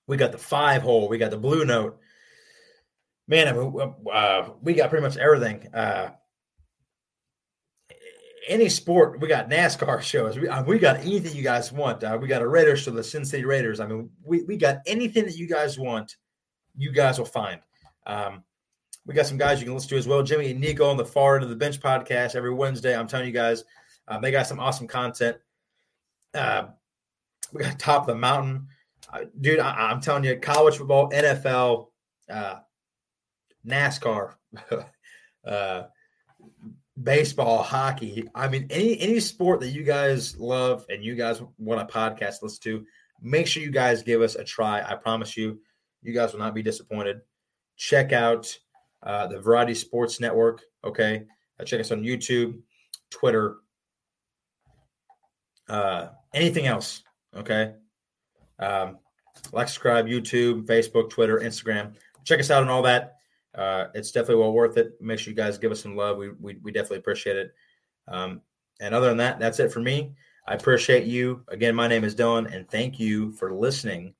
we 0.07 0.17
got 0.17 0.31
the 0.31 0.37
five 0.37 0.81
hole. 0.81 1.07
We 1.07 1.17
got 1.17 1.31
the 1.31 1.37
blue 1.37 1.65
note. 1.65 1.99
Man, 3.27 3.47
uh, 3.47 4.49
we 4.61 4.73
got 4.73 4.89
pretty 4.89 5.03
much 5.03 5.17
everything. 5.17 5.67
Uh, 5.73 6.09
any 8.47 8.69
sport, 8.69 9.19
we 9.19 9.27
got 9.27 9.49
NASCAR 9.49 10.01
shows. 10.01 10.37
We, 10.37 10.47
uh, 10.47 10.63
we 10.63 10.79
got 10.79 10.99
anything 11.01 11.35
you 11.35 11.43
guys 11.43 11.71
want. 11.71 12.03
Uh, 12.03 12.17
we 12.21 12.27
got 12.27 12.41
a 12.41 12.47
Raiders 12.47 12.81
show, 12.81 12.91
the 12.91 13.03
Sin 13.03 13.25
City 13.25 13.45
Raiders. 13.45 13.79
I 13.79 13.87
mean, 13.87 14.09
we, 14.23 14.43
we 14.43 14.57
got 14.57 14.79
anything 14.85 15.25
that 15.25 15.37
you 15.37 15.47
guys 15.47 15.77
want, 15.79 16.17
you 16.75 16.91
guys 16.91 17.17
will 17.17 17.25
find. 17.25 17.61
Um, 18.05 18.43
we 19.05 19.13
got 19.13 19.27
some 19.27 19.37
guys 19.37 19.59
you 19.59 19.65
can 19.65 19.73
listen 19.73 19.89
to 19.89 19.97
as 19.97 20.07
well. 20.07 20.23
Jimmy 20.23 20.51
and 20.51 20.59
Nico 20.59 20.89
on 20.89 20.97
the 20.97 21.05
far 21.05 21.35
end 21.35 21.43
of 21.43 21.49
the 21.49 21.55
bench 21.55 21.79
podcast 21.79 22.35
every 22.35 22.53
Wednesday. 22.53 22.95
I'm 22.95 23.07
telling 23.07 23.27
you 23.27 23.33
guys, 23.33 23.63
um, 24.07 24.21
they 24.21 24.31
got 24.31 24.47
some 24.47 24.59
awesome 24.59 24.87
content. 24.87 25.37
Uh, 26.33 26.67
we 27.51 27.61
got 27.61 27.77
top 27.77 28.01
of 28.01 28.07
the 28.07 28.15
mountain, 28.15 28.67
uh, 29.11 29.25
dude. 29.39 29.59
I, 29.59 29.91
am 29.91 30.01
telling 30.01 30.23
you, 30.23 30.37
college 30.37 30.77
football, 30.77 31.09
NFL, 31.11 31.87
uh, 32.29 32.55
NASCAR. 33.65 34.33
Baseball, 37.01 37.63
hockey. 37.63 38.29
I 38.35 38.47
mean, 38.47 38.67
any 38.69 38.99
any 38.99 39.19
sport 39.19 39.59
that 39.61 39.69
you 39.69 39.83
guys 39.83 40.37
love 40.37 40.85
and 40.89 41.03
you 41.03 41.15
guys 41.15 41.41
want 41.57 41.81
a 41.81 41.91
podcast 41.91 42.43
listen 42.43 42.61
to, 42.63 42.85
make 43.19 43.47
sure 43.47 43.63
you 43.63 43.71
guys 43.71 44.03
give 44.03 44.21
us 44.21 44.35
a 44.35 44.43
try. 44.43 44.83
I 44.87 44.95
promise 44.95 45.35
you, 45.35 45.59
you 46.03 46.13
guys 46.13 46.33
will 46.33 46.39
not 46.39 46.53
be 46.53 46.61
disappointed. 46.61 47.21
Check 47.77 48.11
out 48.11 48.55
uh, 49.01 49.25
the 49.25 49.39
Variety 49.39 49.73
Sports 49.73 50.19
Network. 50.19 50.61
Okay, 50.83 51.23
uh, 51.59 51.63
check 51.63 51.79
us 51.79 51.91
on 51.91 52.03
YouTube, 52.03 52.59
Twitter, 53.09 53.57
uh, 55.67 56.09
anything 56.35 56.67
else. 56.67 57.01
Okay, 57.35 57.73
um, 58.59 58.99
like, 59.51 59.67
subscribe, 59.67 60.05
YouTube, 60.05 60.65
Facebook, 60.67 61.09
Twitter, 61.09 61.39
Instagram. 61.39 61.95
Check 62.23 62.39
us 62.39 62.51
out 62.51 62.61
on 62.61 62.69
all 62.69 62.83
that 62.83 63.15
uh, 63.55 63.85
it's 63.93 64.11
definitely 64.11 64.41
well 64.41 64.53
worth 64.53 64.77
it. 64.77 64.99
Make 65.01 65.19
sure 65.19 65.31
you 65.31 65.37
guys 65.37 65.57
give 65.57 65.71
us 65.71 65.81
some 65.81 65.95
love. 65.95 66.17
We 66.17 66.31
we, 66.39 66.57
we 66.61 66.71
definitely 66.71 66.97
appreciate 66.97 67.37
it. 67.37 67.53
Um, 68.07 68.41
and 68.81 68.93
other 68.93 69.07
than 69.07 69.17
that, 69.17 69.39
that's 69.39 69.59
it 69.59 69.71
for 69.71 69.79
me. 69.79 70.15
I 70.47 70.55
appreciate 70.55 71.05
you. 71.05 71.43
Again, 71.47 71.75
my 71.75 71.87
name 71.87 72.03
is 72.03 72.15
Dillon, 72.15 72.47
and 72.47 72.69
thank 72.69 72.99
you 72.99 73.31
for 73.33 73.53
listening 73.53 74.13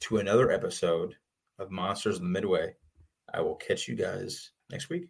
to 0.00 0.18
another 0.18 0.52
episode 0.52 1.16
of 1.58 1.70
Monsters 1.70 2.16
of 2.16 2.22
the 2.22 2.28
Midway. 2.28 2.74
I 3.32 3.40
will 3.40 3.56
catch 3.56 3.88
you 3.88 3.96
guys 3.96 4.52
next 4.70 4.88
week. 4.88 5.08